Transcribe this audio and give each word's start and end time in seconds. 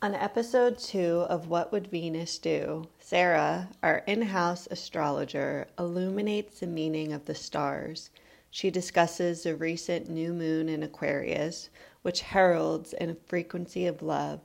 On 0.00 0.14
episode 0.14 0.78
two 0.78 1.26
of 1.28 1.48
What 1.48 1.72
Would 1.72 1.88
Venus 1.88 2.38
Do, 2.38 2.86
Sarah, 3.00 3.70
our 3.82 4.04
in 4.06 4.22
house 4.22 4.68
astrologer, 4.70 5.66
illuminates 5.76 6.60
the 6.60 6.68
meaning 6.68 7.12
of 7.12 7.24
the 7.24 7.34
stars. 7.34 8.10
She 8.48 8.70
discusses 8.70 9.42
the 9.42 9.56
recent 9.56 10.08
new 10.08 10.32
moon 10.32 10.68
in 10.68 10.84
Aquarius, 10.84 11.68
which 12.02 12.20
heralds 12.20 12.94
a 13.00 13.16
frequency 13.26 13.86
of 13.86 14.00
love. 14.00 14.38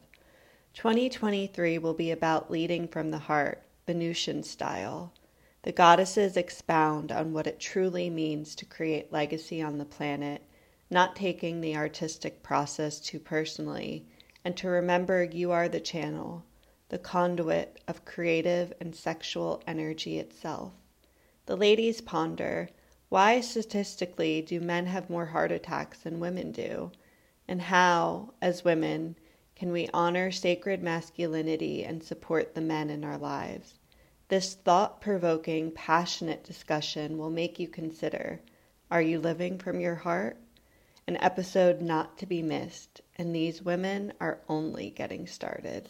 2023 0.74 1.78
will 1.78 1.94
be 1.94 2.10
about 2.10 2.50
leading 2.50 2.88
from 2.88 3.12
the 3.12 3.20
heart, 3.20 3.62
Venusian 3.86 4.42
style. 4.42 5.14
The 5.62 5.72
goddesses 5.72 6.36
expound 6.36 7.12
on 7.12 7.32
what 7.32 7.46
it 7.46 7.60
truly 7.60 8.10
means 8.10 8.56
to 8.56 8.66
create 8.66 9.14
legacy 9.14 9.62
on 9.62 9.78
the 9.78 9.86
planet, 9.86 10.42
not 10.90 11.16
taking 11.16 11.62
the 11.62 11.78
artistic 11.78 12.42
process 12.42 13.00
too 13.00 13.20
personally 13.20 14.08
and 14.46 14.58
to 14.58 14.68
remember 14.68 15.24
you 15.24 15.52
are 15.52 15.70
the 15.70 15.80
channel, 15.80 16.44
the 16.90 16.98
conduit 16.98 17.80
of 17.88 18.06
creative 18.06 18.74
and 18.80 18.96
sexual 18.96 19.64
energy 19.66 20.20
itself. 20.20 20.74
The 21.46 21.56
ladies 21.56 22.02
ponder 22.02 22.70
why 23.10 23.42
statistically 23.42 24.42
do 24.42 24.60
men 24.60 24.88
have 24.88 25.10
more 25.10 25.28
heart 25.28 25.52
attacks 25.52 26.00
than 26.00 26.20
women 26.20 26.52
do? 26.52 26.92
And 27.48 27.62
how, 27.62 28.34
as 28.42 28.66
women, 28.66 29.16
can 29.56 29.72
we 29.72 29.88
honor 29.94 30.32
sacred 30.32 30.82
masculinity 30.82 31.84
and 31.84 32.04
support 32.04 32.56
the 32.56 32.62
men 32.62 32.90
in 32.90 33.04
our 33.04 33.20
lives? 33.20 33.78
This 34.30 34.56
thought 34.56 35.00
provoking, 35.00 35.70
passionate 35.70 36.44
discussion 36.44 37.20
will 37.20 37.30
make 37.30 37.60
you 37.60 37.68
consider 37.68 38.42
are 38.90 39.02
you 39.02 39.20
living 39.20 39.58
from 39.60 39.80
your 39.80 39.96
heart? 39.96 40.38
An 41.06 41.18
episode 41.18 41.82
not 41.82 42.18
to 42.18 42.26
be 42.26 42.42
missed 42.42 43.02
and 43.16 43.36
these 43.36 43.62
women 43.62 44.14
are 44.20 44.42
only 44.50 44.90
getting 44.90 45.28
started. 45.28 45.88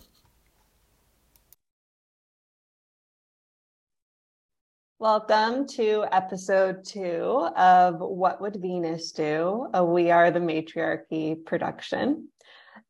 Welcome 4.99 5.67
to 5.75 6.05
episode 6.11 6.85
two 6.85 7.49
of 7.57 7.99
What 7.99 8.39
Would 8.41 8.57
Venus 8.61 9.11
Do? 9.11 9.67
A 9.73 9.83
we 9.83 10.11
Are 10.11 10.31
the 10.31 10.39
Matriarchy 10.39 11.35
production. 11.45 12.29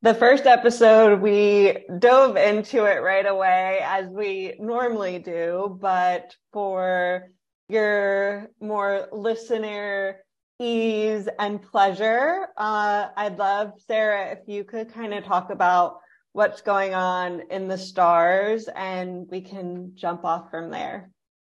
The 0.02 0.13
first 0.13 0.45
episode, 0.45 1.22
we 1.22 1.85
dove 2.00 2.38
into 2.38 2.85
it 2.85 3.02
right 3.02 3.25
away 3.25 3.79
as 3.83 4.07
we 4.07 4.55
normally 4.59 5.19
do, 5.19 5.77
but 5.81 6.35
for 6.52 7.29
your 7.69 8.50
more 8.61 9.07
listener 9.11 10.17
ease 10.64 11.28
and 11.39 11.61
pleasure. 11.61 12.47
Uh, 12.58 13.09
I'd 13.16 13.38
love, 13.38 13.73
Sarah, 13.86 14.31
if 14.31 14.39
you 14.47 14.64
could 14.64 14.94
kind 14.94 15.14
of 15.14 15.25
talk 15.25 15.50
about 15.50 16.00
what's 16.31 16.61
going 16.61 16.94
on 16.94 17.44
in 17.52 17.67
the 17.67 17.78
stars 17.78 18.67
and 18.75 19.28
we 19.30 19.41
can 19.41 19.91
jump 19.95 20.23
off 20.23 20.50
from 20.50 20.72
there. 20.72 21.11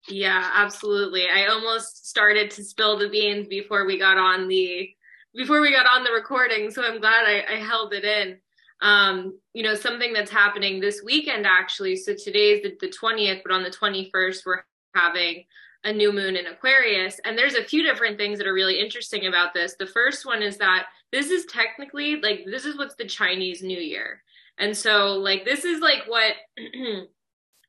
Yeah, 0.09 0.51
absolutely. 0.55 1.29
I 1.29 1.47
almost 1.47 2.09
started 2.09 2.51
to 2.53 2.65
spill 2.65 2.99
the 2.99 3.09
beans 3.09 3.49
before 3.49 3.85
we 3.85 3.99
got 3.99 4.17
on 4.17 4.49
the 4.49 4.89
before 5.35 5.61
we 5.61 5.71
got 5.71 5.87
on 5.87 6.03
the 6.03 6.11
recording, 6.11 6.73
so 6.73 6.83
I'm 6.83 7.01
glad 7.01 7.25
I, 7.25 7.45
I 7.49 7.57
held 7.59 7.93
it 7.93 8.05
in. 8.05 8.39
Um, 8.83 9.39
you 9.53 9.63
know, 9.63 9.77
something 9.77 10.13
that's 10.13 10.31
happening 10.31 10.81
this 10.81 11.03
weekend 11.05 11.47
actually. 11.47 11.97
So 11.97 12.15
today's 12.15 12.63
the, 12.63 12.77
the 12.81 12.89
20th, 12.89 13.43
but 13.45 13.53
on 13.53 13.63
the 13.63 13.71
21st, 13.71 14.39
we're 14.45 14.65
having 14.95 15.45
a 15.85 15.93
new 15.93 16.13
moon 16.13 16.37
in 16.37 16.47
Aquarius. 16.47 17.21
And 17.25 17.37
there's 17.37 17.55
a 17.55 17.65
few 17.65 17.83
different 17.83 18.19
things 18.19 18.39
that 18.39 18.47
are 18.47 18.55
really 18.55 18.81
interesting 18.81 19.27
about 19.27 19.55
this. 19.55 19.77
The 19.79 19.87
first 19.87 20.27
one 20.27 20.43
is 20.43 20.59
that 20.59 20.87
this 21.13 21.31
is 21.31 21.47
technically 21.47 22.21
like 22.21 22.41
this 22.47 22.65
is 22.65 22.77
what's 22.77 22.97
the 22.97 23.07
Chinese 23.07 23.63
New 23.63 23.79
Year. 23.79 24.23
And 24.59 24.77
so 24.77 25.15
like 25.15 25.45
this 25.45 25.65
is 25.65 25.81
like 25.81 26.03
what 26.07 26.35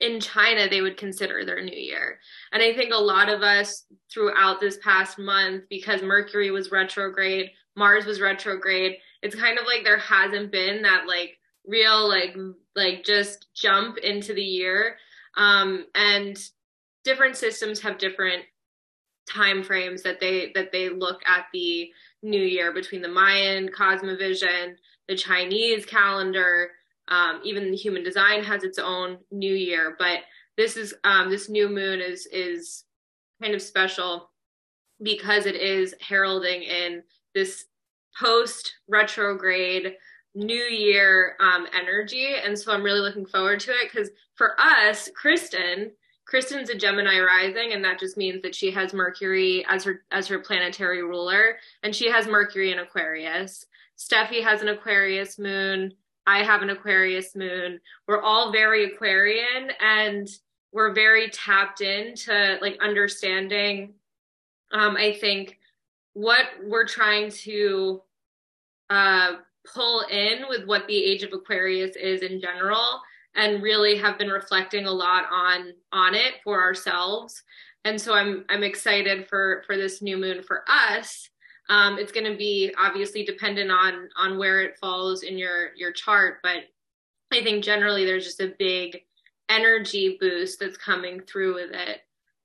in 0.02 0.20
China 0.20 0.68
they 0.68 0.82
would 0.82 0.98
consider 0.98 1.46
their 1.46 1.64
new 1.64 1.78
year. 1.78 2.20
And 2.52 2.62
I 2.62 2.74
think 2.74 2.92
a 2.94 2.98
lot 2.98 3.30
of 3.30 3.42
us 3.44 3.86
throughout 4.12 4.60
this 4.60 4.78
past 4.84 5.18
month 5.18 5.64
because 5.70 6.02
Mercury 6.02 6.52
was 6.52 6.72
retrograde, 6.72 7.52
Mars 7.78 8.06
was 8.06 8.20
retrograde, 8.20 8.98
it's 9.22 9.36
kind 9.36 9.58
of 9.58 9.66
like 9.66 9.84
there 9.84 10.00
hasn't 10.00 10.52
been 10.52 10.82
that 10.82 11.08
like 11.08 11.38
real 11.66 12.10
like 12.10 12.36
like 12.76 13.06
just 13.06 13.48
jump 13.56 13.98
into 14.00 14.34
the 14.34 14.44
year. 14.44 14.98
Um 15.38 15.86
and 15.96 16.38
different 17.04 17.36
systems 17.36 17.80
have 17.82 17.98
different 17.98 18.44
time 19.30 19.64
frames 19.64 20.02
that 20.04 20.20
they 20.20 20.52
that 20.56 20.72
they 20.72 20.90
look 20.90 21.22
at 21.26 21.46
the 21.54 21.90
new 22.24 22.42
year 22.42 22.74
between 22.74 23.02
the 23.02 23.08
Mayan 23.08 23.70
cosmovision, 23.70 24.76
the 25.08 25.16
Chinese 25.16 25.86
calendar, 25.86 26.72
um, 27.08 27.42
even 27.44 27.72
the 27.72 27.78
human 27.78 28.04
design 28.04 28.44
has 28.44 28.64
its 28.64 28.80
own 28.80 29.18
new 29.32 29.54
year. 29.54 29.96
But 29.98 30.20
this 30.58 30.78
is 30.78 30.94
um, 31.04 31.30
this 31.30 31.50
new 31.50 31.70
moon 31.70 32.02
is 32.02 32.28
is 32.32 32.84
kind 33.42 33.54
of 33.54 33.62
special 33.62 34.30
because 35.02 35.46
it 35.46 35.56
is 35.56 35.96
heralding 36.00 36.64
in 36.64 37.04
this 37.34 37.66
post 38.20 38.74
retrograde 38.88 39.96
new 40.36 40.54
year 40.56 41.36
um, 41.40 41.66
energy 41.74 42.36
and 42.44 42.58
so 42.58 42.72
i'm 42.72 42.84
really 42.84 43.00
looking 43.00 43.26
forward 43.26 43.60
to 43.60 43.72
it 43.72 43.92
because 43.92 44.10
for 44.36 44.60
us 44.60 45.10
kristen 45.16 45.92
Kristen's 46.26 46.70
a 46.70 46.76
Gemini 46.76 47.20
rising, 47.20 47.74
and 47.74 47.84
that 47.84 48.00
just 48.00 48.18
means 48.18 48.42
that 48.44 48.56
she 48.56 48.72
has 48.72 48.94
Mercury 48.94 49.66
as 49.68 49.84
her 49.84 50.04
as 50.12 50.28
her 50.28 50.40
planetary 50.40 51.04
ruler, 51.04 51.58
and 51.84 51.96
she 51.96 52.10
has 52.10 52.28
Mercury 52.28 52.72
in 52.72 52.80
Aquarius. 52.80 53.66
Steffi 53.98 54.44
has 54.44 54.62
an 54.62 54.70
Aquarius 54.70 55.38
moon. 55.38 55.94
I 56.26 56.44
have 56.44 56.62
an 56.62 56.70
Aquarius 56.70 57.36
moon. 57.36 57.80
We're 58.08 58.22
all 58.22 58.52
very 58.52 58.86
Aquarian, 58.86 59.72
and 59.80 60.30
we're 60.72 60.94
very 60.94 61.30
tapped 61.30 61.82
into 61.82 62.58
like 62.62 62.78
understanding. 62.82 63.94
Um, 64.72 64.96
I 64.96 65.14
think 65.14 65.58
what 66.14 66.46
we're 66.64 66.88
trying 66.88 67.32
to 67.32 68.02
uh, 68.90 69.34
pull 69.74 70.02
in 70.10 70.44
with 70.50 70.66
what 70.66 70.88
the 70.88 71.04
age 71.04 71.24
of 71.24 71.34
Aquarius 71.34 71.96
is 71.96 72.22
in 72.22 72.40
general 72.40 73.02
and 73.36 73.64
really 73.64 73.98
have 73.98 74.18
been 74.18 74.30
reflecting 74.30 74.86
a 74.86 74.92
lot 74.92 75.26
on 75.32 75.74
on 75.92 76.16
it 76.16 76.36
for 76.44 76.62
ourselves. 76.62 77.42
And 77.86 78.00
so 78.00 78.14
i'm 78.14 78.46
i'm 78.50 78.64
excited 78.64 79.28
for 79.28 79.64
for 79.66 79.78
this 79.78 80.02
new 80.02 80.18
moon 80.18 80.44
for 80.44 80.64
us. 80.68 81.30
Um, 81.70 81.98
it's 81.98 82.12
going 82.12 82.30
to 82.30 82.38
be 82.38 82.74
obviously 82.78 83.24
dependent 83.24 83.72
on 83.72 84.10
on 84.18 84.38
where 84.38 84.62
it 84.62 84.78
falls 84.80 85.24
in 85.24 85.38
your 85.38 85.74
your 85.78 85.92
chart 85.92 86.40
but 86.44 86.64
i 87.32 87.42
think 87.42 87.64
generally 87.64 88.04
there's 88.04 88.26
just 88.26 88.42
a 88.42 88.54
big 88.60 89.02
energy 89.52 90.18
boost 90.20 90.60
that's 90.60 90.78
coming 90.78 91.22
through 91.22 91.56
with 91.56 91.72
it. 91.72 92.00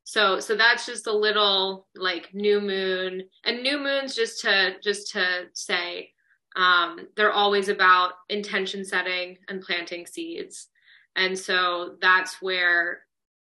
So 0.05 0.41
so 0.41 0.57
that's 0.57 0.87
just 0.87 1.07
a 1.07 1.17
little 1.17 1.87
like 1.95 2.35
new 2.35 2.61
moon 2.61 3.23
and 3.45 3.63
new 3.63 3.79
moons 3.79 4.15
just 4.15 4.41
to 4.43 4.75
just 4.83 5.13
to 5.13 5.47
say 5.53 6.11
um, 6.57 7.09
they're 7.17 7.33
always 7.33 7.69
about 7.69 8.13
intention 8.29 8.85
setting 8.85 9.37
and 9.49 9.61
planting 9.61 10.07
seeds 10.07 10.69
and 11.17 11.39
so 11.39 11.97
that's 12.01 12.41
where 12.41 13.01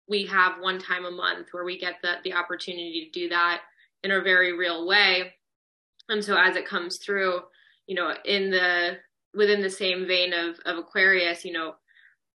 we 0.09 0.27
have 0.27 0.61
one 0.61 0.79
time 0.79 1.07
a 1.07 1.11
month 1.11 1.49
where 1.53 1.65
we 1.65 1.79
get 1.79 1.95
the, 2.03 2.17
the 2.25 2.35
opportunity 2.35 3.11
to 3.11 3.21
do 3.21 3.29
that 3.31 3.63
in 4.03 4.11
a 4.11 4.21
very 4.21 4.53
real 4.53 4.87
way. 4.87 5.33
And 6.11 6.23
so 6.23 6.37
as 6.37 6.57
it 6.57 6.69
comes 6.69 6.99
through, 6.99 7.41
you 7.87 7.95
know, 7.95 8.15
in 8.27 8.51
the 8.51 8.99
within 9.35 9.63
the 9.63 9.71
same 9.71 10.07
vein 10.07 10.33
of, 10.33 10.57
of 10.67 10.79
Aquarius, 10.79 11.45
you 11.45 11.53
know, 11.53 11.75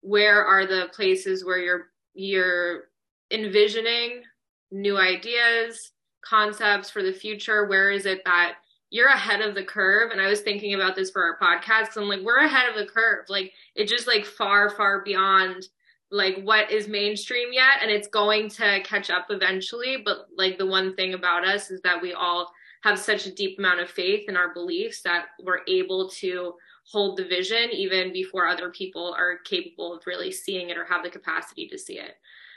where 0.00 0.44
are 0.44 0.66
the 0.66 0.88
places 0.94 1.44
where 1.44 1.58
you're 1.58 1.86
you're 2.14 2.84
envisioning 3.30 4.22
new 4.70 4.96
ideas, 4.96 5.92
concepts 6.24 6.90
for 6.90 7.02
the 7.02 7.12
future? 7.12 7.66
Where 7.66 7.90
is 7.90 8.06
it 8.06 8.22
that 8.24 8.54
you're 8.90 9.08
ahead 9.08 9.40
of 9.40 9.54
the 9.54 9.64
curve. 9.64 10.10
And 10.10 10.20
I 10.20 10.28
was 10.28 10.40
thinking 10.40 10.74
about 10.74 10.96
this 10.96 11.10
for 11.10 11.22
our 11.22 11.38
podcast. 11.38 11.96
I'm 11.96 12.08
like, 12.08 12.22
we're 12.22 12.38
ahead 12.38 12.68
of 12.68 12.76
the 12.76 12.90
curve. 12.90 13.26
Like 13.28 13.52
it's 13.74 13.90
just 13.90 14.06
like 14.06 14.24
far, 14.24 14.70
far 14.70 15.02
beyond 15.02 15.64
like 16.10 16.40
what 16.42 16.70
is 16.70 16.88
mainstream 16.88 17.52
yet. 17.52 17.82
And 17.82 17.90
it's 17.90 18.08
going 18.08 18.48
to 18.50 18.80
catch 18.82 19.10
up 19.10 19.26
eventually. 19.30 19.98
But 20.02 20.28
like 20.36 20.58
the 20.58 20.66
one 20.66 20.94
thing 20.94 21.14
about 21.14 21.46
us 21.46 21.70
is 21.70 21.82
that 21.82 22.00
we 22.00 22.12
all 22.12 22.50
have 22.82 22.98
such 22.98 23.26
a 23.26 23.34
deep 23.34 23.58
amount 23.58 23.80
of 23.80 23.90
faith 23.90 24.28
in 24.28 24.36
our 24.36 24.54
beliefs 24.54 25.02
that 25.02 25.26
we're 25.44 25.60
able 25.68 26.08
to 26.08 26.54
hold 26.90 27.18
the 27.18 27.24
vision 27.24 27.68
even 27.72 28.12
before 28.12 28.46
other 28.46 28.70
people 28.70 29.14
are 29.18 29.38
capable 29.44 29.94
of 29.94 30.06
really 30.06 30.32
seeing 30.32 30.70
it 30.70 30.78
or 30.78 30.84
have 30.84 31.02
the 31.02 31.10
capacity 31.10 31.68
to 31.68 31.76
see 31.76 31.98
it. 31.98 32.14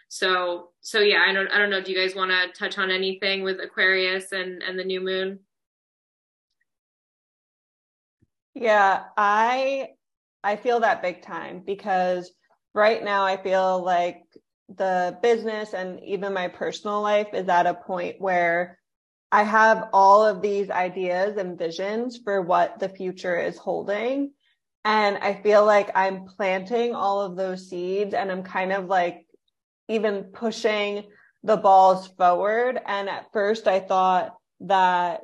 So 0.08 0.70
so 0.82 1.00
yeah, 1.00 1.26
I 1.28 1.34
don't 1.34 1.50
I 1.50 1.58
don't 1.58 1.70
know. 1.70 1.82
Do 1.82 1.92
you 1.92 1.98
guys 1.98 2.16
want 2.16 2.32
to 2.32 2.58
touch 2.58 2.78
on 2.78 2.92
anything 2.92 3.44
with 3.44 3.60
Aquarius 3.62 4.32
and 4.32 4.62
and 4.62 4.78
the 4.78 4.84
new 4.84 5.02
moon? 5.02 5.40
Yeah, 8.54 9.04
I 9.18 9.90
I 10.44 10.56
feel 10.56 10.80
that 10.82 11.02
big 11.02 11.22
time 11.22 11.62
because 11.66 12.32
right 12.74 13.04
now 13.04 13.24
I 13.26 13.38
feel 13.42 13.84
like 13.84 14.24
the 14.70 15.18
business 15.22 15.74
and 15.74 16.00
even 16.04 16.34
my 16.34 16.48
personal 16.48 17.02
life 17.02 17.28
is 17.34 17.48
at 17.48 17.68
a 17.68 17.74
point 17.74 18.16
where 18.20 18.80
I 19.32 19.44
have 19.44 19.90
all 19.94 20.26
of 20.26 20.42
these 20.42 20.70
ideas 20.70 21.38
and 21.38 21.58
visions 21.58 22.20
for 22.24 22.42
what 22.42 22.80
the 22.80 22.90
future 22.90 23.38
is 23.40 23.58
holding. 23.58 24.32
And 24.84 25.18
I 25.20 25.42
feel 25.42 25.66
like 25.66 25.92
I'm 25.96 26.26
planting 26.26 26.96
all 26.96 27.22
of 27.22 27.36
those 27.38 27.70
seeds 27.70 28.14
and 28.14 28.32
I'm 28.32 28.44
kind 28.44 28.74
of 28.74 28.88
like 28.88 29.26
even 29.88 30.26
pushing 30.34 31.04
the 31.44 31.58
balls 31.58 32.08
forward. 32.18 32.80
And 32.86 33.10
at 33.10 33.32
first 33.34 33.68
I 33.68 33.80
thought 33.80 34.36
that 34.62 35.22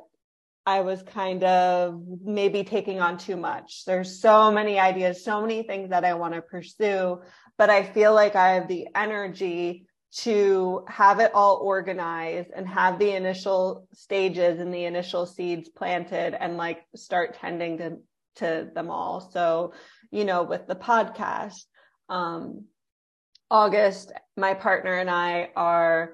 I 0.68 0.82
was 0.82 1.02
kind 1.02 1.44
of 1.44 2.02
maybe 2.22 2.62
taking 2.62 3.00
on 3.00 3.16
too 3.16 3.38
much. 3.38 3.86
There's 3.86 4.20
so 4.20 4.52
many 4.52 4.78
ideas, 4.78 5.24
so 5.24 5.40
many 5.40 5.62
things 5.62 5.88
that 5.88 6.04
I 6.04 6.12
want 6.12 6.34
to 6.34 6.42
pursue, 6.42 7.22
but 7.56 7.70
I 7.70 7.82
feel 7.82 8.12
like 8.12 8.36
I 8.36 8.52
have 8.52 8.68
the 8.68 8.86
energy 8.94 9.86
to 10.24 10.84
have 10.86 11.20
it 11.20 11.30
all 11.32 11.56
organized 11.62 12.50
and 12.54 12.68
have 12.68 12.98
the 12.98 13.12
initial 13.12 13.88
stages 13.94 14.60
and 14.60 14.72
the 14.74 14.84
initial 14.84 15.24
seeds 15.24 15.70
planted 15.70 16.34
and 16.38 16.58
like 16.58 16.84
start 16.94 17.38
tending 17.40 17.78
to 17.78 17.96
to 18.36 18.68
them 18.74 18.90
all. 18.90 19.22
So, 19.32 19.72
you 20.10 20.26
know, 20.26 20.42
with 20.42 20.66
the 20.66 20.76
podcast, 20.76 21.64
um, 22.10 22.66
August, 23.50 24.12
my 24.36 24.52
partner 24.52 24.98
and 24.98 25.08
I 25.08 25.48
are 25.56 26.10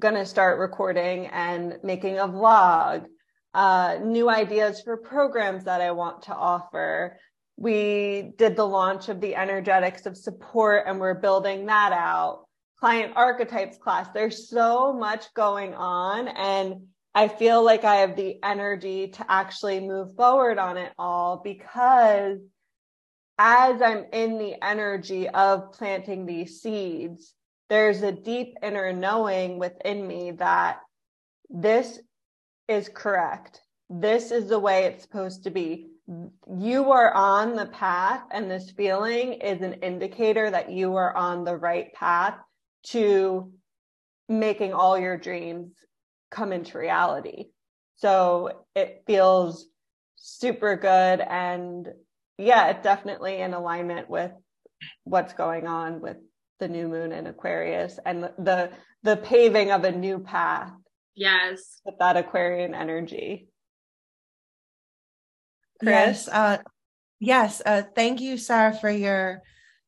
going 0.00 0.14
to 0.14 0.26
start 0.26 0.58
recording 0.58 1.26
and 1.26 1.78
making 1.84 2.18
a 2.18 2.26
vlog, 2.26 3.06
uh, 3.54 3.98
new 4.02 4.28
ideas 4.28 4.80
for 4.82 4.96
programs 4.96 5.64
that 5.64 5.80
I 5.80 5.92
want 5.92 6.22
to 6.22 6.34
offer. 6.34 7.18
We 7.56 8.32
did 8.36 8.56
the 8.56 8.66
launch 8.66 9.08
of 9.08 9.20
the 9.20 9.36
energetics 9.36 10.06
of 10.06 10.16
support 10.16 10.84
and 10.86 10.98
we're 10.98 11.14
building 11.14 11.66
that 11.66 11.92
out. 11.92 12.46
Client 12.80 13.12
archetypes 13.14 13.78
class. 13.78 14.08
There's 14.12 14.48
so 14.48 14.92
much 14.92 15.32
going 15.34 15.74
on 15.74 16.28
and 16.28 16.86
I 17.14 17.28
feel 17.28 17.62
like 17.62 17.84
I 17.84 17.96
have 17.96 18.16
the 18.16 18.38
energy 18.42 19.08
to 19.08 19.30
actually 19.30 19.80
move 19.80 20.16
forward 20.16 20.58
on 20.58 20.78
it 20.78 20.92
all 20.98 21.42
because 21.44 22.38
as 23.38 23.82
I'm 23.82 24.06
in 24.12 24.38
the 24.38 24.62
energy 24.64 25.28
of 25.28 25.72
planting 25.72 26.24
these 26.24 26.62
seeds, 26.62 27.34
there's 27.68 28.02
a 28.02 28.12
deep 28.12 28.54
inner 28.62 28.92
knowing 28.92 29.58
within 29.58 30.06
me 30.06 30.32
that 30.32 30.80
this 31.50 31.98
is 32.68 32.88
correct. 32.88 33.60
This 33.90 34.30
is 34.30 34.48
the 34.48 34.58
way 34.58 34.84
it's 34.84 35.02
supposed 35.02 35.44
to 35.44 35.50
be. 35.50 35.88
You 36.56 36.90
are 36.90 37.12
on 37.12 37.54
the 37.54 37.66
path, 37.66 38.22
and 38.30 38.50
this 38.50 38.70
feeling 38.70 39.34
is 39.34 39.62
an 39.62 39.74
indicator 39.74 40.50
that 40.50 40.70
you 40.70 40.96
are 40.96 41.14
on 41.16 41.44
the 41.44 41.56
right 41.56 41.92
path 41.92 42.34
to 42.84 43.52
making 44.28 44.72
all 44.72 44.98
your 44.98 45.16
dreams 45.16 45.72
come 46.30 46.52
into 46.52 46.78
reality. 46.78 47.46
So 47.96 48.64
it 48.74 49.04
feels 49.06 49.66
super 50.16 50.76
good. 50.76 51.20
And 51.20 51.88
yeah, 52.38 52.70
it's 52.70 52.82
definitely 52.82 53.36
in 53.36 53.54
alignment 53.54 54.08
with 54.08 54.32
what's 55.04 55.34
going 55.34 55.66
on 55.66 56.00
with 56.00 56.16
the 56.58 56.68
new 56.68 56.88
moon 56.88 57.12
in 57.12 57.26
Aquarius 57.26 57.98
and 58.04 58.24
the 58.38 58.70
the 59.02 59.16
paving 59.16 59.72
of 59.72 59.84
a 59.84 59.92
new 59.92 60.20
path. 60.20 60.72
Yes. 61.14 61.80
With 61.84 61.98
that 61.98 62.16
Aquarian 62.16 62.74
energy. 62.74 63.48
Chris? 65.80 66.26
Yes. 66.26 66.28
Uh, 66.28 66.58
yes. 67.20 67.62
Uh, 67.64 67.82
thank 67.94 68.20
you, 68.20 68.36
Sarah, 68.38 68.74
for 68.74 68.90
your 68.90 69.42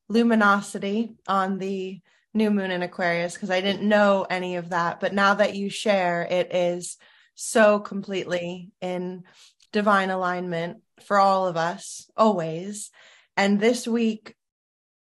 luminosity 0.08 1.14
on 1.26 1.58
the 1.58 2.00
new 2.34 2.50
moon 2.50 2.70
in 2.70 2.82
Aquarius 2.82 3.34
because 3.34 3.50
I 3.50 3.60
didn't 3.60 3.88
know 3.88 4.26
any 4.28 4.56
of 4.56 4.70
that. 4.70 5.00
But 5.00 5.14
now 5.14 5.34
that 5.34 5.54
you 5.54 5.70
share, 5.70 6.26
it 6.28 6.54
is 6.54 6.96
so 7.34 7.78
completely 7.78 8.70
in 8.80 9.22
divine 9.72 10.10
alignment 10.10 10.78
for 11.04 11.18
all 11.18 11.46
of 11.46 11.56
us, 11.56 12.10
always. 12.16 12.90
And 13.36 13.58
this 13.58 13.86
week, 13.86 14.34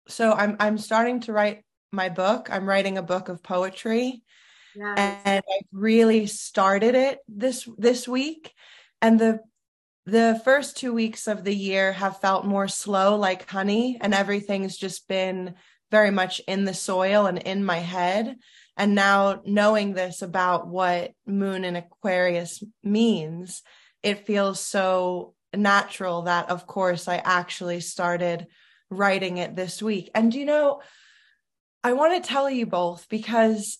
so 0.08 0.32
I'm 0.32 0.56
I'm 0.60 0.78
starting 0.78 1.20
to 1.20 1.32
write 1.32 1.64
my 1.92 2.08
book. 2.08 2.48
I'm 2.50 2.68
writing 2.68 2.98
a 2.98 3.02
book 3.02 3.28
of 3.28 3.42
poetry. 3.42 4.22
Yes. 4.74 4.94
And 4.96 5.44
I 5.48 5.60
really 5.72 6.26
started 6.26 6.94
it 6.94 7.18
this 7.28 7.68
this 7.78 8.06
week. 8.08 8.52
And 9.02 9.18
the 9.18 9.40
the 10.06 10.40
first 10.44 10.76
two 10.76 10.92
weeks 10.92 11.28
of 11.28 11.44
the 11.44 11.54
year 11.54 11.92
have 11.92 12.20
felt 12.20 12.46
more 12.46 12.68
slow 12.68 13.16
like 13.16 13.48
honey 13.48 13.98
and 14.00 14.14
everything's 14.14 14.76
just 14.76 15.06
been 15.08 15.54
very 15.90 16.10
much 16.10 16.40
in 16.48 16.64
the 16.64 16.74
soil 16.74 17.26
and 17.26 17.38
in 17.38 17.64
my 17.64 17.78
head. 17.78 18.36
And 18.76 18.94
now 18.94 19.42
knowing 19.44 19.92
this 19.92 20.22
about 20.22 20.66
what 20.68 21.12
moon 21.26 21.64
in 21.64 21.76
Aquarius 21.76 22.62
means, 22.82 23.62
it 24.02 24.26
feels 24.26 24.60
so 24.60 25.34
natural 25.54 26.22
that, 26.22 26.48
of 26.48 26.66
course, 26.66 27.06
I 27.08 27.16
actually 27.16 27.80
started 27.80 28.46
writing 28.88 29.36
it 29.36 29.54
this 29.54 29.82
week. 29.82 30.10
And 30.14 30.34
you 30.34 30.44
know, 30.44 30.80
I 31.84 31.92
want 31.92 32.22
to 32.22 32.28
tell 32.28 32.48
you 32.48 32.66
both 32.66 33.08
because 33.08 33.78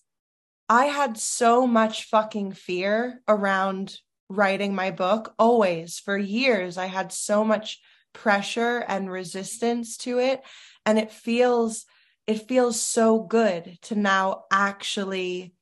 I 0.70 0.84
had 0.84 1.19
so 1.19 1.67
much 1.67 2.05
fucking 2.05 2.52
fear 2.52 3.22
around 3.26 3.99
writing 4.28 4.72
my 4.72 4.93
book 4.93 5.34
always 5.37 5.99
for 5.99 6.17
years. 6.17 6.78
I 6.78 6.87
had 6.87 7.11
so 7.12 7.44
much 7.44 7.81
pressure 8.12 8.84
and 8.87 9.11
resistance 9.11 9.96
to 9.99 10.20
it. 10.20 10.43
And 10.87 10.96
it 10.96 11.11
feels 11.11 11.87
it 12.28 12.46
feels 12.46 12.81
so 12.81 13.19
good 13.19 13.78
to 13.82 13.96
now 13.96 14.44
actually 14.52 15.55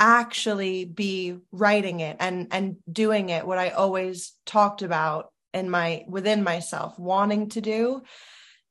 actually 0.00 0.84
be 0.84 1.38
writing 1.52 2.00
it 2.00 2.16
and 2.18 2.48
and 2.50 2.76
doing 2.90 3.30
it 3.30 3.44
what 3.44 3.58
i 3.58 3.70
always 3.70 4.32
talked 4.46 4.82
about 4.82 5.32
in 5.52 5.68
my 5.68 6.04
within 6.08 6.44
myself 6.44 6.96
wanting 7.00 7.48
to 7.48 7.60
do 7.60 8.00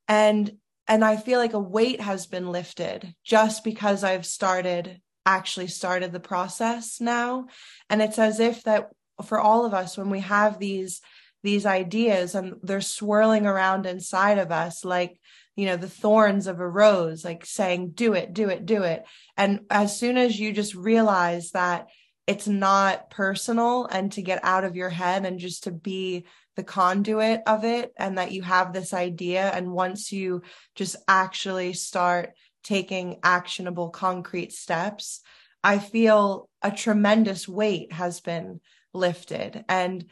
and 0.08 0.54
and 0.88 1.04
i 1.04 1.18
feel 1.18 1.38
like 1.38 1.52
a 1.52 1.60
weight 1.60 2.00
has 2.00 2.28
been 2.28 2.50
lifted 2.50 3.14
just 3.26 3.66
because 3.66 4.06
i've 4.06 4.26
started 4.26 5.02
actually 5.28 5.68
started 5.68 6.14
the 6.14 6.20
process 6.22 7.02
now. 7.02 7.48
And 7.90 8.02
it's 8.02 8.18
as 8.18 8.40
if 8.40 8.64
that 8.64 8.90
for 9.26 9.40
all 9.40 9.66
of 9.66 9.74
us 9.74 9.98
when 9.98 10.10
we 10.10 10.22
have 10.22 10.58
these 10.58 11.02
these 11.44 11.66
ideas 11.66 12.34
and 12.34 12.56
they're 12.64 12.82
swirling 12.82 13.46
around 13.46 13.86
inside 13.86 14.38
of 14.38 14.52
us 14.52 14.84
like 14.84 15.20
you 15.56 15.66
know 15.66 15.78
the 15.78 15.90
thorns 15.90 16.48
of 16.48 16.60
a 16.60 16.68
rose 16.68 17.24
like 17.24 17.46
saying 17.46 17.92
do 17.92 18.14
it 18.14 18.34
do 18.34 18.50
it 18.50 18.66
do 18.66 18.84
it. 18.84 19.04
And 19.36 19.62
as 19.70 20.00
soon 20.00 20.18
as 20.18 20.40
you 20.40 20.54
just 20.54 20.74
realize 20.74 21.52
that 21.52 21.88
it's 22.26 22.48
not 22.48 23.10
personal 23.10 23.86
and 23.86 24.12
to 24.14 24.22
get 24.22 24.44
out 24.44 24.64
of 24.64 24.76
your 24.76 24.90
head 24.90 25.26
and 25.26 25.40
just 25.40 25.64
to 25.64 25.72
be 25.72 26.26
the 26.56 26.64
conduit 26.64 27.42
of 27.48 27.64
it 27.64 27.94
and 27.98 28.18
that 28.18 28.32
you 28.32 28.42
have 28.42 28.74
this 28.74 28.94
idea 28.94 29.50
and 29.50 29.72
once 29.72 30.12
you 30.12 30.42
just 30.76 30.96
actually 31.08 31.74
start 31.74 32.34
taking 32.68 33.20
actionable 33.24 33.90
concrete 33.90 34.52
steps 34.52 35.22
i 35.64 35.80
feel 35.80 36.50
a 36.62 36.72
tremendous 36.72 37.48
weight 37.48 37.92
has 37.92 38.20
been 38.20 38.60
lifted. 38.94 39.64
And 39.70 40.06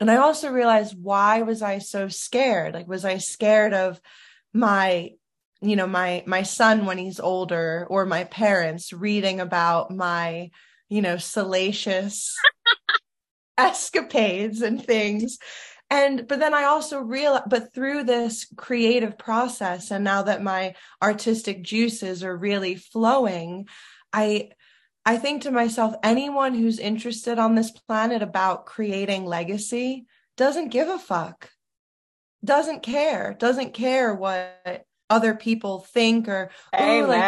and 0.00 0.10
i 0.10 0.16
also 0.16 0.50
realized 0.50 0.96
why 1.00 1.42
was 1.42 1.62
i 1.62 1.78
so 1.78 2.08
scared? 2.08 2.74
Like 2.74 2.88
was 2.88 3.04
i 3.04 3.18
scared 3.18 3.74
of 3.74 4.00
my 4.52 5.10
you 5.60 5.76
know 5.76 5.86
my 5.86 6.22
my 6.26 6.42
son 6.42 6.86
when 6.86 6.98
he's 6.98 7.20
older 7.20 7.86
or 7.88 8.04
my 8.04 8.24
parents 8.24 8.92
reading 8.92 9.40
about 9.40 9.90
my 9.90 10.50
you 10.88 11.02
know 11.02 11.16
salacious 11.16 12.36
escapades 13.58 14.62
and 14.62 14.84
things 14.84 15.38
and 15.94 16.26
but 16.28 16.38
then 16.38 16.52
i 16.54 16.64
also 16.64 17.00
realized 17.00 17.44
but 17.48 17.72
through 17.72 18.04
this 18.04 18.46
creative 18.56 19.16
process 19.16 19.90
and 19.90 20.04
now 20.04 20.22
that 20.22 20.42
my 20.42 20.74
artistic 21.02 21.62
juices 21.62 22.22
are 22.24 22.36
really 22.36 22.74
flowing 22.74 23.66
i 24.12 24.50
i 25.06 25.16
think 25.16 25.42
to 25.42 25.50
myself 25.50 25.94
anyone 26.02 26.54
who's 26.54 26.78
interested 26.78 27.38
on 27.38 27.54
this 27.54 27.70
planet 27.70 28.22
about 28.22 28.66
creating 28.66 29.24
legacy 29.24 30.04
doesn't 30.36 30.68
give 30.68 30.88
a 30.88 30.98
fuck 30.98 31.50
doesn't 32.44 32.82
care, 32.82 33.34
doesn't 33.38 33.74
care 33.74 34.14
what 34.14 34.84
other 35.10 35.34
people 35.34 35.80
think 35.80 36.28
or 36.28 36.50
oh 36.72 37.04
like 37.06 37.22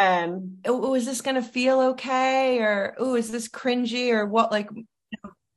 oh 0.65 0.95
is 0.95 1.07
this 1.07 1.21
gonna 1.21 1.43
feel 1.43 1.81
okay? 1.81 2.59
Or 2.59 2.95
oh 2.99 3.15
is 3.15 3.31
this 3.31 3.49
cringy? 3.49 4.13
Or 4.13 4.27
what 4.27 4.51
like 4.51 4.69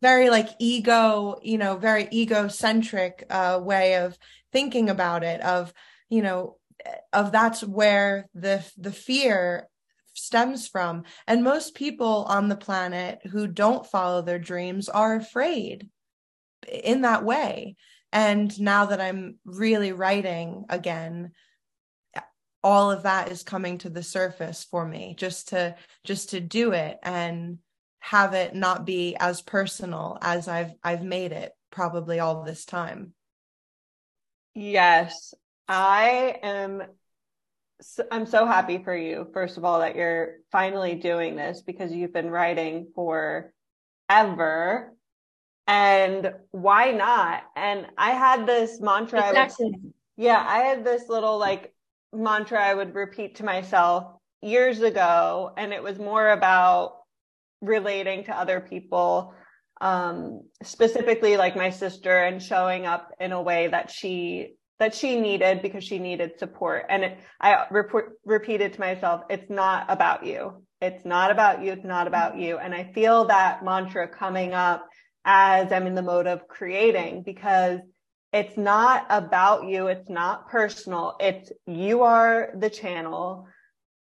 very 0.01 0.29
like 0.29 0.49
ego 0.59 1.39
you 1.41 1.57
know 1.57 1.75
very 1.77 2.07
egocentric 2.11 3.25
uh 3.29 3.59
way 3.61 3.95
of 3.95 4.17
thinking 4.51 4.89
about 4.89 5.23
it 5.23 5.41
of 5.41 5.73
you 6.09 6.21
know 6.21 6.57
of 7.13 7.31
that's 7.31 7.63
where 7.63 8.29
the 8.33 8.63
the 8.77 8.91
fear 8.91 9.67
stems 10.13 10.67
from. 10.67 11.03
And 11.27 11.43
most 11.43 11.75
people 11.75 12.25
on 12.27 12.49
the 12.49 12.55
planet 12.55 13.19
who 13.31 13.47
don't 13.47 13.85
follow 13.85 14.21
their 14.21 14.39
dreams 14.39 14.89
are 14.89 15.15
afraid 15.15 15.89
in 16.67 17.01
that 17.01 17.23
way. 17.23 17.75
And 18.11 18.59
now 18.59 18.85
that 18.87 18.99
i'm 18.99 19.37
really 19.45 19.91
writing 19.91 20.65
again 20.69 21.31
all 22.63 22.91
of 22.91 23.03
that 23.03 23.31
is 23.31 23.43
coming 23.43 23.77
to 23.77 23.89
the 23.89 24.03
surface 24.03 24.65
for 24.69 24.85
me 24.85 25.15
just 25.17 25.49
to 25.49 25.75
just 26.03 26.31
to 26.31 26.41
do 26.41 26.73
it. 26.73 26.97
And 27.03 27.59
have 27.99 28.33
it 28.33 28.55
not 28.55 28.85
be 28.85 29.15
as 29.19 29.41
personal 29.41 30.17
as 30.21 30.47
i've 30.47 30.71
i've 30.83 31.03
made 31.03 31.31
it 31.31 31.53
probably 31.71 32.19
all 32.19 32.43
this 32.43 32.65
time. 32.65 33.13
Yes. 34.55 35.33
I 35.67 36.37
am 36.41 36.83
so, 37.81 38.03
I'm 38.11 38.25
so 38.25 38.45
happy 38.45 38.83
for 38.83 38.95
you 38.95 39.27
first 39.33 39.57
of 39.57 39.63
all 39.63 39.79
that 39.79 39.95
you're 39.95 40.37
finally 40.51 40.95
doing 40.95 41.35
this 41.35 41.61
because 41.61 41.93
you've 41.93 42.13
been 42.13 42.29
writing 42.29 42.87
for 42.95 43.53
ever 44.09 44.93
and 45.67 46.33
why 46.51 46.91
not? 46.91 47.43
And 47.55 47.85
I 47.97 48.11
had 48.11 48.47
this 48.47 48.81
mantra 48.81 49.27
exactly. 49.27 49.67
I 49.67 49.69
would, 49.69 49.93
yeah 50.17 50.43
I 50.45 50.59
had 50.59 50.83
this 50.83 51.07
little 51.07 51.37
like 51.37 51.73
mantra 52.11 52.59
I 52.59 52.73
would 52.73 52.95
repeat 52.95 53.35
to 53.35 53.45
myself 53.45 54.05
years 54.41 54.81
ago 54.81 55.53
and 55.55 55.71
it 55.71 55.83
was 55.83 55.99
more 55.99 56.31
about 56.31 56.98
relating 57.61 58.23
to 58.25 58.37
other 58.37 58.59
people 58.59 59.33
um, 59.81 60.41
specifically 60.63 61.37
like 61.37 61.55
my 61.55 61.69
sister 61.69 62.17
and 62.17 62.41
showing 62.41 62.85
up 62.85 63.11
in 63.19 63.31
a 63.31 63.41
way 63.41 63.67
that 63.67 63.89
she 63.89 64.55
that 64.77 64.95
she 64.95 65.19
needed 65.19 65.61
because 65.61 65.83
she 65.83 65.99
needed 65.99 66.39
support. 66.39 66.85
And 66.89 67.03
it, 67.03 67.19
i 67.41 67.65
report, 67.69 68.13
repeated 68.25 68.73
to 68.73 68.79
myself 68.79 69.21
it's 69.29 69.49
not 69.49 69.85
about 69.89 70.25
you. 70.25 70.65
It's 70.81 71.05
not 71.05 71.31
about 71.31 71.63
you 71.63 71.71
it's 71.71 71.85
not 71.85 72.07
about 72.07 72.37
you. 72.37 72.57
And 72.57 72.73
i 72.73 72.91
feel 72.93 73.25
that 73.25 73.63
mantra 73.63 74.07
coming 74.07 74.53
up 74.53 74.85
as 75.25 75.71
i'm 75.71 75.87
in 75.87 75.95
the 75.95 76.01
mode 76.01 76.27
of 76.27 76.47
creating 76.47 77.23
because 77.23 77.79
it's 78.31 78.57
not 78.57 79.05
about 79.09 79.65
you 79.67 79.87
it's 79.87 80.09
not 80.09 80.47
personal 80.49 81.15
it's 81.19 81.51
you 81.65 82.03
are 82.03 82.51
the 82.57 82.69
channel 82.69 83.45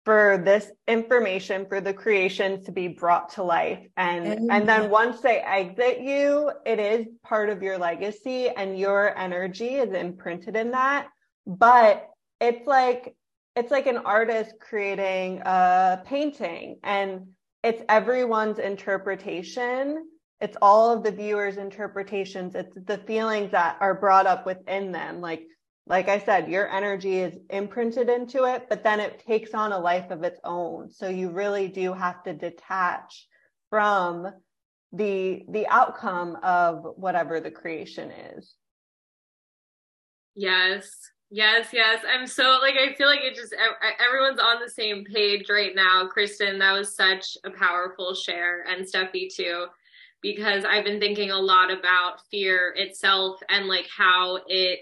for 0.03 0.41
this 0.43 0.72
information 0.88 1.65
for 1.67 1.79
the 1.79 1.93
creation 1.93 2.63
to 2.63 2.72
be 2.72 2.88
brought 2.88 3.29
to 3.34 3.43
life. 3.43 3.86
And 3.98 4.51
and 4.51 4.67
then 4.67 4.89
once 4.89 5.22
they 5.22 5.39
exit 5.39 6.01
you 6.01 6.51
it 6.65 6.79
is 6.79 7.05
part 7.24 7.50
of 7.50 7.62
your 7.62 7.77
legacy 7.77 8.50
and 8.50 8.77
your 8.77 9.17
energy 9.17 9.75
is 9.75 9.93
imprinted 9.93 10.55
in 10.55 10.72
that. 10.72 11.08
But 11.46 12.08
it's 12.39 12.65
like 12.65 13.15
it's 13.55 13.72
like 13.72 13.86
an 13.86 13.98
artist 13.98 14.53
creating 14.60 15.41
a 15.46 16.01
painting 16.05 16.79
and 16.84 17.27
it's 17.63 17.84
everyone's 17.88 18.58
interpretation. 18.58 20.08
It's 20.39 20.58
all 20.63 20.91
of 20.91 21.03
the 21.03 21.12
viewers 21.12 21.58
interpretations. 21.58 22.55
It's 22.55 22.75
the 22.86 22.98
feelings 22.98 23.51
that 23.51 23.77
are 23.79 23.93
brought 23.93 24.25
up 24.25 24.48
within 24.48 24.91
them. 24.91 25.22
Like 25.22 25.43
like 25.91 26.07
I 26.07 26.19
said, 26.19 26.50
your 26.50 26.69
energy 26.71 27.19
is 27.19 27.38
imprinted 27.50 28.07
into 28.07 28.45
it, 28.45 28.67
but 28.69 28.81
then 28.81 29.01
it 29.01 29.21
takes 29.27 29.53
on 29.53 29.74
a 29.74 29.77
life 29.77 30.10
of 30.10 30.24
its 30.24 30.39
own. 30.45 30.89
So 30.89 31.10
you 31.10 31.31
really 31.31 31.67
do 31.67 31.91
have 31.91 32.24
to 32.24 32.33
detach 32.33 33.27
from 33.69 34.25
the 34.93 35.43
the 35.50 35.67
outcome 35.67 36.38
of 36.43 36.86
whatever 36.95 37.41
the 37.41 37.51
creation 37.51 38.10
is. 38.10 38.55
Yes. 40.33 40.89
Yes, 41.29 41.67
yes. 41.74 42.03
I'm 42.07 42.25
so 42.25 42.60
like 42.62 42.75
I 42.75 42.93
feel 42.93 43.07
like 43.07 43.24
it 43.24 43.36
just 43.36 43.53
everyone's 44.00 44.39
on 44.39 44.62
the 44.62 44.69
same 44.69 45.03
page 45.03 45.50
right 45.50 45.75
now. 45.75 46.07
Kristen, 46.07 46.60
that 46.60 46.71
was 46.71 46.95
such 46.95 47.38
a 47.43 47.50
powerful 47.50 48.15
share 48.15 48.63
and 48.63 48.86
Steffi 48.86 49.27
too 49.33 49.65
because 50.21 50.63
I've 50.63 50.86
been 50.86 51.00
thinking 51.01 51.31
a 51.31 51.39
lot 51.39 51.69
about 51.69 52.21
fear 52.29 52.74
itself 52.77 53.39
and 53.50 53.67
like 53.67 53.88
how 53.98 54.39
it 54.48 54.79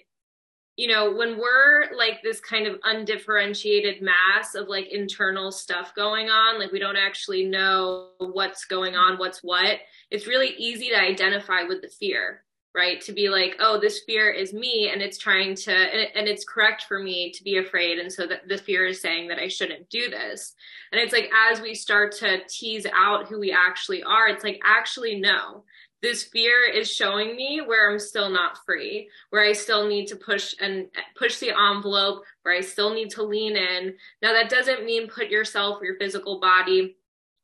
you 0.79 0.88
know, 0.88 1.13
when 1.13 1.38
we're 1.38 1.93
like 1.93 2.24
this 2.24 2.39
kind 2.39 2.65
of 2.65 2.79
undifferentiated 2.86 4.01
mass 4.01 4.55
of 4.55 4.69
like 4.69 4.88
internal 4.88 5.51
stuff 5.51 5.93
going 5.93 6.29
on, 6.29 6.57
like 6.57 6.71
we 6.71 6.79
don't 6.79 6.95
actually 6.95 7.43
know 7.43 8.12
what's 8.19 8.63
going 8.63 8.95
on, 8.95 9.17
what's 9.17 9.43
what, 9.43 9.79
it's 10.09 10.25
really 10.25 10.55
easy 10.57 10.88
to 10.88 10.98
identify 10.98 11.63
with 11.63 11.81
the 11.81 11.89
fear, 11.89 12.45
right? 12.74 13.01
To 13.01 13.12
be 13.12 13.27
like, 13.27 13.57
oh, 13.59 13.77
this 13.77 14.03
fear 14.05 14.31
is 14.31 14.53
me 14.53 14.89
and 14.89 15.01
it's 15.01 15.17
trying 15.17 15.53
to, 15.55 15.74
and 15.74 16.29
it's 16.29 16.45
correct 16.45 16.83
for 16.83 16.98
me 16.98 17.33
to 17.33 17.43
be 17.43 17.57
afraid. 17.57 18.00
And 18.00 18.09
so 18.09 18.25
that 18.27 18.48
the 18.48 18.57
fear 18.57 18.86
is 18.86 19.01
saying 19.01 19.27
that 19.27 19.39
I 19.39 19.50
shouldn't 19.50 19.89
do 19.89 20.09
this. 20.09 20.55
And 20.93 21.01
it's 21.01 21.12
like, 21.12 21.29
as 21.51 21.59
we 21.59 21.75
start 21.75 22.13
to 22.19 22.39
tease 22.48 22.88
out 22.93 23.27
who 23.27 23.38
we 23.38 23.51
actually 23.51 24.01
are, 24.03 24.29
it's 24.29 24.45
like, 24.45 24.62
actually, 24.63 25.19
no 25.19 25.65
this 26.01 26.24
fear 26.24 26.63
is 26.63 26.91
showing 26.91 27.36
me 27.36 27.62
where 27.65 27.91
I'm 27.91 28.00
still 28.00 28.29
not 28.29 28.63
free, 28.65 29.10
where 29.32 29.44
I 29.44 29.51
still 29.53 29.88
need 29.88 30.08
to 30.08 30.15
push 30.15 30.56
and 30.60 30.88
push 31.18 31.39
the 31.39 31.51
envelope, 31.51 32.24
where 32.44 32.56
I 32.56 32.62
still 32.62 32.94
need 32.94 33.10
to 33.12 33.24
lean 33.24 33.58
in. 33.58 33.96
Now, 34.22 34.34
that 34.34 34.50
doesn't 34.50 34.86
mean 34.86 35.10
put 35.10 35.29
yourself 35.29 35.82
your 35.84 35.98
physical 35.98 36.39
body 36.39 36.96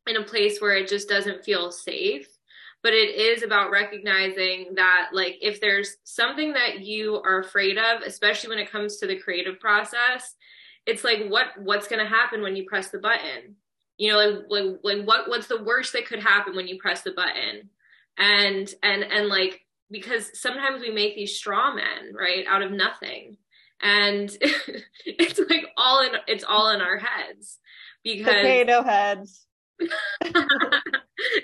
in 0.07 0.15
a 0.15 0.23
place 0.23 0.61
where 0.61 0.75
it 0.77 0.87
just 0.87 1.09
doesn't 1.09 1.43
feel 1.43 1.71
safe. 1.71 2.27
But 2.81 2.93
it 2.93 3.15
is 3.15 3.41
about 3.41 3.71
recognizing 3.71 4.75
that, 4.75 5.09
like, 5.11 5.37
if 5.41 5.59
there's 5.59 5.97
something 6.03 6.53
that 6.53 6.81
you 6.81 7.15
are 7.15 7.39
afraid 7.39 7.77
of, 7.77 8.03
especially 8.03 8.49
when 8.49 8.59
it 8.59 8.71
comes 8.71 8.97
to 8.97 9.07
the 9.07 9.17
creative 9.17 9.59
process, 9.59 10.35
it's 10.85 11.03
like, 11.03 11.27
what 11.27 11.47
what's 11.57 11.87
going 11.87 12.03
to 12.03 12.09
happen 12.09 12.43
when 12.43 12.55
you 12.55 12.65
press 12.65 12.89
the 12.89 12.99
button? 12.99 13.55
You 13.97 14.11
know, 14.11 14.19
like, 14.19 14.45
like, 14.49 14.79
like, 14.83 15.07
what 15.07 15.27
what's 15.27 15.47
the 15.47 15.63
worst 15.63 15.93
that 15.93 16.05
could 16.05 16.19
happen 16.19 16.55
when 16.55 16.67
you 16.67 16.77
press 16.77 17.01
the 17.01 17.11
button? 17.11 17.69
And 18.17 18.73
and 18.81 19.03
and 19.03 19.27
like 19.27 19.61
because 19.91 20.39
sometimes 20.39 20.81
we 20.81 20.91
make 20.91 21.15
these 21.15 21.37
straw 21.37 21.73
men 21.73 22.13
right 22.17 22.45
out 22.49 22.61
of 22.61 22.71
nothing. 22.71 23.37
And 23.81 24.35
it's 25.05 25.39
like 25.39 25.67
all 25.77 26.01
in 26.01 26.11
it's 26.27 26.43
all 26.43 26.69
in 26.71 26.81
our 26.81 26.97
heads 26.97 27.59
because 28.03 28.33
potato 28.35 28.83
heads. 28.83 29.45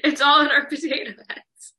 It's 0.04 0.22
all 0.22 0.42
in 0.42 0.51
our 0.51 0.66
potato 0.66 1.12
heads. 1.30 1.74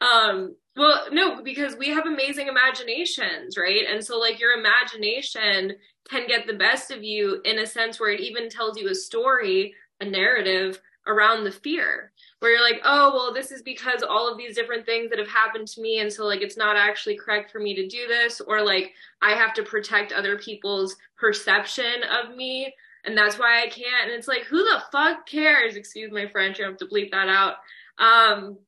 Um 0.00 0.56
well 0.76 1.06
no 1.12 1.42
because 1.42 1.76
we 1.76 1.88
have 1.88 2.06
amazing 2.06 2.48
imaginations 2.48 3.56
right? 3.56 3.84
And 3.88 4.04
so 4.04 4.18
like 4.18 4.40
your 4.40 4.58
imagination 4.58 5.76
can 6.08 6.26
get 6.26 6.46
the 6.46 6.54
best 6.54 6.90
of 6.90 7.02
you 7.02 7.40
in 7.44 7.58
a 7.58 7.66
sense 7.66 7.98
where 7.98 8.10
it 8.10 8.20
even 8.20 8.48
tells 8.48 8.78
you 8.78 8.88
a 8.88 8.94
story 8.94 9.74
a 10.00 10.04
narrative 10.04 10.80
around 11.06 11.44
the 11.44 11.52
fear 11.52 12.12
where 12.40 12.52
you're 12.52 12.62
like, 12.62 12.80
oh, 12.84 13.12
well, 13.14 13.32
this 13.32 13.50
is 13.50 13.62
because 13.62 14.02
all 14.02 14.30
of 14.30 14.36
these 14.36 14.54
different 14.54 14.84
things 14.84 15.08
that 15.10 15.18
have 15.18 15.28
happened 15.28 15.66
to 15.68 15.80
me. 15.80 16.00
And 16.00 16.12
so, 16.12 16.24
like, 16.24 16.42
it's 16.42 16.56
not 16.56 16.76
actually 16.76 17.16
correct 17.16 17.50
for 17.50 17.58
me 17.60 17.74
to 17.74 17.88
do 17.88 18.06
this, 18.06 18.40
or 18.40 18.62
like, 18.62 18.92
I 19.22 19.32
have 19.32 19.54
to 19.54 19.62
protect 19.62 20.12
other 20.12 20.38
people's 20.38 20.96
perception 21.16 22.02
of 22.10 22.36
me. 22.36 22.74
And 23.04 23.16
that's 23.16 23.38
why 23.38 23.62
I 23.62 23.68
can't. 23.68 24.10
And 24.10 24.12
it's 24.12 24.28
like, 24.28 24.42
who 24.42 24.58
the 24.58 24.82
fuck 24.92 25.26
cares? 25.26 25.76
Excuse 25.76 26.12
my 26.12 26.26
French, 26.26 26.60
I 26.60 26.64
have 26.64 26.76
to 26.78 26.86
bleep 26.86 27.12
that 27.12 27.28
out. 27.28 27.54
Um, 27.98 28.58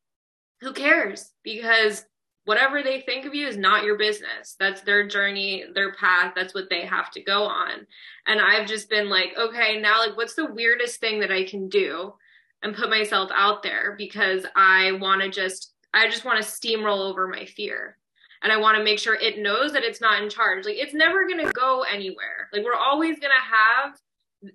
who 0.61 0.73
cares? 0.73 1.33
Because 1.43 2.05
whatever 2.45 2.83
they 2.83 3.03
think 3.03 3.27
of 3.27 3.35
you 3.35 3.47
is 3.47 3.59
not 3.59 3.85
your 3.85 3.99
business. 3.99 4.57
That's 4.59 4.81
their 4.81 5.07
journey, 5.07 5.65
their 5.75 5.93
path. 5.93 6.33
That's 6.35 6.55
what 6.55 6.71
they 6.71 6.87
have 6.87 7.11
to 7.11 7.23
go 7.23 7.43
on. 7.43 7.87
And 8.27 8.41
I've 8.41 8.67
just 8.67 8.89
been 8.89 9.11
like, 9.11 9.35
okay, 9.37 9.79
now, 9.81 9.99
like, 9.99 10.17
what's 10.17 10.35
the 10.35 10.51
weirdest 10.51 11.01
thing 11.01 11.21
that 11.21 11.31
I 11.31 11.45
can 11.45 11.69
do? 11.69 12.15
And 12.63 12.75
put 12.75 12.91
myself 12.91 13.31
out 13.35 13.63
there 13.63 13.95
because 13.97 14.45
I 14.57 14.93
want 14.93 15.23
to 15.23 15.31
just 15.31 15.73
I 15.95 16.09
just 16.09 16.25
want 16.25 16.43
to 16.43 16.49
steamroll 16.49 17.09
over 17.09 17.27
my 17.27 17.45
fear. 17.45 17.97
And 18.43 18.53
I 18.53 18.57
want 18.57 18.79
to 18.79 18.85
make 18.85 18.99
sure 18.99 19.15
it 19.15 19.39
knows 19.39 19.73
that 19.73 19.83
it's 19.83 20.01
not 20.01 20.23
in 20.23 20.31
charge. 20.31 20.65
Like 20.65 20.77
it's 20.77 20.95
never 20.95 21.27
going 21.27 21.45
to 21.45 21.53
go 21.53 21.83
anywhere. 21.83 22.49
Like 22.53 22.65
we're 22.65 22.75
always 22.75 23.19
going 23.19 23.33
to 23.33 23.57
have 23.57 23.99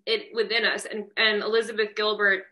it 0.05 0.33
within 0.33 0.63
us 0.63 0.85
and 0.85 1.05
and 1.17 1.41
Elizabeth 1.41 1.95
Gilbert 1.95 2.43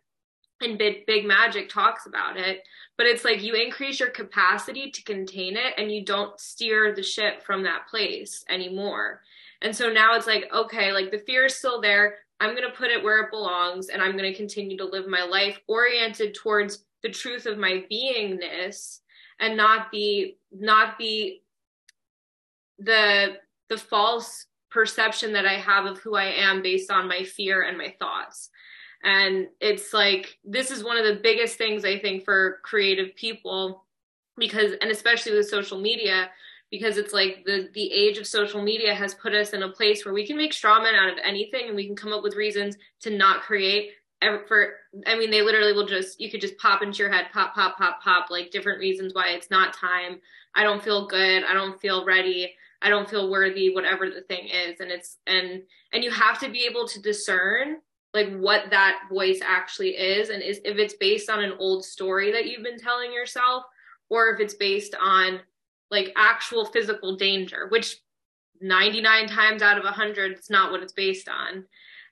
in 0.62 0.77
Big, 0.77 1.05
Big 1.05 1.25
Magic 1.25 1.70
talks 1.70 2.05
about 2.05 2.38
it, 2.38 2.62
but 2.98 3.05
it's 3.05 3.25
like 3.25 3.41
you 3.41 3.55
increase 3.55 4.00
your 4.00 4.10
capacity 4.10 4.91
to 4.91 5.03
contain 5.03 5.58
it 5.58 5.74
and 5.77 5.91
you 5.91 6.05
don't 6.05 6.39
steer 6.39 6.93
the 6.93 7.03
ship 7.03 7.43
from 7.43 7.63
that 7.63 7.88
place 7.89 8.43
anymore. 8.50 9.22
And 9.62 9.75
so 9.75 9.91
now 9.91 10.15
it's 10.15 10.27
like, 10.27 10.46
okay, 10.53 10.91
like 10.91 11.12
the 11.12 11.20
fear 11.20 11.46
is 11.46 11.55
still 11.55 11.81
there. 11.81 12.15
I'm 12.41 12.55
going 12.55 12.67
to 12.67 12.75
put 12.75 12.89
it 12.89 13.03
where 13.03 13.19
it 13.19 13.29
belongs 13.29 13.89
and 13.89 14.01
I'm 14.01 14.17
going 14.17 14.31
to 14.31 14.38
continue 14.38 14.75
to 14.77 14.86
live 14.86 15.07
my 15.07 15.24
life 15.24 15.60
oriented 15.67 16.33
towards 16.33 16.86
the 17.03 17.10
truth 17.10 17.45
of 17.45 17.60
my 17.60 17.86
beingness 17.91 19.00
and 19.39 19.55
not 19.55 19.91
the 19.91 20.36
not 20.51 20.98
the 20.98 21.39
the 22.79 23.38
the 23.69 23.77
false 23.77 24.48
perception 24.71 25.33
that 25.33 25.45
I 25.45 25.53
have 25.53 25.86
of 25.86 26.00
who 26.00 26.15
I 26.15 26.25
am 26.25 26.63
based 26.63 26.89
on 26.89 27.07
my 27.07 27.24
fear 27.24 27.62
and 27.62 27.77
my 27.77 27.93
thoughts. 28.00 28.50
And 29.03 29.48
it's 29.60 29.93
like 29.93 30.39
this 30.43 30.71
is 30.71 30.83
one 30.83 30.98
of 30.98 31.05
the 31.05 31.21
biggest 31.21 31.60
things 31.60 31.86
I 31.86 32.00
think 32.00 32.25
for 32.25 32.60
creative 32.63 33.15
people 33.15 33.86
because 34.38 34.74
and 34.81 34.89
especially 34.89 35.33
with 35.33 35.48
social 35.48 35.79
media 35.79 36.31
because 36.71 36.97
it's 36.97 37.13
like 37.13 37.43
the 37.45 37.69
the 37.73 37.91
age 37.91 38.17
of 38.17 38.25
social 38.25 38.61
media 38.61 38.95
has 38.95 39.13
put 39.13 39.35
us 39.35 39.51
in 39.51 39.63
a 39.63 39.69
place 39.69 40.03
where 40.03 40.13
we 40.13 40.25
can 40.25 40.37
make 40.37 40.53
straw 40.53 40.81
men 40.81 40.95
out 40.95 41.11
of 41.11 41.19
anything 41.23 41.67
and 41.67 41.75
we 41.75 41.85
can 41.85 41.95
come 41.95 42.13
up 42.13 42.23
with 42.23 42.35
reasons 42.35 42.77
to 43.01 43.09
not 43.09 43.41
create 43.41 43.91
for 44.47 44.73
i 45.07 45.17
mean 45.17 45.31
they 45.31 45.41
literally 45.41 45.73
will 45.73 45.87
just 45.87 46.19
you 46.19 46.29
could 46.29 46.41
just 46.41 46.57
pop 46.57 46.81
into 46.83 46.99
your 46.99 47.11
head 47.11 47.25
pop 47.33 47.53
pop 47.53 47.77
pop 47.77 48.01
pop 48.01 48.29
like 48.29 48.51
different 48.51 48.79
reasons 48.79 49.13
why 49.13 49.29
it's 49.29 49.49
not 49.49 49.73
time. 49.73 50.19
I 50.55 50.63
don't 50.63 50.83
feel 50.83 51.07
good. 51.07 51.43
I 51.43 51.53
don't 51.53 51.79
feel 51.79 52.05
ready. 52.05 52.53
I 52.81 52.89
don't 52.89 53.09
feel 53.09 53.29
worthy 53.29 53.73
whatever 53.73 54.09
the 54.09 54.21
thing 54.21 54.47
is. 54.47 54.79
And 54.79 54.91
it's 54.91 55.17
and 55.27 55.63
and 55.93 56.03
you 56.03 56.11
have 56.11 56.39
to 56.39 56.49
be 56.49 56.65
able 56.65 56.87
to 56.87 57.01
discern 57.01 57.77
like 58.13 58.35
what 58.37 58.69
that 58.71 59.03
voice 59.09 59.39
actually 59.43 59.91
is. 59.91 60.29
And 60.29 60.43
is 60.43 60.59
if 60.65 60.77
it's 60.77 60.95
based 60.95 61.29
on 61.29 61.43
an 61.43 61.53
old 61.59 61.85
story 61.85 62.31
that 62.31 62.47
you've 62.47 62.63
been 62.63 62.79
telling 62.79 63.13
yourself 63.13 63.63
or 64.09 64.29
if 64.33 64.39
it's 64.39 64.55
based 64.55 64.95
on 64.99 65.39
like 65.91 66.13
actual 66.15 66.65
physical 66.65 67.17
danger, 67.17 67.67
which 67.69 67.98
99 68.62 69.27
times 69.27 69.62
out 69.62 69.77
of 69.77 69.83
100 69.83 70.31
it's 70.31 70.50
not 70.50 70.71
what 70.71 70.83
it's 70.83 70.93
based 70.93 71.27
on 71.27 71.65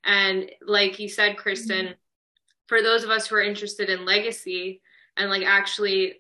and 0.03 0.50
like 0.65 1.00
you 1.00 1.07
said 1.07 1.38
kristen 1.38 1.86
mm-hmm. 1.86 1.93
for 2.67 2.81
those 2.81 3.03
of 3.03 3.09
us 3.09 3.27
who 3.27 3.36
are 3.36 3.41
interested 3.41 3.89
in 3.89 4.05
legacy 4.05 4.81
and 5.15 5.29
like 5.29 5.43
actually 5.43 6.15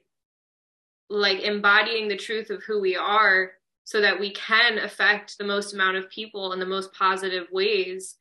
like 1.09 1.39
embodying 1.39 2.07
the 2.07 2.15
truth 2.15 2.51
of 2.51 2.61
who 2.63 2.79
we 2.79 2.95
are 2.95 3.51
so 3.83 4.01
that 4.01 4.19
we 4.19 4.31
can 4.31 4.77
affect 4.77 5.37
the 5.37 5.43
most 5.43 5.73
amount 5.73 5.97
of 5.97 6.09
people 6.11 6.53
in 6.53 6.59
the 6.59 6.65
most 6.65 6.93
positive 6.93 7.47
ways 7.51 8.15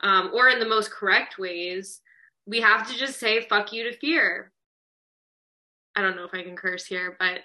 um, 0.00 0.32
or 0.34 0.48
in 0.48 0.58
the 0.58 0.66
most 0.66 0.90
correct 0.90 1.38
ways 1.38 2.00
we 2.44 2.60
have 2.60 2.88
to 2.88 2.98
just 2.98 3.20
say 3.20 3.40
fuck 3.42 3.72
you 3.72 3.84
to 3.84 3.96
fear 3.98 4.50
i 5.94 6.02
don't 6.02 6.16
know 6.16 6.24
if 6.24 6.34
i 6.34 6.42
can 6.42 6.56
curse 6.56 6.84
here 6.84 7.16
but 7.20 7.40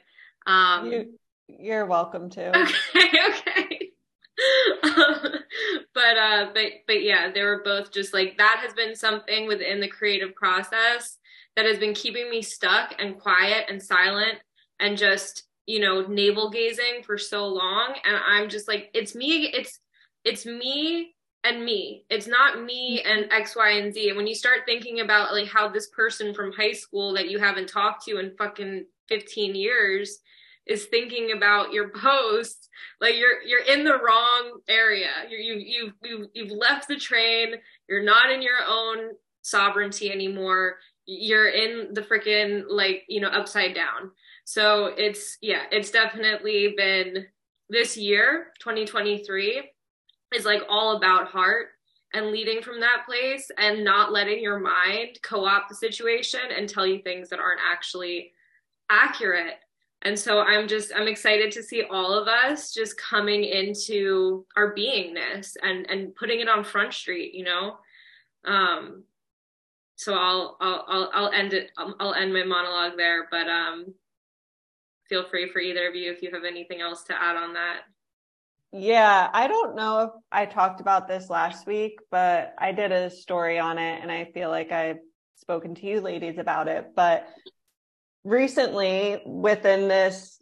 um 0.52 0.92
you, 0.92 1.20
you're 1.48 1.86
welcome 1.86 2.30
to. 2.32 2.52
Okay 2.96 3.20
okay. 3.30 3.92
But 5.94 6.18
uh 6.18 6.46
but 6.54 6.66
but 6.86 7.02
yeah 7.04 7.32
they 7.34 7.42
were 7.42 7.62
both 7.64 7.92
just 7.92 8.14
like 8.14 8.38
that 8.38 8.60
has 8.64 8.74
been 8.74 8.96
something 8.96 9.48
within 9.48 9.80
the 9.80 9.88
creative 9.88 10.36
process 10.36 11.18
that 11.56 11.66
has 11.66 11.80
been 11.80 11.96
keeping 11.96 12.30
me 12.30 12.44
stuck 12.44 12.94
and 13.00 13.20
quiet 13.20 13.66
and 13.68 13.82
silent 13.82 14.36
and 14.80 14.98
just 14.98 15.44
you 15.66 15.80
know 15.80 16.06
navel 16.06 16.52
gazing 16.52 17.02
for 17.04 17.18
so 17.18 17.48
long. 17.48 17.96
And 18.06 18.16
i'm 18.16 18.50
just 18.50 18.68
like 18.68 18.92
it's 18.94 19.16
me 19.16 19.48
it's 19.48 19.80
it's 20.24 20.46
me 20.46 21.16
and 21.44 21.64
me. 21.64 22.04
It's 22.10 22.28
not 22.28 22.62
me 22.64 23.02
and 23.04 23.32
x 23.32 23.56
y 23.56 23.72
and 23.72 23.94
z. 23.94 24.10
And 24.10 24.18
when 24.18 24.28
you 24.28 24.36
start 24.36 24.62
thinking 24.66 25.00
about 25.00 25.34
like 25.34 25.48
how 25.48 25.70
this 25.70 25.90
person 25.90 26.34
from 26.34 26.52
high 26.52 26.74
school 26.74 27.14
that 27.14 27.30
you 27.30 27.40
haven't 27.40 27.70
talked 27.70 28.06
to 28.06 28.20
in 28.20 28.36
fucking 28.38 28.86
15 29.08 29.56
years 29.56 30.20
is 30.68 30.86
thinking 30.86 31.32
about 31.36 31.74
your 31.74 31.90
post 31.90 32.68
like 33.00 33.16
you're 33.16 33.42
you're 33.44 33.64
in 33.64 33.84
the 33.84 33.98
wrong 33.98 34.60
area. 34.68 35.10
You 35.30 35.38
you 35.38 35.54
you 35.56 35.94
you've, 36.04 36.28
you've 36.34 36.58
left 36.58 36.88
the 36.88 36.96
train. 36.96 37.56
You're 37.88 38.04
not 38.04 38.32
in 38.32 38.42
your 38.42 38.60
own 38.68 39.12
sovereignty 39.42 40.12
anymore. 40.12 40.78
You're 41.06 41.50
in 41.50 41.94
the 41.94 42.02
freaking 42.02 42.64
like 42.70 43.04
you 43.08 43.22
know 43.22 43.30
upside 43.30 43.76
down. 43.76 44.12
So 44.46 44.94
it's 44.98 45.38
yeah 45.42 45.64
it's 45.72 45.92
definitely 45.92 46.74
been 46.76 47.26
this 47.70 47.98
year 47.98 48.48
2023 48.60 49.70
is 50.34 50.46
like 50.46 50.62
all 50.70 50.98
about 50.98 51.28
heart 51.28 51.68
and 52.14 52.28
leading 52.28 52.62
from 52.62 52.80
that 52.80 53.04
place 53.06 53.52
and 53.58 53.84
not 53.84 54.14
letting 54.14 54.42
your 54.42 54.60
mind 54.60 55.20
co-opt 55.22 55.68
the 55.68 55.76
situation 55.76 56.40
and 56.56 56.70
tell 56.70 56.88
you 56.88 57.02
things 57.02 57.30
that 57.30 57.40
aren't 57.40 57.60
actually 57.62 58.32
accurate 58.90 59.56
and 60.08 60.18
so 60.18 60.40
i'm 60.40 60.68
just 60.68 60.92
i'm 60.96 61.08
excited 61.08 61.52
to 61.52 61.62
see 61.62 61.84
all 61.84 62.14
of 62.14 62.28
us 62.28 62.74
just 62.74 62.98
coming 62.98 63.44
into 63.44 64.46
our 64.56 64.74
beingness 64.74 65.56
and 65.62 65.86
and 65.90 66.16
putting 66.16 66.40
it 66.40 66.48
on 66.48 66.64
front 66.64 66.94
street 66.94 67.34
you 67.34 67.44
know 67.44 67.78
um 68.46 69.04
so 69.98 70.14
i'll 70.14 70.58
i'll 70.62 70.86
i'll, 70.88 71.12
I'll 71.14 71.32
end 71.32 71.54
it 71.54 71.72
I'll, 71.78 71.96
I'll 72.00 72.14
end 72.14 72.34
my 72.34 72.44
monologue 72.44 72.98
there 72.98 73.28
but 73.30 73.48
um 73.48 73.94
feel 75.10 75.26
free 75.26 75.50
for 75.50 75.60
either 75.60 75.88
of 75.88 75.96
you 75.96 76.10
if 76.12 76.22
you 76.22 76.32
have 76.32 76.46
anything 76.46 76.80
else 76.82 77.04
to 77.04 77.14
add 77.14 77.36
on 77.36 77.54
that 77.54 77.82
yeah, 78.74 79.30
I 79.34 79.48
don't 79.48 79.78
know 79.78 80.02
if 80.02 80.10
I 80.30 80.46
talked 80.46 80.82
about 80.82 81.08
this 81.08 81.30
last 81.30 81.66
week, 81.66 82.00
but 82.12 82.54
I 82.58 82.74
did 82.74 82.92
a 82.92 83.10
story 83.10 83.58
on 83.58 83.78
it 83.78 84.02
and 84.02 84.12
I 84.12 84.26
feel 84.34 84.50
like 84.50 84.74
I've 84.74 85.00
spoken 85.36 85.74
to 85.76 85.86
you 85.88 86.02
ladies 86.02 86.38
about 86.38 86.68
it. 86.68 86.88
But 86.94 87.28
recently, 88.24 89.22
within 89.26 89.88
this 89.88 90.42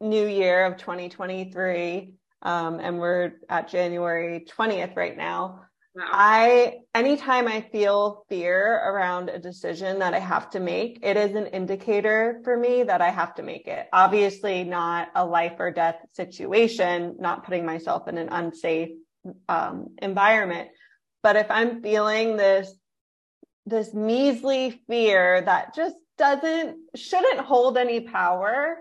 new 0.00 0.26
year 0.26 0.64
of 0.64 0.76
2023, 0.76 2.14
um, 2.42 2.80
and 2.80 2.98
we're 2.98 3.32
at 3.48 3.68
January 3.68 4.46
20th 4.48 4.96
right 4.96 5.16
now, 5.16 5.62
I, 6.00 6.74
anytime 6.94 7.48
I 7.48 7.60
feel 7.60 8.24
fear 8.28 8.74
around 8.74 9.30
a 9.30 9.38
decision 9.38 9.98
that 9.98 10.14
I 10.14 10.20
have 10.20 10.50
to 10.50 10.60
make, 10.60 11.00
it 11.02 11.16
is 11.16 11.34
an 11.34 11.46
indicator 11.46 12.40
for 12.44 12.56
me 12.56 12.84
that 12.84 13.00
I 13.00 13.10
have 13.10 13.34
to 13.36 13.42
make 13.42 13.66
it. 13.66 13.88
Obviously 13.92 14.64
not 14.64 15.08
a 15.14 15.24
life 15.24 15.54
or 15.58 15.72
death 15.72 15.96
situation, 16.12 17.16
not 17.18 17.44
putting 17.44 17.66
myself 17.66 18.06
in 18.06 18.18
an 18.18 18.28
unsafe, 18.30 18.90
um, 19.48 19.88
environment. 20.00 20.68
But 21.22 21.36
if 21.36 21.50
I'm 21.50 21.82
feeling 21.82 22.36
this, 22.36 22.72
this 23.66 23.92
measly 23.92 24.82
fear 24.88 25.40
that 25.42 25.74
just 25.74 25.96
doesn't, 26.18 26.76
shouldn't 26.94 27.40
hold 27.40 27.78
any 27.78 28.00
power, 28.00 28.78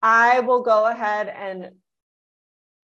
I 0.00 0.40
will 0.40 0.62
go 0.62 0.86
ahead 0.86 1.28
and 1.28 1.70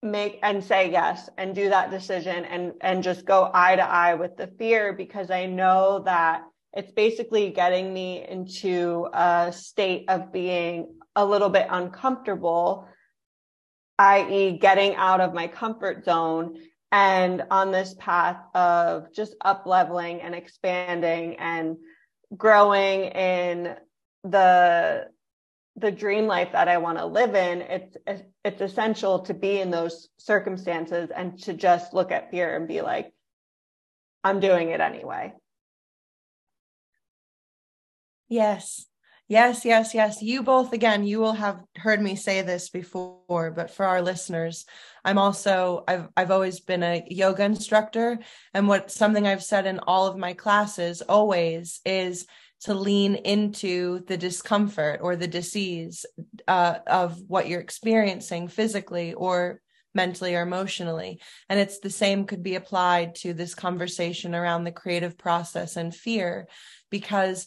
make 0.02 0.38
and 0.42 0.62
say 0.62 0.90
yes 0.90 1.30
and 1.38 1.54
do 1.54 1.70
that 1.70 1.90
decision 1.90 2.44
and 2.44 2.74
and 2.82 3.02
just 3.02 3.24
go 3.24 3.50
eye 3.54 3.74
to 3.74 3.82
eye 3.82 4.14
with 4.14 4.36
the 4.36 4.46
fear 4.58 4.92
because 4.92 5.30
I 5.30 5.46
know 5.46 6.02
that 6.04 6.42
it's 6.74 6.92
basically 6.92 7.50
getting 7.50 7.94
me 7.94 8.26
into 8.28 9.08
a 9.14 9.50
state 9.50 10.04
of 10.08 10.30
being 10.30 10.94
a 11.16 11.24
little 11.24 11.48
bit 11.48 11.66
uncomfortable 11.70 12.86
i.e. 13.98 14.58
getting 14.58 14.94
out 14.96 15.20
of 15.20 15.32
my 15.32 15.46
comfort 15.46 16.04
zone 16.04 16.58
and 16.92 17.42
on 17.50 17.72
this 17.72 17.94
path 17.98 18.36
of 18.54 19.12
just 19.12 19.34
up 19.40 19.64
leveling 19.66 20.20
and 20.20 20.34
expanding 20.34 21.36
and 21.36 21.76
growing 22.36 23.04
in 23.04 23.76
the 24.22 25.08
the 25.76 25.90
dream 25.90 26.26
life 26.26 26.52
that 26.52 26.68
I 26.68 26.78
want 26.78 26.98
to 26.98 27.06
live 27.06 27.34
in, 27.34 27.60
it's 27.62 27.96
it's 28.44 28.60
essential 28.60 29.20
to 29.20 29.34
be 29.34 29.58
in 29.58 29.70
those 29.70 30.08
circumstances 30.18 31.10
and 31.14 31.42
to 31.42 31.52
just 31.54 31.92
look 31.92 32.12
at 32.12 32.30
fear 32.30 32.54
and 32.56 32.68
be 32.68 32.80
like, 32.80 33.12
I'm 34.22 34.38
doing 34.40 34.70
it 34.70 34.80
anyway. 34.80 35.32
Yes. 38.28 38.86
Yes, 39.26 39.64
yes, 39.64 39.94
yes. 39.94 40.20
You 40.20 40.42
both, 40.42 40.74
again, 40.74 41.02
you 41.04 41.18
will 41.18 41.32
have 41.32 41.60
heard 41.76 42.02
me 42.02 42.14
say 42.14 42.42
this 42.42 42.68
before, 42.68 43.50
but 43.56 43.70
for 43.70 43.86
our 43.86 44.02
listeners, 44.02 44.66
I'm 45.02 45.16
also, 45.16 45.82
I've, 45.88 46.08
I've 46.14 46.30
always 46.30 46.60
been 46.60 46.82
a 46.82 47.02
yoga 47.08 47.42
instructor. 47.44 48.18
And 48.52 48.68
what 48.68 48.90
something 48.90 49.26
I've 49.26 49.42
said 49.42 49.66
in 49.66 49.78
all 49.78 50.06
of 50.06 50.18
my 50.18 50.34
classes 50.34 51.00
always 51.00 51.80
is 51.86 52.26
to 52.64 52.74
lean 52.74 53.14
into 53.14 54.04
the 54.06 54.18
discomfort 54.18 55.00
or 55.02 55.16
the 55.16 55.26
disease 55.26 56.04
uh, 56.46 56.76
of 56.86 57.18
what 57.26 57.48
you're 57.48 57.60
experiencing 57.60 58.48
physically 58.48 59.14
or 59.14 59.60
mentally 59.94 60.34
or 60.34 60.42
emotionally. 60.42 61.20
And 61.48 61.58
it's 61.58 61.78
the 61.78 61.88
same 61.88 62.26
could 62.26 62.42
be 62.42 62.56
applied 62.56 63.14
to 63.16 63.32
this 63.32 63.54
conversation 63.54 64.34
around 64.34 64.64
the 64.64 64.72
creative 64.72 65.16
process 65.16 65.76
and 65.76 65.94
fear, 65.94 66.46
because 66.90 67.46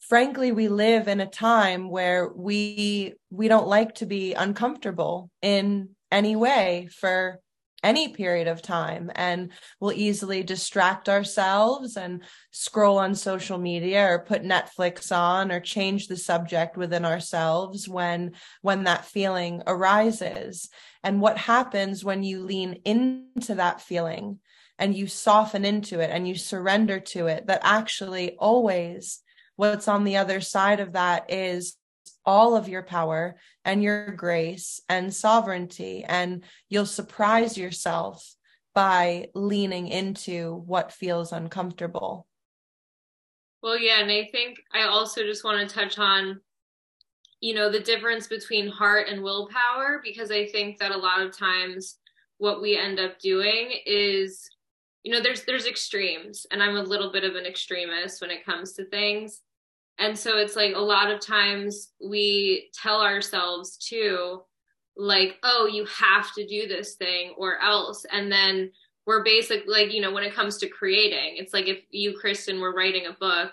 frankly, 0.00 0.52
we 0.52 0.68
live 0.68 1.08
in 1.08 1.20
a 1.20 1.26
time 1.26 1.90
where 1.90 2.28
we, 2.28 3.14
we 3.30 3.48
don't 3.48 3.66
like 3.66 3.96
to 3.96 4.06
be 4.06 4.34
uncomfortable 4.34 5.30
in 5.42 5.90
any 6.10 6.36
way 6.36 6.88
for 6.98 7.40
any 7.82 8.08
period 8.08 8.48
of 8.48 8.60
time 8.60 9.10
and 9.14 9.52
we'll 9.78 9.92
easily 9.92 10.42
distract 10.42 11.08
ourselves 11.08 11.96
and 11.96 12.22
scroll 12.50 12.98
on 12.98 13.14
social 13.14 13.56
media 13.56 14.04
or 14.04 14.18
put 14.18 14.42
Netflix 14.42 15.16
on 15.16 15.52
or 15.52 15.60
change 15.60 16.08
the 16.08 16.16
subject 16.16 16.76
within 16.76 17.04
ourselves 17.04 17.88
when 17.88 18.32
when 18.62 18.84
that 18.84 19.04
feeling 19.04 19.62
arises. 19.66 20.68
And 21.04 21.20
what 21.20 21.38
happens 21.38 22.04
when 22.04 22.24
you 22.24 22.42
lean 22.42 22.80
into 22.84 23.54
that 23.54 23.80
feeling 23.80 24.40
and 24.78 24.96
you 24.96 25.06
soften 25.06 25.64
into 25.64 26.00
it 26.00 26.10
and 26.10 26.26
you 26.26 26.34
surrender 26.34 26.98
to 26.98 27.28
it 27.28 27.46
that 27.46 27.60
actually 27.62 28.36
always 28.38 29.20
what's 29.58 29.88
on 29.88 30.04
the 30.04 30.16
other 30.16 30.40
side 30.40 30.78
of 30.78 30.92
that 30.92 31.32
is 31.32 31.74
all 32.24 32.56
of 32.56 32.68
your 32.68 32.84
power 32.84 33.36
and 33.64 33.82
your 33.82 34.12
grace 34.12 34.80
and 34.88 35.12
sovereignty. 35.12 36.04
And 36.04 36.44
you'll 36.68 36.86
surprise 36.86 37.58
yourself 37.58 38.36
by 38.72 39.30
leaning 39.34 39.88
into 39.88 40.62
what 40.64 40.92
feels 40.92 41.32
uncomfortable. 41.32 42.28
Well, 43.60 43.76
yeah. 43.76 44.00
And 44.00 44.12
I 44.12 44.28
think 44.30 44.58
I 44.72 44.84
also 44.84 45.24
just 45.24 45.42
want 45.42 45.68
to 45.68 45.74
touch 45.74 45.98
on, 45.98 46.40
you 47.40 47.52
know, 47.52 47.68
the 47.68 47.80
difference 47.80 48.28
between 48.28 48.68
heart 48.68 49.08
and 49.08 49.24
willpower, 49.24 50.00
because 50.04 50.30
I 50.30 50.46
think 50.46 50.78
that 50.78 50.92
a 50.92 50.96
lot 50.96 51.20
of 51.20 51.36
times 51.36 51.96
what 52.36 52.62
we 52.62 52.78
end 52.78 53.00
up 53.00 53.18
doing 53.18 53.72
is, 53.84 54.48
you 55.02 55.12
know, 55.12 55.20
there's 55.20 55.42
there's 55.42 55.66
extremes, 55.66 56.46
and 56.52 56.62
I'm 56.62 56.76
a 56.76 56.82
little 56.82 57.10
bit 57.10 57.24
of 57.24 57.34
an 57.34 57.44
extremist 57.44 58.20
when 58.20 58.30
it 58.30 58.44
comes 58.44 58.74
to 58.74 58.84
things 58.84 59.40
and 59.98 60.18
so 60.18 60.38
it's 60.38 60.56
like 60.56 60.74
a 60.74 60.80
lot 60.80 61.10
of 61.10 61.20
times 61.20 61.92
we 62.04 62.70
tell 62.74 63.00
ourselves 63.00 63.76
too 63.76 64.40
like 64.96 65.36
oh 65.42 65.68
you 65.70 65.84
have 65.86 66.32
to 66.34 66.46
do 66.46 66.66
this 66.66 66.94
thing 66.94 67.34
or 67.36 67.60
else 67.60 68.04
and 68.10 68.30
then 68.30 68.70
we're 69.06 69.22
basically 69.22 69.72
like 69.72 69.92
you 69.92 70.00
know 70.00 70.12
when 70.12 70.24
it 70.24 70.34
comes 70.34 70.58
to 70.58 70.68
creating 70.68 71.36
it's 71.36 71.52
like 71.52 71.68
if 71.68 71.78
you 71.90 72.16
kristen 72.18 72.60
were 72.60 72.74
writing 72.74 73.06
a 73.06 73.16
book 73.20 73.52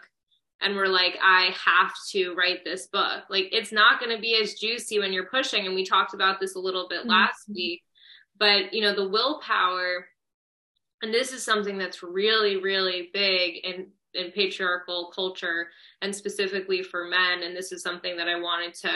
and 0.61 0.75
we're 0.75 0.87
like 0.87 1.17
i 1.21 1.51
have 1.53 1.93
to 2.09 2.33
write 2.33 2.63
this 2.63 2.87
book 2.87 3.23
like 3.29 3.45
it's 3.51 3.71
not 3.71 3.99
going 3.99 4.13
to 4.13 4.21
be 4.21 4.39
as 4.41 4.55
juicy 4.55 4.99
when 4.99 5.13
you're 5.13 5.27
pushing 5.27 5.65
and 5.65 5.75
we 5.75 5.85
talked 5.85 6.13
about 6.13 6.39
this 6.39 6.55
a 6.55 6.59
little 6.59 6.87
bit 6.89 7.01
mm-hmm. 7.01 7.11
last 7.11 7.47
week 7.53 7.83
but 8.39 8.73
you 8.73 8.81
know 8.81 8.95
the 8.95 9.07
willpower 9.07 10.07
and 11.03 11.13
this 11.13 11.31
is 11.31 11.43
something 11.43 11.77
that's 11.77 12.01
really 12.01 12.57
really 12.57 13.09
big 13.13 13.57
in 13.63 13.87
in 14.15 14.31
patriarchal 14.31 15.11
culture 15.13 15.67
and 16.01 16.15
specifically 16.15 16.81
for 16.83 17.05
men 17.05 17.43
and 17.43 17.55
this 17.55 17.71
is 17.71 17.81
something 17.81 18.17
that 18.17 18.27
i 18.27 18.39
wanted 18.39 18.73
to 18.73 18.89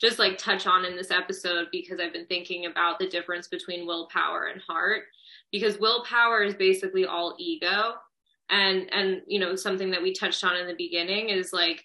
just 0.00 0.18
like 0.18 0.36
touch 0.36 0.66
on 0.66 0.84
in 0.84 0.96
this 0.96 1.10
episode 1.10 1.66
because 1.72 2.00
i've 2.00 2.12
been 2.12 2.26
thinking 2.26 2.66
about 2.66 2.98
the 2.98 3.08
difference 3.08 3.48
between 3.48 3.86
willpower 3.86 4.46
and 4.52 4.60
heart 4.66 5.02
because 5.52 5.78
willpower 5.78 6.42
is 6.42 6.54
basically 6.54 7.06
all 7.06 7.34
ego 7.38 7.94
and 8.50 8.92
and 8.92 9.22
you 9.26 9.40
know 9.40 9.54
something 9.54 9.90
that 9.90 10.02
we 10.02 10.12
touched 10.12 10.44
on 10.44 10.56
in 10.56 10.66
the 10.66 10.74
beginning 10.74 11.30
is 11.30 11.52
like 11.52 11.84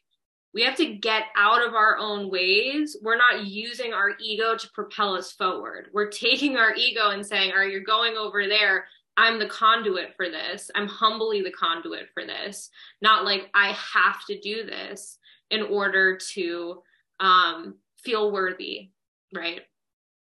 we 0.53 0.63
have 0.63 0.75
to 0.75 0.95
get 0.95 1.23
out 1.37 1.65
of 1.65 1.73
our 1.75 1.97
own 1.97 2.29
ways. 2.29 2.97
We're 3.01 3.17
not 3.17 3.45
using 3.45 3.93
our 3.93 4.11
ego 4.19 4.57
to 4.57 4.69
propel 4.73 5.15
us 5.15 5.31
forward. 5.31 5.87
We're 5.93 6.09
taking 6.09 6.57
our 6.57 6.73
ego 6.73 7.11
and 7.11 7.25
saying, 7.25 7.51
All 7.51 7.59
right, 7.59 7.71
you're 7.71 7.81
going 7.81 8.17
over 8.17 8.47
there. 8.47 8.85
I'm 9.17 9.39
the 9.39 9.47
conduit 9.47 10.15
for 10.15 10.29
this. 10.29 10.71
I'm 10.73 10.87
humbly 10.87 11.41
the 11.41 11.51
conduit 11.51 12.07
for 12.13 12.25
this. 12.25 12.69
Not 13.01 13.25
like 13.25 13.49
I 13.53 13.73
have 13.73 14.25
to 14.27 14.39
do 14.39 14.65
this 14.65 15.17
in 15.49 15.61
order 15.63 16.17
to 16.33 16.81
um, 17.19 17.75
feel 17.97 18.31
worthy, 18.31 18.91
right? 19.33 19.61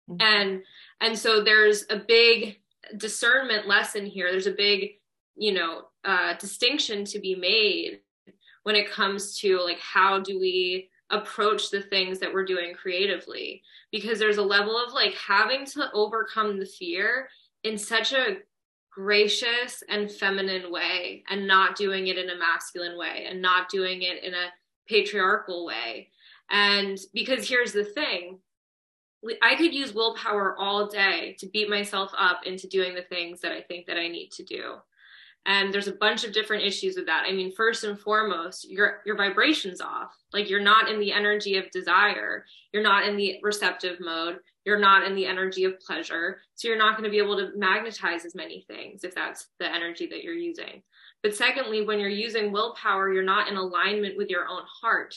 Mm-hmm. 0.08 0.16
And 0.20 0.62
and 1.00 1.18
so 1.18 1.42
there's 1.42 1.84
a 1.90 1.96
big 1.96 2.60
discernment 2.96 3.66
lesson 3.66 4.06
here. 4.06 4.30
There's 4.30 4.46
a 4.46 4.52
big, 4.52 4.92
you 5.36 5.52
know, 5.52 5.82
uh, 6.04 6.34
distinction 6.34 7.04
to 7.06 7.18
be 7.18 7.34
made 7.34 8.00
when 8.62 8.76
it 8.76 8.90
comes 8.90 9.38
to 9.38 9.60
like 9.60 9.80
how 9.80 10.20
do 10.20 10.38
we 10.38 10.88
approach 11.10 11.70
the 11.70 11.80
things 11.80 12.18
that 12.18 12.32
we're 12.32 12.44
doing 12.44 12.74
creatively 12.74 13.62
because 13.90 14.18
there's 14.18 14.36
a 14.36 14.42
level 14.42 14.76
of 14.76 14.92
like 14.92 15.14
having 15.14 15.64
to 15.64 15.90
overcome 15.94 16.58
the 16.58 16.66
fear 16.66 17.28
in 17.64 17.78
such 17.78 18.12
a 18.12 18.36
gracious 18.98 19.84
and 19.88 20.10
feminine 20.10 20.72
way 20.72 21.22
and 21.30 21.46
not 21.46 21.76
doing 21.76 22.08
it 22.08 22.18
in 22.18 22.30
a 22.30 22.36
masculine 22.36 22.98
way 22.98 23.26
and 23.30 23.40
not 23.40 23.68
doing 23.68 24.02
it 24.02 24.24
in 24.24 24.34
a 24.34 24.48
patriarchal 24.88 25.64
way. 25.64 26.08
And 26.50 26.98
because 27.14 27.48
here's 27.48 27.72
the 27.72 27.84
thing 27.84 28.40
I 29.40 29.54
could 29.54 29.72
use 29.72 29.94
willpower 29.94 30.56
all 30.58 30.88
day 30.88 31.36
to 31.38 31.46
beat 31.46 31.70
myself 31.70 32.10
up 32.18 32.40
into 32.44 32.66
doing 32.66 32.96
the 32.96 33.02
things 33.02 33.40
that 33.42 33.52
I 33.52 33.60
think 33.60 33.86
that 33.86 33.98
I 33.98 34.08
need 34.08 34.32
to 34.32 34.42
do 34.42 34.74
and 35.48 35.72
there's 35.72 35.88
a 35.88 35.92
bunch 35.92 36.24
of 36.24 36.32
different 36.34 36.62
issues 36.62 36.94
with 36.94 37.06
that. 37.06 37.24
I 37.26 37.32
mean 37.32 37.52
first 37.52 37.82
and 37.82 37.98
foremost 37.98 38.70
your 38.70 39.00
your 39.04 39.16
vibrations 39.16 39.80
off. 39.80 40.14
Like 40.32 40.48
you're 40.48 40.60
not 40.60 40.90
in 40.90 41.00
the 41.00 41.10
energy 41.10 41.56
of 41.56 41.70
desire. 41.70 42.44
You're 42.72 42.82
not 42.82 43.08
in 43.08 43.16
the 43.16 43.38
receptive 43.42 43.98
mode. 43.98 44.40
You're 44.66 44.78
not 44.78 45.04
in 45.04 45.14
the 45.16 45.24
energy 45.24 45.64
of 45.64 45.80
pleasure. 45.80 46.42
So 46.54 46.68
you're 46.68 46.76
not 46.76 46.98
going 46.98 47.04
to 47.04 47.10
be 47.10 47.18
able 47.18 47.38
to 47.38 47.56
magnetize 47.56 48.26
as 48.26 48.34
many 48.34 48.66
things 48.68 49.04
if 49.04 49.14
that's 49.14 49.48
the 49.58 49.74
energy 49.74 50.06
that 50.08 50.22
you're 50.22 50.34
using. 50.34 50.82
But 51.22 51.34
secondly 51.34 51.84
when 51.84 51.98
you're 51.98 52.10
using 52.10 52.52
willpower 52.52 53.10
you're 53.10 53.24
not 53.24 53.48
in 53.48 53.56
alignment 53.56 54.18
with 54.18 54.28
your 54.28 54.46
own 54.46 54.62
heart. 54.82 55.14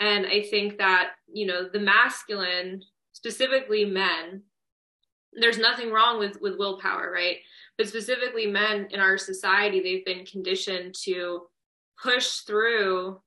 And 0.00 0.26
i 0.26 0.42
think 0.42 0.78
that 0.78 1.10
you 1.30 1.46
know 1.46 1.68
the 1.70 1.78
masculine 1.78 2.82
specifically 3.12 3.84
men 3.84 4.42
there's 5.34 5.58
nothing 5.58 5.90
wrong 5.90 6.18
with 6.18 6.40
with 6.40 6.58
willpower 6.58 7.10
right 7.12 7.36
but 7.82 7.88
specifically 7.88 8.46
men 8.46 8.86
in 8.92 9.00
our 9.00 9.18
society 9.18 9.80
they've 9.80 10.04
been 10.04 10.24
conditioned 10.24 10.94
to 10.94 11.42
push 12.00 12.36
through 12.46 13.20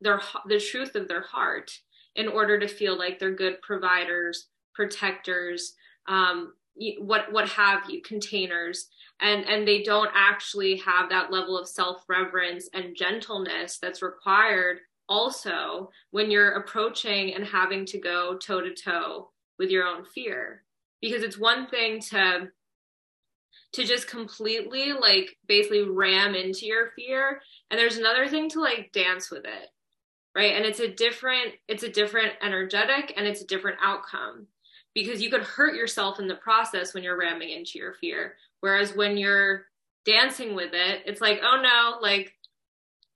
their 0.00 0.18
the 0.46 0.58
truth 0.58 0.94
of 0.94 1.08
their 1.08 1.20
heart 1.20 1.70
in 2.16 2.26
order 2.26 2.58
to 2.58 2.66
feel 2.66 2.96
like 2.96 3.18
they're 3.18 3.34
good 3.34 3.60
providers 3.60 4.48
protectors 4.74 5.74
um, 6.08 6.54
what 6.98 7.30
what 7.32 7.48
have 7.50 7.90
you 7.90 8.00
containers. 8.00 8.88
And 9.20 9.44
and 9.46 9.66
they 9.66 9.82
don't 9.82 10.10
actually 10.14 10.76
have 10.76 11.10
that 11.10 11.30
level 11.30 11.58
of 11.58 11.68
self 11.68 12.04
reverence 12.08 12.70
and 12.72 12.96
gentleness 12.96 13.78
that's 13.82 14.00
required 14.00 14.78
also 15.08 15.90
when 16.12 16.30
you're 16.30 16.52
approaching 16.52 17.34
and 17.34 17.44
having 17.44 17.84
to 17.86 17.98
go 17.98 18.38
toe 18.38 18.60
to 18.60 18.74
toe 18.74 19.30
with 19.58 19.70
your 19.70 19.86
own 19.86 20.04
fear. 20.04 20.62
Because 21.02 21.22
it's 21.22 21.38
one 21.38 21.66
thing 21.66 22.00
to 22.10 22.48
to 23.72 23.84
just 23.84 24.08
completely 24.08 24.92
like 24.92 25.36
basically 25.46 25.82
ram 25.82 26.34
into 26.34 26.66
your 26.66 26.90
fear. 26.96 27.40
And 27.70 27.78
there's 27.78 27.98
another 27.98 28.28
thing 28.28 28.48
to 28.50 28.60
like 28.60 28.92
dance 28.92 29.30
with 29.30 29.44
it 29.44 29.68
right? 30.38 30.54
And 30.54 30.64
it's 30.64 30.78
a 30.78 30.88
different 30.88 31.54
it's 31.66 31.82
a 31.82 31.90
different 31.90 32.32
energetic 32.40 33.12
and 33.16 33.26
it's 33.26 33.42
a 33.42 33.46
different 33.46 33.78
outcome 33.82 34.46
because 34.94 35.20
you 35.20 35.30
could 35.30 35.42
hurt 35.42 35.74
yourself 35.74 36.20
in 36.20 36.28
the 36.28 36.36
process 36.36 36.94
when 36.94 37.02
you're 37.02 37.18
ramming 37.18 37.50
into 37.50 37.78
your 37.78 37.94
fear. 37.94 38.36
Whereas 38.60 38.94
when 38.94 39.16
you're 39.16 39.64
dancing 40.04 40.54
with 40.54 40.70
it 40.72 41.02
it's 41.06 41.20
like 41.20 41.40
oh 41.42 41.60
no 41.60 41.98
like 42.00 42.32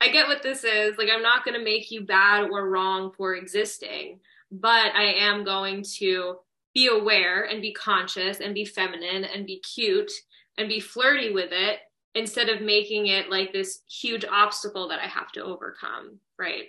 i 0.01 0.09
get 0.09 0.27
what 0.27 0.43
this 0.43 0.65
is. 0.65 0.99
Like 0.99 1.09
i'm 1.15 1.23
not 1.23 1.45
going 1.45 1.57
to 1.57 1.65
make 1.65 1.91
you 1.93 2.05
bad 2.05 2.51
or 2.51 2.69
wrong 2.69 3.13
for 3.17 3.35
existing 3.35 4.19
but 4.51 4.93
i 4.95 5.15
am 5.21 5.45
going 5.45 5.85
to 5.99 6.37
be 6.75 6.89
aware 6.89 7.45
and 7.45 7.63
be 7.63 7.73
conscious 7.73 8.41
and 8.41 8.53
be 8.53 8.65
feminine 8.65 9.25
and 9.25 9.47
be 9.47 9.61
cute 9.61 10.11
and 10.59 10.69
be 10.69 10.81
flirty 10.81 11.33
with 11.33 11.51
it 11.53 11.81
instead 12.15 12.49
of 12.49 12.61
making 12.61 13.07
it 13.07 13.31
like 13.31 13.53
this 13.53 13.81
huge 13.89 14.25
obstacle 14.25 14.89
that 14.89 15.01
I 15.01 15.07
have 15.07 15.33
to 15.33 15.43
overcome, 15.43 16.19
right? 16.39 16.67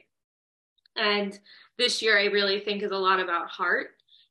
And 0.96 1.38
this 1.78 2.02
year, 2.02 2.17
I 2.17 2.26
really 2.26 2.60
think 2.60 2.84
is 2.84 2.91
a 2.91 2.98
lot 2.98 3.19
about 3.19 3.50
heart, 3.50 3.88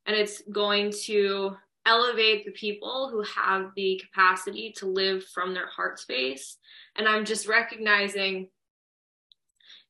and 0.06 0.16
it's 0.16 0.42
going 0.52 0.92
to 1.04 1.56
elevate 1.84 2.44
the 2.44 2.52
people 2.52 3.08
who 3.10 3.22
have 3.22 3.72
the 3.74 4.00
capacity 4.04 4.72
to 4.76 4.86
live 4.86 5.24
from 5.24 5.52
their 5.52 5.66
heart 5.66 5.98
space. 5.98 6.58
And 6.96 7.08
I'm 7.08 7.24
just 7.24 7.48
recognizing 7.48 8.48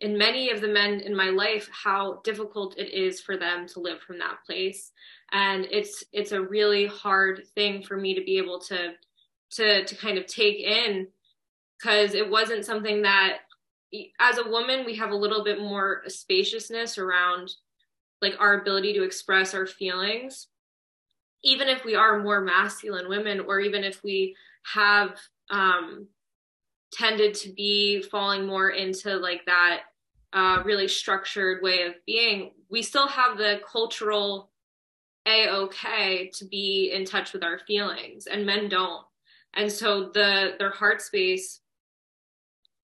in 0.02 0.18
many 0.18 0.50
of 0.50 0.60
the 0.60 0.68
men 0.68 1.00
in 1.00 1.14
my 1.14 1.30
life 1.30 1.68
how 1.72 2.20
difficult 2.24 2.76
it 2.76 2.92
is 2.92 3.20
for 3.20 3.36
them 3.36 3.66
to 3.68 3.80
live 3.80 4.00
from 4.00 4.18
that 4.18 4.38
place 4.44 4.90
and 5.30 5.66
it's 5.70 6.02
it's 6.12 6.32
a 6.32 6.42
really 6.42 6.86
hard 6.86 7.42
thing 7.54 7.82
for 7.82 7.96
me 7.96 8.12
to 8.12 8.24
be 8.24 8.36
able 8.36 8.58
to 8.58 8.92
to 9.52 9.84
to 9.84 9.94
kind 9.96 10.18
of 10.18 10.26
take 10.26 10.58
in 10.58 11.08
because 11.78 12.14
it 12.14 12.30
wasn't 12.30 12.64
something 12.64 13.02
that 13.02 13.38
as 14.20 14.38
a 14.38 14.48
woman 14.48 14.86
we 14.86 14.96
have 14.96 15.10
a 15.10 15.16
little 15.16 15.44
bit 15.44 15.60
more 15.60 16.02
spaciousness 16.06 16.98
around 16.98 17.50
like 18.20 18.34
our 18.38 18.60
ability 18.60 18.92
to 18.94 19.02
express 19.02 19.52
our 19.52 19.66
feelings. 19.66 20.46
Even 21.44 21.68
if 21.68 21.84
we 21.84 21.96
are 21.96 22.22
more 22.22 22.40
masculine 22.40 23.08
women 23.08 23.40
or 23.40 23.60
even 23.60 23.84
if 23.84 24.02
we 24.02 24.36
have 24.74 25.18
um 25.50 26.06
tended 26.92 27.34
to 27.34 27.50
be 27.52 28.02
falling 28.02 28.46
more 28.46 28.70
into 28.70 29.16
like 29.16 29.44
that 29.46 29.82
uh, 30.34 30.62
really 30.64 30.88
structured 30.88 31.62
way 31.62 31.82
of 31.82 31.94
being, 32.06 32.52
we 32.70 32.82
still 32.82 33.06
have 33.06 33.36
the 33.36 33.60
cultural 33.70 34.50
a 35.26 35.48
okay 35.48 36.30
to 36.34 36.44
be 36.46 36.90
in 36.92 37.04
touch 37.04 37.32
with 37.32 37.44
our 37.44 37.58
feelings, 37.60 38.26
and 38.26 38.46
men 38.46 38.68
don't 38.68 39.04
and 39.54 39.70
so 39.70 40.10
the 40.14 40.54
their 40.58 40.70
heart 40.70 41.02
space 41.02 41.60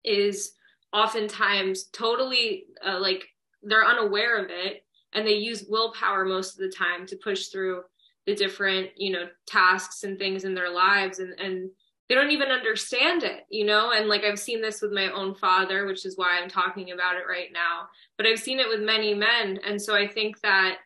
is 0.03 0.53
oftentimes 0.93 1.85
totally 1.85 2.65
uh, 2.85 2.99
like 2.99 3.27
they're 3.63 3.85
unaware 3.85 4.37
of 4.43 4.49
it 4.49 4.83
and 5.13 5.25
they 5.25 5.33
use 5.33 5.65
willpower 5.69 6.25
most 6.25 6.53
of 6.53 6.59
the 6.59 6.75
time 6.75 7.05
to 7.05 7.15
push 7.17 7.47
through 7.47 7.81
the 8.25 8.35
different 8.35 8.89
you 8.95 9.11
know 9.11 9.25
tasks 9.45 10.03
and 10.03 10.17
things 10.17 10.43
in 10.43 10.53
their 10.53 10.69
lives 10.71 11.19
and 11.19 11.33
and 11.39 11.69
they 12.07 12.15
don't 12.15 12.31
even 12.31 12.49
understand 12.49 13.23
it 13.23 13.45
you 13.49 13.65
know? 13.65 13.91
And 13.91 14.07
like 14.07 14.23
i've 14.23 14.39
seen 14.39 14.61
this 14.61 14.81
with 14.81 14.91
my 14.91 15.11
own 15.11 15.35
father 15.35 15.85
which 15.85 16.05
is 16.05 16.17
why 16.17 16.39
i'm 16.39 16.49
talking 16.49 16.91
about 16.91 17.17
it 17.17 17.29
right 17.29 17.49
now 17.53 17.87
but 18.17 18.25
i've 18.25 18.39
seen 18.39 18.59
it 18.59 18.67
with 18.67 18.81
many 18.81 19.13
men. 19.13 19.59
And 19.65 19.81
so 19.81 19.95
i 19.95 20.07
think 20.07 20.39
that 20.41 20.77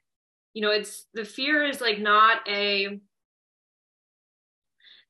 you 0.54 0.62
know 0.62 0.72
it's 0.72 1.08
the 1.14 1.26
fear 1.26 1.64
is 1.64 1.82
like 1.82 2.00
not 2.00 2.38
a 2.48 3.00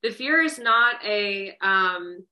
the 0.04 0.10
fear 0.10 0.40
is 0.42 0.58
not 0.58 0.96
a 1.04 1.56
um 1.62 2.24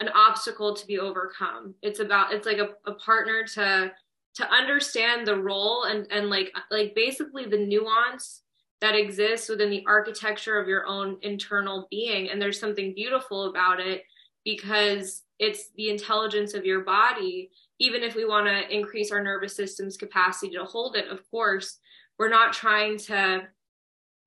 an 0.00 0.08
obstacle 0.08 0.74
to 0.74 0.86
be 0.86 0.98
overcome. 0.98 1.74
It's 1.82 2.00
about 2.00 2.32
it's 2.32 2.46
like 2.46 2.58
a, 2.58 2.70
a 2.86 2.94
partner 2.94 3.44
to 3.54 3.92
to 4.36 4.50
understand 4.50 5.26
the 5.26 5.36
role 5.36 5.84
and 5.84 6.10
and 6.10 6.30
like 6.30 6.50
like 6.70 6.94
basically 6.96 7.44
the 7.44 7.58
nuance 7.58 8.42
that 8.80 8.96
exists 8.96 9.50
within 9.50 9.68
the 9.68 9.84
architecture 9.86 10.58
of 10.58 10.66
your 10.66 10.86
own 10.86 11.18
internal 11.20 11.86
being. 11.90 12.30
And 12.30 12.40
there's 12.40 12.58
something 12.58 12.94
beautiful 12.94 13.50
about 13.50 13.78
it 13.78 14.04
because 14.42 15.24
it's 15.38 15.68
the 15.76 15.90
intelligence 15.90 16.54
of 16.54 16.64
your 16.64 16.80
body. 16.80 17.50
Even 17.78 18.02
if 18.02 18.14
we 18.14 18.24
want 18.24 18.46
to 18.46 18.74
increase 18.74 19.12
our 19.12 19.22
nervous 19.22 19.54
system's 19.54 19.98
capacity 19.98 20.54
to 20.54 20.64
hold 20.64 20.96
it 20.96 21.08
of 21.08 21.20
course 21.30 21.78
we're 22.18 22.28
not 22.28 22.52
trying 22.52 22.98
to 22.98 23.42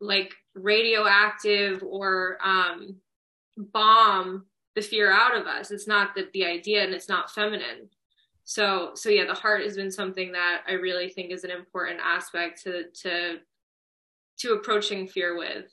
like 0.01 0.33
radioactive 0.55 1.83
or 1.83 2.37
um, 2.43 2.97
bomb 3.57 4.45
the 4.75 4.81
fear 4.81 5.11
out 5.11 5.37
of 5.37 5.45
us. 5.47 5.71
It's 5.71 5.87
not 5.87 6.15
the, 6.15 6.27
the 6.33 6.45
idea 6.45 6.83
and 6.83 6.93
it's 6.93 7.09
not 7.09 7.31
feminine. 7.31 7.89
So 8.43 8.91
so 8.95 9.09
yeah, 9.09 9.25
the 9.25 9.33
heart 9.33 9.63
has 9.63 9.75
been 9.75 9.91
something 9.91 10.33
that 10.33 10.63
I 10.67 10.73
really 10.73 11.09
think 11.09 11.31
is 11.31 11.43
an 11.43 11.51
important 11.51 11.99
aspect 12.03 12.63
to 12.63 12.85
to 13.03 13.37
to 14.39 14.53
approaching 14.53 15.07
fear 15.07 15.37
with. 15.37 15.65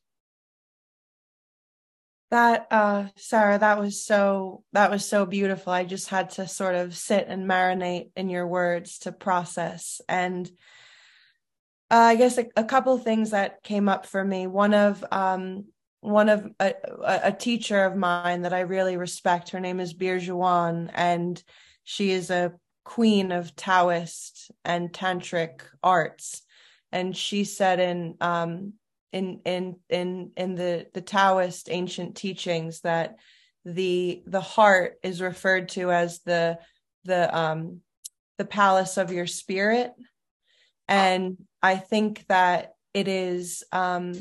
that 2.30 2.66
uh 2.70 3.06
sarah 3.16 3.58
that 3.58 3.78
was 3.78 4.04
so 4.04 4.62
that 4.72 4.90
was 4.90 5.06
so 5.06 5.26
beautiful 5.26 5.72
i 5.72 5.84
just 5.84 6.08
had 6.08 6.30
to 6.30 6.46
sort 6.46 6.74
of 6.74 6.96
sit 6.96 7.26
and 7.28 7.48
marinate 7.48 8.10
in 8.16 8.28
your 8.28 8.46
words 8.46 9.00
to 9.00 9.12
process 9.12 10.00
and 10.08 10.50
uh, 11.90 11.94
i 11.94 12.14
guess 12.16 12.38
a, 12.38 12.46
a 12.57 12.64
couple 12.64 12.96
things 12.98 13.31
that 13.31 13.62
came 13.62 13.88
up 13.88 14.07
for 14.07 14.24
me. 14.24 14.46
One 14.46 14.74
of 14.74 15.05
um 15.11 15.66
one 16.00 16.29
of 16.29 16.46
a, 16.59 16.74
a 17.05 17.33
teacher 17.33 17.85
of 17.85 17.94
mine 17.96 18.42
that 18.42 18.55
i 18.55 18.61
really 18.61 18.96
respect 18.96 19.50
her 19.50 19.61
name 19.61 19.81
is 19.81 19.92
bir 19.92 20.18
Juan, 20.20 20.90
and 20.94 21.42
she 21.85 22.11
is 22.11 22.31
a 22.31 22.53
queen 22.85 23.33
of 23.33 23.55
taoist 23.55 24.50
and 24.64 24.92
tantric 24.92 25.61
arts. 25.83 26.42
And 26.92 27.16
she 27.16 27.44
said 27.44 27.81
in 27.81 28.16
um 28.20 28.74
in 29.12 29.40
in 29.44 29.76
in 29.88 30.31
in 30.37 30.55
the 30.55 30.87
the 30.94 31.00
Taoist 31.00 31.68
ancient 31.70 32.16
teachings 32.16 32.81
that 32.81 33.16
the 33.64 34.22
the 34.26 34.40
heart 34.40 34.98
is 35.03 35.20
referred 35.20 35.68
to 35.70 35.90
as 35.90 36.20
the 36.20 36.59
the 37.05 37.37
um 37.37 37.81
the 38.38 38.44
palace 38.44 38.96
of 38.96 39.12
your 39.12 39.26
spirit 39.26 39.92
and 40.90 41.38
i 41.62 41.76
think 41.76 42.26
that 42.29 42.74
it 42.92 43.09
is 43.09 43.64
um 43.72 44.12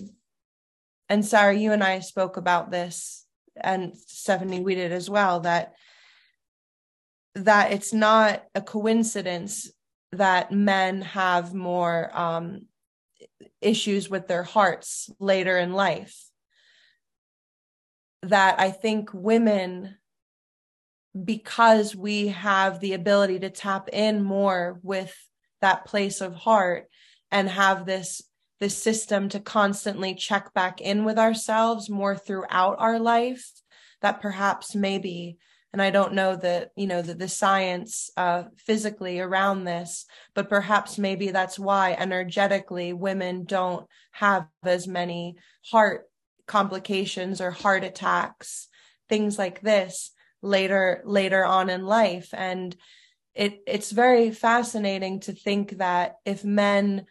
and 1.09 1.25
sarah 1.25 1.53
you 1.53 1.73
and 1.73 1.83
i 1.83 1.99
spoke 1.99 2.37
about 2.37 2.71
this 2.71 3.25
and 3.59 3.97
stephanie 3.97 4.61
we 4.61 4.75
did 4.75 4.93
as 4.93 5.09
well 5.09 5.41
that 5.41 5.73
that 7.35 7.73
it's 7.73 7.93
not 7.93 8.43
a 8.55 8.61
coincidence 8.61 9.69
that 10.13 10.51
men 10.51 11.01
have 11.01 11.53
more 11.53 12.09
um 12.17 12.61
issues 13.61 14.09
with 14.09 14.27
their 14.27 14.43
hearts 14.43 15.09
later 15.19 15.57
in 15.57 15.73
life. 15.73 16.25
That 18.23 18.59
I 18.59 18.71
think 18.71 19.11
women, 19.13 19.95
because 21.23 21.95
we 21.95 22.29
have 22.29 22.79
the 22.79 22.93
ability 22.93 23.39
to 23.39 23.49
tap 23.49 23.89
in 23.91 24.23
more 24.23 24.79
with 24.83 25.15
that 25.61 25.85
place 25.85 26.21
of 26.21 26.35
heart 26.35 26.87
and 27.31 27.49
have 27.49 27.85
this 27.85 28.21
this 28.59 28.81
system 28.81 29.29
to 29.29 29.39
constantly 29.39 30.13
check 30.13 30.53
back 30.53 30.81
in 30.81 31.05
with 31.05 31.17
ourselves 31.17 31.89
more 31.89 32.15
throughout 32.15 32.75
our 32.77 32.99
life 32.99 33.49
that 34.01 34.21
perhaps 34.21 34.75
maybe 34.75 35.37
and 35.71 35.81
i 35.81 35.89
don't 35.89 36.13
know 36.13 36.35
the 36.35 36.69
you 36.75 36.87
know 36.87 37.01
the, 37.01 37.13
the 37.13 37.27
science 37.27 38.09
uh, 38.17 38.43
physically 38.57 39.19
around 39.19 39.63
this 39.63 40.05
but 40.33 40.49
perhaps 40.49 40.97
maybe 40.97 41.31
that's 41.31 41.57
why 41.57 41.95
energetically 41.97 42.91
women 42.91 43.45
don't 43.45 43.87
have 44.11 44.47
as 44.63 44.87
many 44.87 45.35
heart 45.71 46.09
complications 46.47 47.39
or 47.39 47.51
heart 47.51 47.83
attacks 47.83 48.67
things 49.09 49.37
like 49.37 49.61
this 49.61 50.11
later 50.41 51.01
later 51.03 51.43
on 51.43 51.69
in 51.69 51.85
life. 51.85 52.29
And 52.33 52.75
it 53.33 53.61
it's 53.67 53.91
very 53.91 54.31
fascinating 54.31 55.19
to 55.21 55.33
think 55.33 55.77
that 55.77 56.15
if 56.25 56.43
men 56.43 57.05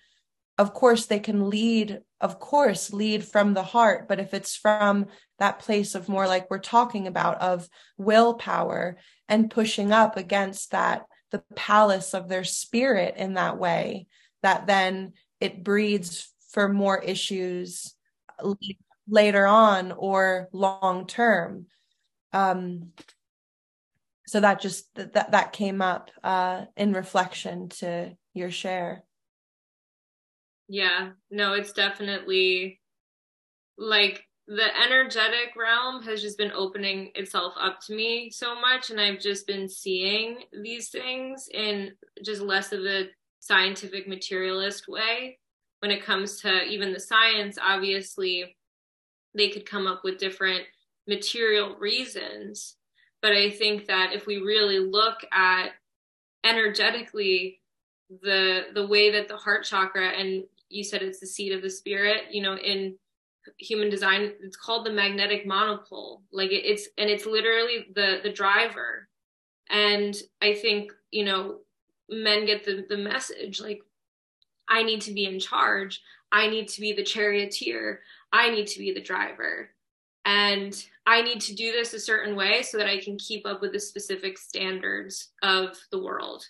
of 0.59 0.75
course 0.75 1.07
they 1.07 1.21
can 1.21 1.49
lead 1.49 2.01
of 2.21 2.39
course 2.41 2.93
lead 2.93 3.25
from 3.25 3.55
the 3.55 3.63
heart 3.63 4.09
but 4.09 4.19
if 4.21 4.35
it's 4.35 4.57
from 4.57 5.07
that 5.39 5.61
place 5.61 5.95
of 5.95 6.09
more 6.09 6.27
like 6.27 6.51
we're 6.51 6.59
talking 6.59 7.07
about 7.07 7.41
of 7.41 7.69
willpower 7.97 8.97
and 9.29 9.51
pushing 9.51 9.93
up 9.93 10.17
against 10.17 10.73
that 10.73 11.03
the 11.31 11.43
palace 11.55 12.15
of 12.15 12.29
their 12.29 12.45
spirit 12.45 13.15
in 13.17 13.35
that 13.35 13.59
way 13.59 14.07
that 14.43 14.67
then 14.67 15.13
it 15.41 15.63
breeds 15.63 16.33
for 16.51 16.69
more 16.69 16.99
issues 16.99 17.95
later 19.09 19.47
on 19.47 19.93
or 19.93 20.49
long 20.53 21.07
term. 21.07 21.67
Um 22.33 22.93
so 24.29 24.41
that 24.41 24.61
just 24.61 24.95
that 24.95 25.33
that 25.33 25.53
came 25.53 25.81
up 25.81 26.11
uh 26.23 26.67
in 26.77 26.93
reflection 26.93 27.71
to 27.71 28.15
your 28.35 28.51
share. 28.51 29.05
Yeah, 30.69 31.13
no, 31.31 31.55
it's 31.55 31.73
definitely 31.73 32.81
like 33.79 34.23
the 34.47 34.69
energetic 34.85 35.57
realm 35.57 36.03
has 36.03 36.21
just 36.21 36.37
been 36.37 36.53
opening 36.53 37.11
itself 37.15 37.55
up 37.59 37.81
to 37.87 37.95
me 37.95 38.31
so 38.31 38.55
much 38.61 38.91
and 38.91 39.01
I've 39.01 39.21
just 39.21 39.47
been 39.47 39.69
seeing 39.69 40.41
these 40.63 40.91
things 40.91 41.49
in 41.53 41.93
just 42.23 42.43
less 42.43 42.73
of 42.73 42.81
a 42.81 43.09
scientific 43.41 44.07
materialist 44.09 44.89
way. 44.89 45.39
When 45.81 45.91
it 45.91 46.05
comes 46.05 46.41
to 46.41 46.65
even 46.65 46.93
the 46.93 47.01
science 47.01 47.57
obviously 47.63 48.57
they 49.35 49.49
could 49.49 49.65
come 49.65 49.87
up 49.87 50.03
with 50.05 50.19
different 50.19 50.65
material 51.07 51.77
reasons 51.79 52.78
but 53.23 53.33
I 53.33 53.51
think 53.51 53.87
that 53.87 54.13
if 54.13 54.27
we 54.27 54.39
really 54.39 54.79
look 54.79 55.19
at 55.33 55.71
energetically 56.45 57.61
the 58.23 58.67
the 58.75 58.87
way 58.87 59.11
that 59.11 59.29
the 59.29 59.37
heart 59.37 59.65
chakra 59.65 60.09
and 60.11 60.45
you 60.71 60.83
said 60.85 61.03
it's 61.03 61.21
the 61.21 61.27
seat 61.27 61.53
of 61.53 61.61
the 61.61 61.69
spirit 61.69 62.23
you 62.31 62.41
know 62.43 62.57
in 62.57 62.95
human 63.59 63.91
design 63.91 64.33
it's 64.41 64.57
called 64.57 64.85
the 64.85 64.93
magnetic 64.93 65.47
monopole. 65.47 66.23
Like 66.33 66.51
it, 66.51 66.65
it's 66.65 66.89
and 66.99 67.11
it's 67.11 67.27
literally 67.27 67.87
the 67.95 68.21
the 68.23 68.33
driver. 68.33 69.09
And 69.71 70.17
i 70.41 70.55
think 70.55 70.93
you 71.11 71.25
know 71.25 71.59
men 72.09 72.47
get 72.47 72.65
the 72.65 72.87
the 72.89 72.97
message 72.97 73.61
like 73.61 73.83
i 74.69 74.83
need 74.83 75.03
to 75.03 75.13
be 75.13 75.25
in 75.25 75.39
charge. 75.39 76.03
I 76.31 76.49
need 76.49 76.69
to 76.69 76.81
be 76.81 76.93
the 76.93 77.03
charioteer. 77.03 78.01
I 78.33 78.51
need 78.51 78.67
to 78.69 78.79
be 78.79 78.93
the 78.93 79.01
driver. 79.01 79.71
And 80.25 80.75
i 81.09 81.23
need 81.23 81.41
to 81.41 81.55
do 81.55 81.73
this 81.73 81.95
a 81.95 82.01
certain 82.01 82.37
way 82.37 82.63
so 82.63 82.77
that 82.77 82.87
i 82.87 83.01
can 83.01 83.17
keep 83.17 83.47
up 83.47 83.61
with 83.63 83.73
the 83.73 83.81
specific 83.81 84.37
standards 84.39 85.31
of 85.43 85.77
the 85.91 86.03
world. 86.03 86.45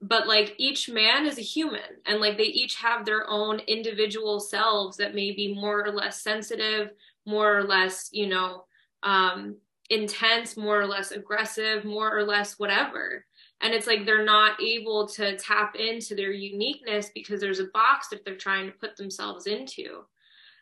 But 0.00 0.28
like 0.28 0.54
each 0.58 0.88
man 0.88 1.26
is 1.26 1.38
a 1.38 1.42
human 1.42 1.90
and 2.06 2.20
like 2.20 2.36
they 2.36 2.44
each 2.44 2.76
have 2.76 3.04
their 3.04 3.28
own 3.28 3.58
individual 3.66 4.38
selves 4.38 4.96
that 4.98 5.14
may 5.14 5.32
be 5.32 5.54
more 5.54 5.84
or 5.84 5.90
less 5.90 6.22
sensitive 6.22 6.90
more 7.26 7.58
or 7.58 7.64
less 7.64 8.08
you 8.12 8.28
know 8.28 8.64
um 9.02 9.56
intense 9.90 10.56
more 10.56 10.80
or 10.80 10.86
less 10.86 11.10
aggressive 11.10 11.84
more 11.84 12.16
or 12.16 12.24
less 12.24 12.58
whatever. 12.58 13.24
And 13.60 13.74
it's 13.74 13.88
like 13.88 14.04
they're 14.04 14.24
not 14.24 14.62
able 14.62 15.08
to 15.08 15.36
tap 15.36 15.74
into 15.74 16.14
their 16.14 16.30
uniqueness 16.30 17.10
because 17.12 17.40
there's 17.40 17.58
a 17.58 17.72
box 17.74 18.08
that 18.08 18.24
they're 18.24 18.36
trying 18.36 18.66
to 18.66 18.78
put 18.78 18.96
themselves 18.96 19.46
into 19.46 20.04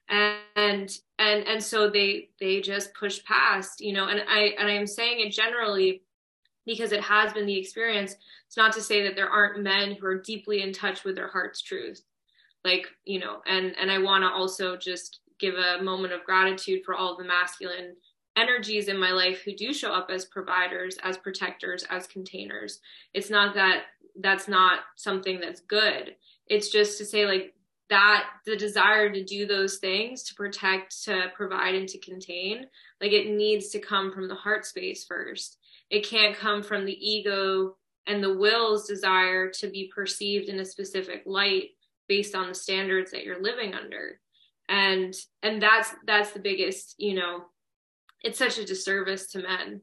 and 0.08 0.98
and 1.18 1.46
and 1.46 1.62
so 1.62 1.90
they 1.90 2.28
they 2.40 2.60
just 2.60 2.94
push 2.94 3.24
past 3.24 3.80
you 3.80 3.92
know 3.92 4.06
and 4.06 4.22
i 4.28 4.54
and 4.58 4.68
i'm 4.68 4.86
saying 4.86 5.18
it 5.18 5.32
generally 5.32 6.02
because 6.66 6.92
it 6.92 7.00
has 7.00 7.32
been 7.32 7.46
the 7.46 7.56
experience. 7.56 8.16
It's 8.46 8.56
not 8.56 8.72
to 8.74 8.82
say 8.82 9.02
that 9.04 9.14
there 9.14 9.30
aren't 9.30 9.62
men 9.62 9.92
who 9.92 10.06
are 10.06 10.20
deeply 10.20 10.62
in 10.62 10.72
touch 10.72 11.04
with 11.04 11.14
their 11.14 11.28
heart's 11.28 11.62
truth. 11.62 12.02
Like, 12.64 12.88
you 13.04 13.20
know, 13.20 13.40
and 13.46 13.74
and 13.80 13.90
I 13.90 13.98
want 13.98 14.22
to 14.22 14.28
also 14.28 14.76
just 14.76 15.20
give 15.38 15.54
a 15.54 15.82
moment 15.82 16.12
of 16.12 16.24
gratitude 16.24 16.82
for 16.84 16.94
all 16.94 17.16
the 17.16 17.24
masculine 17.24 17.94
energies 18.36 18.88
in 18.88 18.98
my 18.98 19.12
life 19.12 19.42
who 19.42 19.54
do 19.54 19.72
show 19.72 19.92
up 19.92 20.10
as 20.10 20.26
providers, 20.26 20.98
as 21.02 21.16
protectors, 21.16 21.84
as 21.88 22.06
containers. 22.06 22.80
It's 23.14 23.30
not 23.30 23.54
that 23.54 23.84
that's 24.20 24.48
not 24.48 24.80
something 24.96 25.40
that's 25.40 25.60
good. 25.60 26.16
It's 26.48 26.70
just 26.70 26.98
to 26.98 27.04
say 27.04 27.26
like 27.26 27.54
that 27.88 28.24
the 28.44 28.56
desire 28.56 29.10
to 29.10 29.24
do 29.24 29.46
those 29.46 29.78
things 29.78 30.24
to 30.24 30.34
protect, 30.34 31.04
to 31.04 31.26
provide 31.34 31.74
and 31.74 31.88
to 31.88 31.98
contain, 31.98 32.66
like 33.00 33.12
it 33.12 33.30
needs 33.30 33.68
to 33.70 33.78
come 33.78 34.12
from 34.12 34.28
the 34.28 34.34
heart 34.34 34.66
space 34.66 35.04
first. 35.04 35.58
It 35.90 36.06
can't 36.06 36.36
come 36.36 36.62
from 36.62 36.84
the 36.84 36.92
ego 36.92 37.76
and 38.06 38.22
the 38.22 38.36
will's 38.36 38.88
desire 38.88 39.50
to 39.50 39.68
be 39.68 39.90
perceived 39.94 40.48
in 40.48 40.58
a 40.58 40.64
specific 40.64 41.22
light 41.26 41.70
based 42.08 42.34
on 42.34 42.48
the 42.48 42.54
standards 42.54 43.10
that 43.10 43.24
you're 43.24 43.42
living 43.42 43.74
under. 43.74 44.20
And 44.68 45.14
and 45.42 45.62
that's 45.62 45.90
that's 46.06 46.32
the 46.32 46.40
biggest 46.40 46.96
you 46.98 47.14
know 47.14 47.44
it's 48.22 48.38
such 48.38 48.58
a 48.58 48.64
disservice 48.64 49.28
to 49.28 49.42
men 49.42 49.80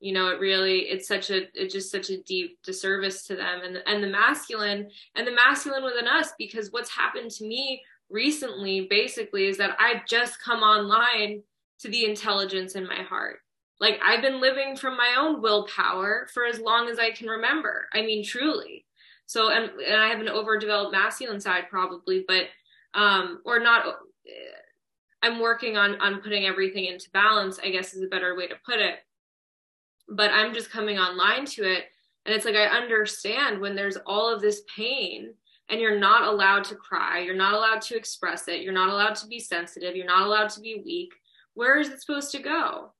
you 0.00 0.12
know 0.12 0.28
it 0.28 0.40
really 0.40 0.80
it's 0.80 1.08
such 1.08 1.30
a 1.30 1.42
it's 1.54 1.72
just 1.72 1.90
such 1.90 2.10
a 2.10 2.22
deep 2.22 2.58
disservice 2.62 3.26
to 3.26 3.34
them 3.34 3.60
and 3.64 3.78
and 3.86 4.02
the 4.02 4.08
masculine 4.08 4.88
and 5.14 5.26
the 5.26 5.32
masculine 5.32 5.84
within 5.84 6.06
us 6.06 6.32
because 6.38 6.70
what's 6.70 6.90
happened 6.90 7.30
to 7.30 7.46
me 7.46 7.82
recently 8.10 8.86
basically 8.88 9.46
is 9.46 9.56
that 9.56 9.76
i've 9.80 10.06
just 10.06 10.42
come 10.42 10.60
online 10.60 11.42
to 11.78 11.88
the 11.88 12.04
intelligence 12.04 12.74
in 12.74 12.86
my 12.86 13.02
heart 13.02 13.40
like 13.80 13.98
I've 14.04 14.22
been 14.22 14.40
living 14.40 14.76
from 14.76 14.96
my 14.96 15.16
own 15.18 15.42
willpower 15.42 16.28
for 16.32 16.46
as 16.46 16.60
long 16.60 16.88
as 16.88 16.98
I 16.98 17.10
can 17.10 17.28
remember. 17.28 17.88
I 17.92 18.02
mean, 18.02 18.24
truly. 18.24 18.86
So, 19.26 19.50
and, 19.50 19.70
and 19.86 20.00
I 20.00 20.08
have 20.08 20.20
an 20.20 20.28
overdeveloped 20.28 20.92
masculine 20.92 21.40
side 21.40 21.64
probably, 21.68 22.24
but, 22.26 22.44
um, 22.94 23.40
or 23.44 23.58
not, 23.58 23.84
I'm 25.22 25.40
working 25.40 25.76
on, 25.76 26.00
on 26.00 26.20
putting 26.22 26.46
everything 26.46 26.86
into 26.86 27.10
balance, 27.10 27.58
I 27.62 27.70
guess 27.70 27.92
is 27.92 28.02
a 28.02 28.08
better 28.08 28.36
way 28.36 28.46
to 28.46 28.54
put 28.64 28.78
it. 28.78 28.94
But 30.08 30.30
I'm 30.30 30.54
just 30.54 30.70
coming 30.70 30.98
online 30.98 31.44
to 31.46 31.64
it. 31.64 31.84
And 32.24 32.34
it's 32.34 32.44
like, 32.44 32.54
I 32.54 32.66
understand 32.66 33.60
when 33.60 33.76
there's 33.76 33.98
all 34.06 34.32
of 34.32 34.40
this 34.40 34.62
pain 34.74 35.34
and 35.68 35.80
you're 35.80 35.98
not 35.98 36.28
allowed 36.28 36.64
to 36.64 36.74
cry, 36.76 37.20
you're 37.20 37.34
not 37.34 37.54
allowed 37.54 37.82
to 37.82 37.96
express 37.96 38.48
it, 38.48 38.62
you're 38.62 38.72
not 38.72 38.88
allowed 38.88 39.14
to 39.16 39.26
be 39.26 39.40
sensitive, 39.40 39.96
you're 39.96 40.06
not 40.06 40.26
allowed 40.26 40.50
to 40.50 40.60
be 40.60 40.82
weak 40.84 41.12
where 41.56 41.80
is 41.80 41.88
it 41.88 42.00
supposed 42.00 42.30
to 42.32 42.38
go? 42.38 42.92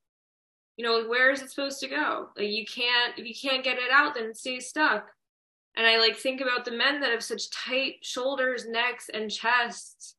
You 0.75 0.85
know, 0.85 1.07
where 1.07 1.31
is 1.31 1.41
it 1.41 1.51
supposed 1.51 1.79
to 1.79 1.87
go? 1.87 2.29
Like 2.35 2.49
you 2.49 2.65
can't 2.65 3.17
if 3.17 3.25
you 3.25 3.33
can't 3.33 3.63
get 3.63 3.77
it 3.77 3.91
out, 3.91 4.15
then 4.15 4.25
it 4.25 4.37
stays 4.37 4.67
stuck. 4.67 5.07
And 5.75 5.85
I 5.85 5.99
like 5.99 6.17
think 6.17 6.41
about 6.41 6.65
the 6.65 6.71
men 6.71 6.99
that 6.99 7.11
have 7.11 7.23
such 7.23 7.51
tight 7.51 7.97
shoulders, 8.01 8.65
necks, 8.67 9.09
and 9.13 9.31
chests, 9.31 10.15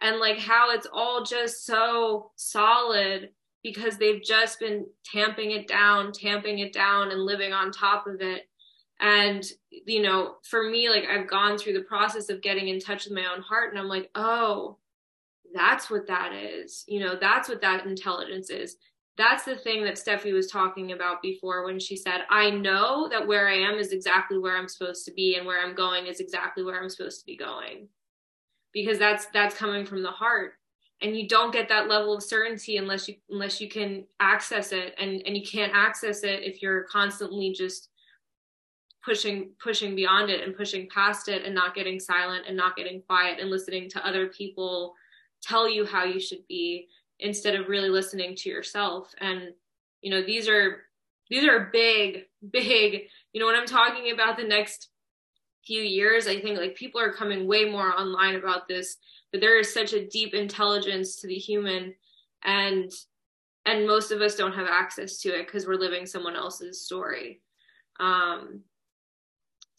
and 0.00 0.18
like 0.18 0.38
how 0.38 0.70
it's 0.70 0.86
all 0.92 1.24
just 1.24 1.66
so 1.66 2.30
solid 2.36 3.30
because 3.62 3.98
they've 3.98 4.22
just 4.22 4.58
been 4.60 4.86
tamping 5.04 5.50
it 5.50 5.68
down, 5.68 6.12
tamping 6.12 6.58
it 6.58 6.72
down, 6.72 7.10
and 7.10 7.20
living 7.20 7.52
on 7.52 7.70
top 7.70 8.06
of 8.06 8.20
it. 8.20 8.48
And, 9.00 9.44
you 9.70 10.02
know, 10.02 10.36
for 10.42 10.70
me, 10.70 10.88
like 10.90 11.04
I've 11.04 11.28
gone 11.28 11.58
through 11.58 11.72
the 11.74 11.82
process 11.82 12.28
of 12.28 12.42
getting 12.42 12.68
in 12.68 12.80
touch 12.80 13.04
with 13.04 13.14
my 13.14 13.26
own 13.32 13.42
heart, 13.42 13.70
and 13.70 13.78
I'm 13.78 13.88
like, 13.88 14.10
oh, 14.14 14.78
that's 15.54 15.90
what 15.90 16.06
that 16.08 16.32
is. 16.32 16.84
You 16.86 17.00
know, 17.00 17.16
that's 17.18 17.48
what 17.48 17.62
that 17.62 17.86
intelligence 17.86 18.50
is. 18.50 18.76
That's 19.16 19.44
the 19.44 19.56
thing 19.56 19.84
that 19.84 19.96
Steffi 19.96 20.32
was 20.32 20.46
talking 20.46 20.92
about 20.92 21.20
before 21.20 21.64
when 21.64 21.78
she 21.78 21.96
said, 21.96 22.20
I 22.30 22.50
know 22.50 23.08
that 23.08 23.26
where 23.26 23.48
I 23.48 23.56
am 23.56 23.78
is 23.78 23.92
exactly 23.92 24.38
where 24.38 24.56
I'm 24.56 24.68
supposed 24.68 25.04
to 25.06 25.12
be, 25.12 25.36
and 25.36 25.46
where 25.46 25.62
I'm 25.62 25.74
going 25.74 26.06
is 26.06 26.20
exactly 26.20 26.64
where 26.64 26.80
I'm 26.80 26.88
supposed 26.88 27.20
to 27.20 27.26
be 27.26 27.36
going. 27.36 27.88
Because 28.72 28.98
that's 28.98 29.26
that's 29.34 29.56
coming 29.56 29.84
from 29.84 30.02
the 30.02 30.10
heart 30.10 30.52
and 31.02 31.16
you 31.16 31.26
don't 31.26 31.52
get 31.52 31.68
that 31.68 31.88
level 31.88 32.14
of 32.14 32.22
certainty 32.22 32.76
unless 32.76 33.08
you 33.08 33.14
unless 33.30 33.60
you 33.60 33.68
can 33.68 34.04
access 34.20 34.72
it 34.72 34.94
and 34.98 35.22
and 35.26 35.36
you 35.36 35.46
can't 35.46 35.72
access 35.74 36.22
it 36.22 36.42
if 36.42 36.62
you're 36.62 36.84
constantly 36.84 37.52
just 37.52 37.88
pushing 39.04 39.50
pushing 39.62 39.94
beyond 39.94 40.30
it 40.30 40.46
and 40.46 40.56
pushing 40.56 40.88
past 40.88 41.28
it 41.28 41.44
and 41.44 41.54
not 41.54 41.74
getting 41.74 41.98
silent 41.98 42.44
and 42.46 42.56
not 42.56 42.76
getting 42.76 43.02
quiet 43.02 43.38
and 43.40 43.50
listening 43.50 43.88
to 43.88 44.06
other 44.06 44.26
people 44.26 44.94
tell 45.42 45.68
you 45.68 45.86
how 45.86 46.04
you 46.04 46.20
should 46.20 46.46
be 46.48 46.86
instead 47.18 47.54
of 47.54 47.68
really 47.68 47.88
listening 47.88 48.34
to 48.34 48.48
yourself. 48.48 49.14
And 49.20 49.52
you 50.00 50.10
know 50.10 50.22
these 50.22 50.48
are 50.48 50.82
these 51.28 51.44
are 51.44 51.70
big 51.72 52.24
big 52.50 53.02
you 53.32 53.40
know 53.40 53.46
when 53.46 53.56
i'm 53.56 53.66
talking 53.66 54.12
about 54.12 54.36
the 54.36 54.44
next 54.44 54.88
few 55.64 55.82
years 55.82 56.26
i 56.26 56.40
think 56.40 56.58
like 56.58 56.74
people 56.74 57.00
are 57.00 57.12
coming 57.12 57.46
way 57.46 57.64
more 57.64 57.92
online 57.92 58.34
about 58.34 58.66
this 58.66 58.96
but 59.32 59.40
there 59.40 59.58
is 59.58 59.72
such 59.72 59.92
a 59.92 60.06
deep 60.06 60.34
intelligence 60.34 61.16
to 61.16 61.26
the 61.26 61.34
human 61.34 61.94
and 62.44 62.90
and 63.66 63.86
most 63.86 64.10
of 64.10 64.22
us 64.22 64.36
don't 64.36 64.54
have 64.54 64.66
access 64.66 65.18
to 65.18 65.28
it 65.28 65.46
because 65.46 65.66
we're 65.66 65.74
living 65.74 66.06
someone 66.06 66.34
else's 66.34 66.80
story. 66.80 67.40
Um 67.98 68.62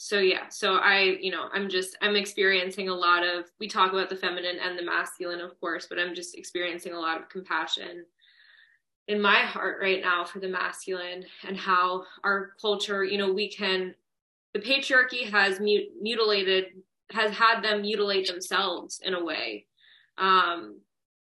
so 0.03 0.17
yeah 0.17 0.49
so 0.49 0.77
i 0.77 1.15
you 1.21 1.29
know 1.29 1.47
i'm 1.53 1.69
just 1.69 1.95
i'm 2.01 2.15
experiencing 2.15 2.89
a 2.89 2.93
lot 2.93 3.21
of 3.21 3.45
we 3.59 3.67
talk 3.67 3.93
about 3.93 4.09
the 4.09 4.15
feminine 4.15 4.57
and 4.59 4.75
the 4.75 4.83
masculine 4.83 5.39
of 5.39 5.59
course 5.59 5.85
but 5.87 5.99
i'm 5.99 6.15
just 6.15 6.35
experiencing 6.35 6.93
a 6.93 6.99
lot 6.99 7.21
of 7.21 7.29
compassion 7.29 8.03
in 9.07 9.21
my 9.21 9.41
heart 9.41 9.77
right 9.79 10.01
now 10.01 10.25
for 10.25 10.39
the 10.39 10.47
masculine 10.47 11.23
and 11.47 11.55
how 11.55 12.03
our 12.23 12.53
culture 12.59 13.03
you 13.03 13.15
know 13.15 13.31
we 13.31 13.47
can 13.47 13.93
the 14.55 14.59
patriarchy 14.59 15.29
has 15.29 15.59
mut- 15.59 15.93
mutilated 16.01 16.81
has 17.13 17.31
had 17.31 17.61
them 17.61 17.81
mutilate 17.81 18.27
themselves 18.27 18.99
in 19.03 19.13
a 19.13 19.23
way 19.23 19.65
um, 20.17 20.79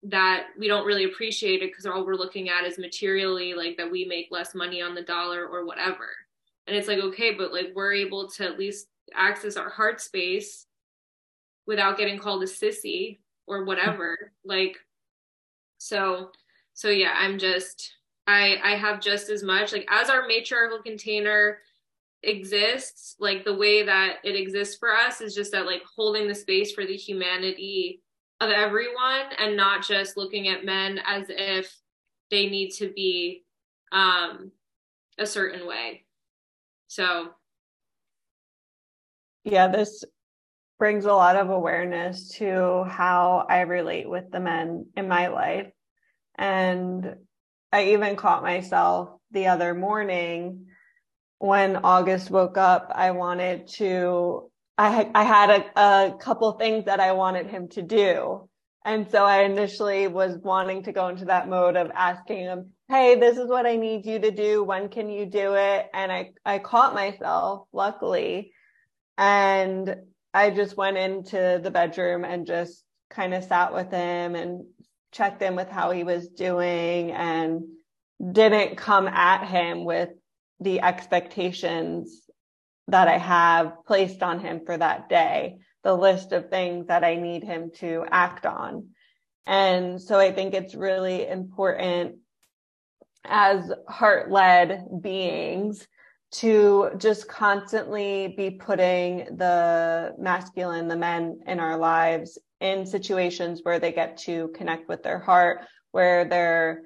that 0.04 0.48
we 0.58 0.67
don't 0.67 0.86
really 0.86 1.06
appreciate 1.06 1.62
it 1.62 1.72
because 1.72 1.86
all 1.86 2.06
we're 2.06 2.15
looking 2.15 2.50
at 2.50 2.65
is 2.65 2.78
materially 2.78 3.54
like 3.54 3.78
that 3.78 3.91
we 3.91 4.06
make 4.06 4.28
less 4.32 4.56
money 4.56 4.82
on 4.82 4.96
the 4.96 5.04
dollar 5.04 5.46
or 5.46 5.65
whatever. 5.65 6.10
And 6.67 6.76
it's 6.76 6.88
like 6.88 7.00
okay 7.00 7.34
but 7.34 7.54
like 7.54 7.72
we're 7.76 7.94
able 7.94 8.30
to 8.30 8.46
at 8.46 8.58
least 8.58 8.88
access 9.15 9.58
our 9.58 9.70
heart 9.70 10.02
space 10.02 10.65
without 11.67 11.98
getting 11.98 12.17
called 12.17 12.44
a 12.44 12.48
sissy 12.48 13.20
or 13.48 13.65
whatever 13.65 14.32
like 14.46 14.78
so 15.78 16.32
so 16.74 16.89
yeah 16.89 17.13
i'm 17.17 17.38
just 17.38 17.94
i 18.28 18.58
i 18.63 18.76
have 18.76 19.02
just 19.02 19.30
as 19.30 19.44
much 19.44 19.74
like 19.74 19.88
as 19.89 20.10
our 20.10 20.28
matriarchal 20.28 20.82
container 20.82 21.58
exists 22.24 23.16
like 23.20 23.44
the 23.44 23.56
way 23.56 23.84
that 23.84 24.18
it 24.24 24.36
exists 24.36 24.78
for 24.78 24.96
us 24.96 25.22
is 25.22 25.34
just 25.34 25.52
that 25.52 25.66
like 25.66 25.82
holding 25.96 26.28
the 26.28 26.36
space 26.36 26.72
for 26.72 26.86
the 26.86 26.96
humanity 26.96 28.02
of 28.40 28.50
everyone 28.50 29.26
and 29.38 29.58
not 29.58 29.86
just 29.86 30.18
looking 30.18 30.48
at 30.48 30.66
men 30.66 31.00
as 31.06 31.26
if 31.30 31.76
they 32.30 32.48
need 32.48 32.72
to 32.72 32.92
be 32.94 33.44
um 33.92 34.52
a 35.18 35.26
certain 35.26 35.68
way. 35.68 36.06
So. 36.88 37.30
Yeah 39.44 39.68
this 39.68 40.04
brings 40.78 41.06
a 41.06 41.14
lot 41.14 41.36
of 41.36 41.50
awareness 41.50 42.30
to 42.30 42.84
how 42.86 43.46
i 43.48 43.62
relate 43.62 44.10
with 44.10 44.32
the 44.32 44.40
men 44.40 44.88
in 44.96 45.08
my 45.08 45.28
life. 45.28 45.72
And 46.36 47.16
i 47.72 47.86
even 47.90 48.16
caught 48.16 48.44
myself 48.44 49.10
the 49.32 49.48
other 49.48 49.74
morning 49.74 50.68
when 51.41 51.77
August 51.77 52.30
woke 52.30 52.56
up, 52.56 52.91
I 52.93 53.12
wanted 53.12 53.67
to, 53.80 54.51
I 54.77 55.10
I 55.15 55.23
had 55.23 55.49
a, 55.49 55.80
a 55.80 56.17
couple 56.19 56.51
things 56.54 56.86
that 56.86 56.99
I 56.99 57.13
wanted 57.13 57.47
him 57.47 57.67
to 57.69 57.82
do. 57.82 58.47
And 58.86 59.10
so 59.10 59.25
I 59.25 59.41
initially 59.41 60.08
was 60.08 60.38
wanting 60.38 60.84
to 60.84 60.91
go 60.91 61.08
into 61.08 61.25
that 61.25 61.49
mode 61.49 61.77
of 61.77 61.89
asking 61.95 62.41
him, 62.41 62.71
Hey, 62.89 63.19
this 63.19 63.38
is 63.38 63.47
what 63.47 63.65
I 63.65 63.75
need 63.75 64.06
you 64.06 64.19
to 64.19 64.30
do. 64.30 64.63
When 64.63 64.89
can 64.89 65.10
you 65.10 65.25
do 65.25 65.56
it? 65.56 65.88
And 65.93 66.12
I, 66.12 66.32
I 66.45 66.60
caught 66.60 66.93
myself, 66.93 67.67
luckily. 67.73 68.51
And 69.17 69.95
I 70.36 70.51
just 70.51 70.77
went 70.77 70.97
into 70.97 71.60
the 71.63 71.71
bedroom 71.71 72.23
and 72.23 72.45
just 72.45 72.84
kind 73.10 73.34
of 73.34 73.43
sat 73.43 73.73
with 73.73 73.89
him 73.91 74.36
and 74.36 74.65
checked 75.12 75.41
in 75.41 75.56
with 75.56 75.69
how 75.69 75.89
he 75.89 76.04
was 76.04 76.27
doing 76.27 77.12
and 77.12 77.63
didn't 78.32 78.77
come 78.77 79.08
at 79.08 79.47
him 79.47 79.86
with 79.86 80.10
the 80.62 80.82
expectations 80.82 82.21
that 82.88 83.08
I 83.08 83.17
have 83.17 83.86
placed 83.86 84.21
on 84.21 84.39
him 84.39 84.62
for 84.65 84.78
that 84.78 85.10
day, 85.10 85.58
the 85.84 85.95
list 85.95 86.32
of 86.32 86.50
things 86.50 86.88
that 86.88 87.04
I 87.04 87.15
need 87.15 87.43
him 87.43 87.71
to 87.76 88.06
act 88.10 88.45
on. 88.45 88.89
And 89.45 90.02
so 90.02 90.19
I 90.19 90.32
think 90.32 90.54
it's 90.54 90.76
really 90.76 91.28
important 91.28 92.17
as 93.26 93.71
heart 93.88 94.32
led 94.32 94.88
beings 95.02 95.88
to 96.32 96.91
just 96.97 97.28
constantly 97.28 98.34
be 98.38 98.52
putting 98.52 99.38
the 99.38 100.15
masculine, 100.17 100.88
the 100.88 100.95
men 100.95 101.41
in 101.45 101.60
our 101.60 101.78
lives 101.78 102.38
in 102.62 102.86
situations 102.86 103.62
where 103.63 103.80
they 103.80 103.91
get 103.91 104.17
to 104.17 104.50
connect 104.50 104.88
with 104.88 105.04
their 105.04 105.19
heart, 105.19 105.65
where 105.91 106.26
they're 106.26 106.84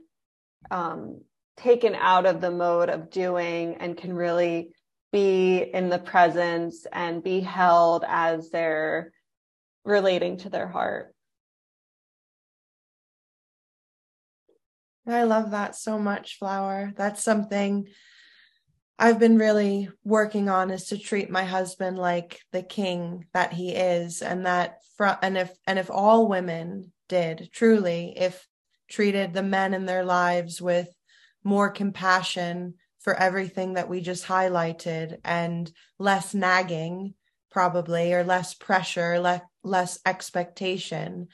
um, 0.72 1.22
taken 1.58 1.96
out 1.96 2.26
of 2.26 2.42
the 2.42 2.52
mode 2.52 2.90
of 2.90 3.10
doing 3.10 3.76
and 3.76 3.98
can 3.98 4.14
really 4.14 4.72
be 5.12 5.58
in 5.60 5.90
the 5.90 6.00
presence 6.00 6.86
and 6.92 7.24
be 7.24 7.40
held 7.40 8.04
as 8.08 8.50
they're 8.50 9.12
relating 9.86 10.38
to 10.38 10.50
their 10.50 10.68
heart. 10.68 11.14
I 15.08 15.24
love 15.24 15.52
that 15.52 15.76
so 15.76 16.00
much, 16.00 16.38
Flower. 16.40 16.92
That's 16.96 17.24
something 17.24 17.88
I've 18.98 19.20
been 19.20 19.38
really 19.38 19.90
working 20.04 20.50
on 20.50 20.72
is 20.72 20.86
to 20.86 20.98
treat 20.98 21.30
my 21.30 21.44
husband 21.44 21.98
like 21.98 22.40
the 22.52 22.64
king 22.64 23.26
that 23.34 23.54
he 23.54 23.72
is 23.72 24.22
and 24.22 24.46
that 24.46 24.78
and 25.22 25.38
if 25.38 25.52
and 25.68 25.78
if 25.78 25.92
all 25.92 26.30
women 26.30 26.94
did 27.10 27.50
truly 27.52 28.14
if 28.16 28.48
treated 28.90 29.34
the 29.34 29.44
men 29.44 29.74
in 29.74 29.86
their 29.86 30.06
lives 30.06 30.62
with 30.62 30.88
more 31.46 31.70
compassion 31.70 32.74
for 33.00 33.16
everything 33.16 33.76
that 33.76 33.88
we 33.88 34.02
just 34.02 34.26
highlighted 34.26 35.20
and 35.24 35.72
less 36.00 36.34
nagging 36.34 37.14
probably 37.52 38.14
or 38.14 38.24
less 38.24 38.54
pressure 38.54 39.20
less 39.20 39.42
less 39.64 40.00
expectation 40.06 41.28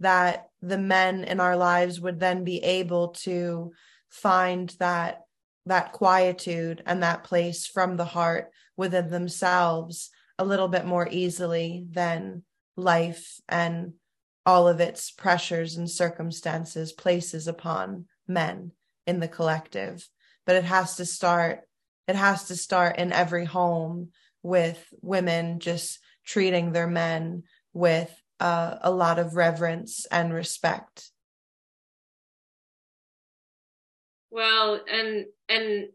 that 0.00 0.48
the 0.60 0.78
men 0.78 1.24
in 1.24 1.38
our 1.38 1.56
lives 1.56 2.00
would 2.00 2.18
then 2.18 2.44
be 2.44 2.62
able 2.64 3.08
to 3.08 3.70
find 4.08 4.74
that 4.80 5.20
that 5.66 5.92
quietude 5.92 6.82
and 6.86 7.02
that 7.02 7.24
place 7.24 7.66
from 7.66 7.96
the 7.96 8.04
heart 8.04 8.50
within 8.76 9.10
themselves 9.10 10.10
a 10.38 10.44
little 10.44 10.68
bit 10.68 10.86
more 10.86 11.06
easily 11.10 11.86
than 11.90 12.42
life 12.76 13.40
and 13.48 13.92
all 14.46 14.66
of 14.66 14.80
its 14.80 15.10
pressures 15.10 15.76
and 15.76 15.90
circumstances 15.90 16.92
places 16.92 17.46
upon 17.46 18.06
men 18.26 18.72
in 19.08 19.18
the 19.18 19.26
collective 19.26 20.08
but 20.46 20.54
it 20.54 20.64
has 20.64 20.96
to 20.96 21.04
start 21.04 21.62
it 22.08 22.16
has 22.16 22.44
to 22.44 22.56
start 22.56 22.98
in 22.98 23.12
every 23.12 23.44
home 23.44 24.08
with 24.42 24.82
women 25.02 25.60
just 25.60 25.98
treating 26.24 26.72
their 26.72 26.86
men 26.86 27.42
with 27.74 28.10
uh, 28.40 28.76
a 28.80 28.90
lot 28.90 29.18
of 29.18 29.36
reverence 29.36 30.06
and 30.10 30.32
respect. 30.32 31.10
Well 34.30 34.80
and 34.90 35.26
and 35.48 35.88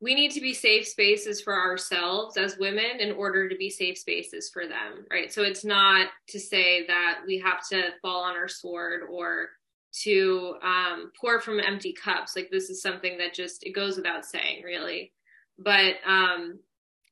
we 0.00 0.14
need 0.14 0.30
to 0.32 0.40
be 0.40 0.54
safe 0.54 0.88
spaces 0.88 1.40
for 1.40 1.54
ourselves 1.54 2.36
as 2.36 2.56
women 2.58 3.00
in 3.00 3.12
order 3.12 3.48
to 3.48 3.56
be 3.56 3.70
safe 3.70 3.98
spaces 3.98 4.50
for 4.52 4.66
them 4.66 5.04
right? 5.10 5.32
So 5.32 5.42
it's 5.42 5.64
not 5.64 6.08
to 6.28 6.38
say 6.38 6.86
that 6.86 7.20
we 7.26 7.38
have 7.38 7.66
to 7.70 7.90
fall 8.02 8.22
on 8.22 8.36
our 8.36 8.48
sword 8.48 9.02
or 9.10 9.50
to 9.92 10.54
um, 10.62 11.12
pour 11.20 11.40
from 11.40 11.60
empty 11.60 11.92
cups. 11.92 12.36
Like 12.36 12.48
this 12.50 12.70
is 12.70 12.82
something 12.82 13.18
that 13.18 13.34
just 13.34 13.64
it 13.64 13.74
goes 13.74 13.96
without 13.96 14.24
saying, 14.24 14.62
really. 14.64 15.12
But 15.58 15.96
um, 16.06 16.60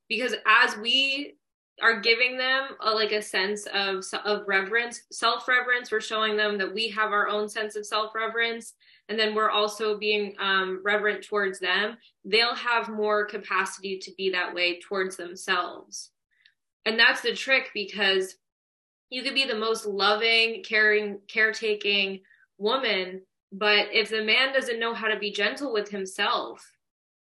because 0.07 0.33
as 0.45 0.77
we 0.77 1.35
are 1.81 2.01
giving 2.01 2.37
them 2.37 2.67
a, 2.81 2.91
like 2.91 3.11
a 3.11 3.21
sense 3.21 3.65
of 3.73 4.03
of 4.25 4.47
reverence, 4.47 5.03
self 5.11 5.47
reverence, 5.47 5.91
we're 5.91 6.01
showing 6.01 6.37
them 6.37 6.57
that 6.57 6.73
we 6.73 6.89
have 6.89 7.11
our 7.11 7.27
own 7.27 7.47
sense 7.49 7.75
of 7.75 7.85
self 7.85 8.13
reverence, 8.15 8.73
and 9.07 9.19
then 9.19 9.35
we're 9.35 9.51
also 9.51 9.97
being 9.97 10.35
um, 10.39 10.81
reverent 10.83 11.23
towards 11.23 11.59
them. 11.59 11.97
They'll 12.25 12.55
have 12.55 12.89
more 12.89 13.25
capacity 13.25 13.99
to 13.99 14.11
be 14.17 14.31
that 14.31 14.53
way 14.53 14.79
towards 14.79 15.17
themselves, 15.17 16.11
and 16.85 16.99
that's 16.99 17.21
the 17.21 17.33
trick 17.33 17.69
because 17.73 18.35
you 19.09 19.23
could 19.23 19.33
be 19.33 19.45
the 19.45 19.55
most 19.55 19.85
loving, 19.85 20.63
caring, 20.63 21.19
caretaking 21.27 22.21
woman 22.59 23.21
but 23.51 23.87
if 23.91 24.09
the 24.09 24.23
man 24.23 24.53
doesn't 24.53 24.79
know 24.79 24.93
how 24.93 25.07
to 25.07 25.17
be 25.17 25.31
gentle 25.31 25.73
with 25.73 25.89
himself 25.89 26.63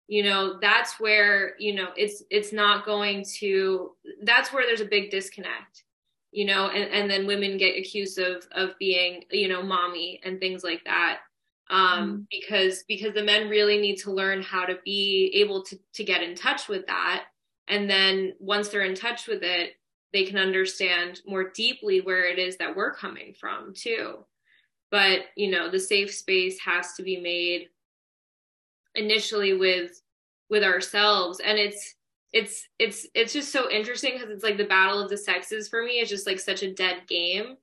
you 0.07 0.23
know 0.23 0.57
that's 0.61 0.99
where 0.99 1.53
you 1.59 1.75
know 1.75 1.89
it's 1.95 2.23
it's 2.29 2.53
not 2.53 2.85
going 2.85 3.23
to 3.39 3.91
that's 4.23 4.51
where 4.51 4.65
there's 4.65 4.81
a 4.81 4.85
big 4.85 5.11
disconnect 5.11 5.83
you 6.31 6.45
know 6.45 6.67
and, 6.67 6.91
and 6.91 7.09
then 7.09 7.27
women 7.27 7.57
get 7.57 7.77
accused 7.77 8.19
of 8.19 8.45
of 8.51 8.77
being 8.79 9.23
you 9.31 9.47
know 9.47 9.61
mommy 9.63 10.19
and 10.23 10.39
things 10.39 10.63
like 10.63 10.83
that. 10.85 11.19
Um 11.69 11.79
mm 11.79 12.25
because 12.29 12.83
because 12.87 13.13
the 13.13 13.23
men 13.23 13.49
really 13.49 13.77
need 13.79 13.97
to 13.97 14.11
learn 14.11 14.41
how 14.41 14.65
to 14.65 14.75
be 14.83 15.31
able 15.35 15.63
to 15.63 15.77
to 15.93 16.03
get 16.03 16.21
in 16.21 16.35
touch 16.35 16.67
with 16.67 16.85
that. 16.87 17.25
And 17.67 17.89
then 17.89 18.33
once 18.39 18.69
they're 18.69 18.83
in 18.83 18.95
touch 18.95 19.27
with 19.27 19.43
it 19.43 19.71
they 20.13 20.23
can 20.25 20.37
understand 20.37 21.21
more 21.25 21.49
deeply 21.49 21.99
where 21.99 22.25
it 22.25 22.39
is 22.39 22.57
that 22.57 22.75
we're 22.75 22.93
coming 22.93 23.33
from 23.37 23.73
too 23.73 24.19
but 24.91 25.21
you 25.35 25.51
know 25.51 25.69
the 25.69 25.79
safe 25.79 26.13
space 26.13 26.59
has 26.59 26.93
to 26.93 27.03
be 27.03 27.19
made 27.19 27.69
initially 28.95 29.53
with 29.53 30.01
with 30.49 30.63
ourselves. 30.63 31.39
And 31.39 31.57
it's 31.57 31.95
it's 32.33 32.67
it's 32.77 33.07
it's 33.13 33.33
just 33.33 33.51
so 33.51 33.71
interesting 33.71 34.13
because 34.13 34.29
it's 34.29 34.43
like 34.43 34.57
the 34.57 34.65
battle 34.65 34.99
of 35.01 35.09
the 35.09 35.17
sexes 35.17 35.67
for 35.67 35.83
me 35.83 35.99
is 35.99 36.09
just 36.09 36.27
like 36.27 36.39
such 36.39 36.63
a 36.63 36.73
dead 36.73 37.03
game 37.07 37.55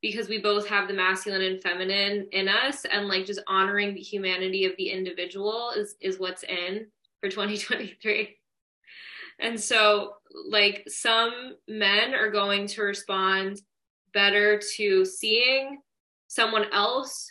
because 0.00 0.28
we 0.28 0.38
both 0.38 0.68
have 0.68 0.88
the 0.88 0.94
masculine 0.94 1.42
and 1.42 1.62
feminine 1.62 2.28
in 2.32 2.48
us 2.48 2.84
and 2.84 3.08
like 3.08 3.26
just 3.26 3.42
honoring 3.48 3.94
the 3.94 4.00
humanity 4.00 4.64
of 4.64 4.72
the 4.76 4.90
individual 4.90 5.72
is 5.76 5.96
is 6.00 6.20
what's 6.20 6.44
in 6.44 6.86
for 7.20 7.28
2023 7.30 8.36
and 9.40 9.58
so 9.58 10.14
like 10.48 10.84
some 10.86 11.56
men 11.66 12.14
are 12.14 12.30
going 12.30 12.68
to 12.68 12.82
respond 12.82 13.60
better 14.14 14.60
to 14.76 15.04
seeing 15.04 15.78
someone 16.32 16.64
else 16.72 17.30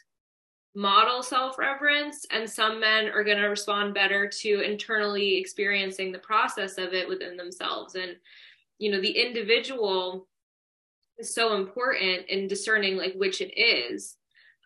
model 0.76 1.24
self 1.24 1.58
reverence, 1.58 2.24
and 2.30 2.48
some 2.48 2.80
men 2.80 3.08
are 3.08 3.24
going 3.24 3.40
to 3.40 3.48
respond 3.48 3.96
better 3.96 4.30
to 4.30 4.62
internally 4.62 5.38
experiencing 5.38 6.12
the 6.12 6.20
process 6.20 6.78
of 6.78 6.94
it 6.94 7.10
within 7.10 7.36
themselves. 7.36 7.96
And, 7.96 8.16
you 8.78 8.92
know, 8.92 9.02
the 9.02 9.10
individual 9.12 10.28
is 11.18 11.34
so 11.34 11.56
important 11.56 12.28
in 12.28 12.48
discerning 12.48 12.96
like 12.96 13.16
which 13.16 13.42
it 13.42 13.60
is, 13.60 14.18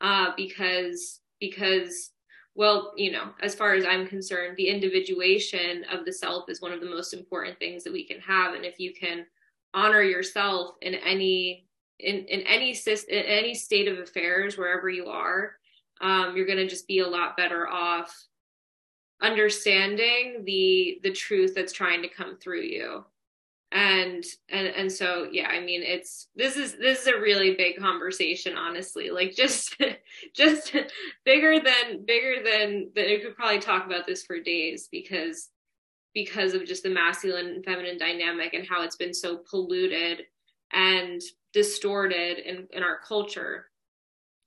uh, 0.02 0.32
because, 0.36 1.22
because, 1.40 2.12
well, 2.56 2.92
you 2.98 3.14
know, 3.14 3.30
as 3.42 3.56
far 3.56 3.74
as 3.74 3.86
I'm 3.86 4.06
concerned, 4.06 4.58
the 4.58 4.68
individuation 4.68 5.86
of 5.92 6.04
the 6.04 6.12
self 6.12 6.50
is 6.50 6.62
one 6.62 6.74
of 6.74 6.82
the 6.82 6.90
most 6.90 7.14
important 7.14 7.58
things 7.58 7.86
that 7.86 7.94
we 7.94 8.06
can 8.06 8.20
have. 8.20 8.54
And 8.54 8.66
if 8.66 8.80
you 8.80 8.94
can 8.94 9.26
honor 9.74 10.02
yourself 10.02 10.76
in 10.82 10.94
any 10.96 11.65
in 12.00 12.26
in 12.26 12.42
any 12.42 12.72
in 12.72 13.24
any 13.26 13.54
state 13.54 13.88
of 13.88 14.00
affairs 14.00 14.58
wherever 14.58 14.90
you 14.90 15.08
are 15.08 15.54
um, 16.02 16.36
you're 16.36 16.46
going 16.46 16.58
to 16.58 16.68
just 16.68 16.88
be 16.88 17.00
a 17.00 17.08
lot 17.08 17.38
better 17.38 17.68
off 17.68 18.28
understanding 19.22 20.44
the 20.46 21.00
the 21.04 21.12
truth 21.12 21.54
that's 21.56 21.74
trying 21.74 22.02
to 22.02 22.10
come 22.10 22.38
through 22.38 22.62
you. 22.62 23.06
And 23.72 24.24
and 24.50 24.68
and 24.68 24.92
so 24.92 25.28
yeah 25.32 25.48
i 25.50 25.60
mean 25.60 25.82
it's 25.82 26.28
this 26.36 26.56
is 26.56 26.78
this 26.78 27.02
is 27.02 27.08
a 27.08 27.20
really 27.20 27.56
big 27.56 27.78
conversation 27.78 28.56
honestly 28.56 29.10
like 29.10 29.36
just 29.36 29.76
just 30.36 30.74
bigger 31.26 31.60
than 31.60 32.06
bigger 32.06 32.36
than 32.44 32.92
that 32.96 33.10
you 33.10 33.20
could 33.20 33.36
probably 33.36 33.60
talk 33.60 33.86
about 33.86 34.06
this 34.06 34.24
for 34.24 34.40
days 34.40 34.88
because 34.92 35.50
because 36.16 36.54
of 36.54 36.66
just 36.66 36.82
the 36.82 36.90
masculine 36.90 37.48
and 37.48 37.66
feminine 37.66 37.98
dynamic 38.00 38.56
and 38.56 38.66
how 38.66 38.82
it's 38.82 38.96
been 38.96 39.14
so 39.14 39.38
polluted. 39.38 40.24
And 40.72 41.22
distorted 41.56 42.38
in, 42.40 42.68
in 42.72 42.84
our 42.84 43.00
culture. 43.00 43.68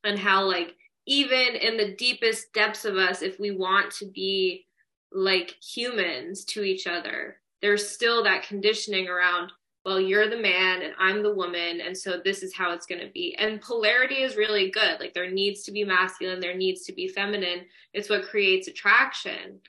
And 0.05 0.19
how 0.19 0.45
like 0.45 0.77
even 1.07 1.57
in 1.57 1.79
the 1.79 1.97
deepest 1.97 2.53
depths 2.53 2.85
of 2.85 2.97
us 2.97 3.23
if 3.23 3.41
we 3.41 3.51
want 3.51 3.91
to 3.91 4.05
be 4.05 4.67
like 5.11 5.57
humans 5.63 6.45
to 6.45 6.63
each 6.63 6.87
other 6.87 7.39
there's 7.63 7.89
still 7.89 8.23
that 8.23 8.43
conditioning 8.43 9.09
around 9.09 9.51
well 9.87 9.99
you're 9.99 10.29
the 10.29 10.37
man 10.37 10.83
and 10.83 10.93
i'm 10.99 11.23
the 11.23 11.35
woman 11.35 11.81
and 11.81 11.97
so 11.97 12.21
this 12.23 12.43
is 12.43 12.55
how 12.55 12.73
it's 12.73 12.87
going 12.87 13.01
to 13.01 13.11
be. 13.13 13.35
And 13.39 13.61
polarity 13.61 14.17
is 14.17 14.37
really 14.37 14.71
good. 14.71 15.01
Like 15.01 15.15
there 15.15 15.31
needs 15.31 15.63
to 15.63 15.73
be 15.73 15.83
masculine 15.83 16.41
there 16.41 16.57
needs 16.57 16.83
to 16.85 16.93
be 16.93 17.09
feminine. 17.09 17.65
It's 17.95 18.11
what 18.11 18.29
creates 18.29 18.69
attraction. 18.69 19.61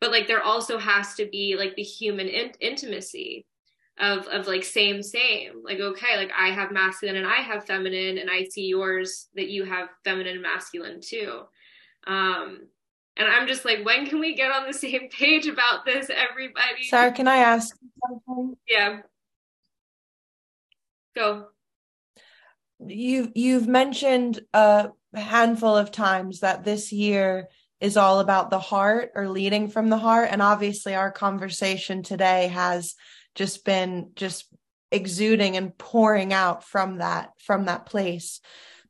But 0.00 0.10
like 0.10 0.26
there 0.26 0.42
also 0.42 0.78
has 0.78 1.14
to 1.14 1.26
be 1.26 1.54
like 1.56 1.76
the 1.76 1.82
human 1.82 2.26
in- 2.26 2.52
intimacy 2.60 3.46
of 4.00 4.26
of 4.28 4.46
like 4.46 4.64
same 4.64 5.02
same. 5.02 5.62
Like 5.64 5.80
okay 5.80 6.16
like 6.16 6.30
i 6.36 6.48
have 6.48 6.70
masculine 6.70 7.16
and 7.16 7.26
i 7.26 7.36
have 7.36 7.66
feminine 7.66 8.18
and 8.18 8.30
i 8.30 8.44
see 8.44 8.66
yours 8.66 9.28
that 9.34 9.48
you 9.48 9.64
have 9.64 9.88
feminine 10.04 10.34
and 10.34 10.42
masculine 10.42 11.00
too. 11.00 11.42
Um 12.06 12.60
and 13.16 13.28
i'm 13.28 13.48
just 13.48 13.64
like 13.64 13.84
when 13.84 14.06
can 14.06 14.20
we 14.20 14.34
get 14.34 14.52
on 14.52 14.66
the 14.66 14.72
same 14.72 15.08
page 15.10 15.46
about 15.46 15.84
this 15.84 16.10
everybody? 16.10 16.84
Sarah 16.84 17.12
can 17.12 17.28
i 17.28 17.36
ask 17.36 17.76
something? 18.06 18.56
Yeah. 18.68 19.00
Go. 21.16 21.46
You 22.86 23.32
you've 23.34 23.66
mentioned 23.66 24.40
a 24.54 24.90
handful 25.14 25.76
of 25.76 25.90
times 25.90 26.40
that 26.40 26.64
this 26.64 26.92
year 26.92 27.48
is 27.80 27.96
all 27.96 28.20
about 28.20 28.50
the 28.50 28.58
heart 28.58 29.10
or 29.14 29.28
leading 29.28 29.68
from 29.68 29.88
the 29.88 29.98
heart 29.98 30.28
and 30.30 30.42
obviously 30.42 30.94
our 30.94 31.10
conversation 31.10 32.02
today 32.02 32.48
has 32.48 32.94
just 33.38 33.64
been 33.64 34.10
just 34.16 34.52
exuding 34.90 35.56
and 35.56 35.76
pouring 35.78 36.32
out 36.32 36.64
from 36.64 36.98
that 36.98 37.30
from 37.38 37.66
that 37.66 37.86
place. 37.86 38.40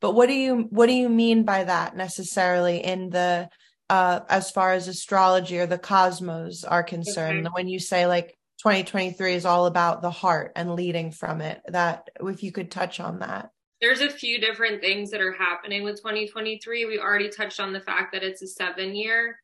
But 0.01 0.13
what 0.15 0.27
do 0.27 0.33
you 0.33 0.67
what 0.71 0.87
do 0.87 0.95
you 0.95 1.09
mean 1.09 1.45
by 1.45 1.65
that 1.65 1.95
necessarily 1.95 2.79
in 2.79 3.11
the 3.11 3.51
uh 3.91 4.21
as 4.29 4.51
far 4.51 4.73
as 4.73 4.89
astrology 4.89 5.59
or 5.59 5.67
the 5.67 5.79
cosmos 5.79 6.65
are 6.65 6.83
concerned? 6.83 7.47
Okay. 7.47 7.53
when 7.53 7.69
you 7.69 7.79
say 7.79 8.07
like 8.07 8.39
2023 8.61 9.35
is 9.35 9.45
all 9.45 9.67
about 9.67 10.01
the 10.01 10.11
heart 10.11 10.53
and 10.57 10.75
leading 10.75 11.13
from 11.13 11.43
it 11.43 11.61
that 11.69 12.09
if 12.21 12.43
you 12.43 12.51
could 12.51 12.71
touch 12.71 13.01
on 13.01 13.19
that. 13.19 13.51
There's 13.83 14.01
a 14.01 14.11
few 14.11 14.41
different 14.41 14.81
things 14.81 15.11
that 15.11 15.21
are 15.21 15.33
happening 15.33 15.85
with 15.85 15.97
2023 15.97 16.87
we 16.87 16.99
already 16.99 17.29
touched 17.29 17.61
on 17.61 17.75
the 17.75 17.81
fact 17.81 18.13
that 18.15 18.23
it's 18.23 18.41
a 18.41 18.47
seven 18.47 18.95
year 18.95 19.37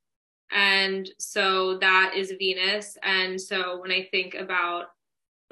and 0.51 1.09
so 1.19 1.79
that 1.79 2.15
is 2.17 2.33
venus. 2.39 2.97
And 3.03 3.41
so 3.41 3.81
when 3.81 3.91
i 3.91 4.09
think 4.11 4.35
about 4.35 4.87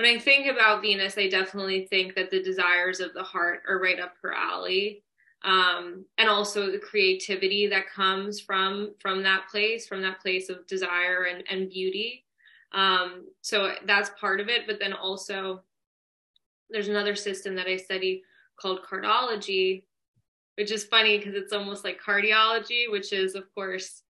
when 0.02 0.16
i 0.16 0.18
think 0.18 0.48
about 0.48 0.82
venus 0.82 1.16
i 1.16 1.28
definitely 1.28 1.86
think 1.86 2.14
that 2.14 2.30
the 2.30 2.42
desires 2.42 2.98
of 2.98 3.14
the 3.14 3.22
heart 3.22 3.62
are 3.68 3.78
right 3.78 4.00
up 4.00 4.14
her 4.20 4.34
alley 4.34 5.02
um, 5.44 6.04
and 6.18 6.28
also 6.28 6.70
the 6.70 6.78
creativity 6.78 7.66
that 7.68 7.88
comes 7.88 8.40
from 8.40 8.94
from 8.98 9.22
that 9.22 9.48
place 9.48 9.86
from 9.86 10.02
that 10.02 10.20
place 10.20 10.48
of 10.48 10.66
desire 10.66 11.24
and, 11.24 11.44
and 11.48 11.70
beauty 11.70 12.24
um, 12.72 13.26
so 13.42 13.74
that's 13.86 14.10
part 14.20 14.40
of 14.40 14.48
it 14.48 14.62
but 14.66 14.80
then 14.80 14.92
also 14.92 15.62
there's 16.68 16.88
another 16.88 17.14
system 17.14 17.54
that 17.54 17.66
i 17.66 17.76
study 17.76 18.22
called 18.56 18.80
cardology 18.82 19.84
which 20.56 20.72
is 20.72 20.84
funny 20.84 21.16
because 21.16 21.34
it's 21.34 21.52
almost 21.52 21.84
like 21.84 22.00
cardiology 22.00 22.90
which 22.90 23.12
is 23.12 23.34
of 23.36 23.44
course 23.54 24.02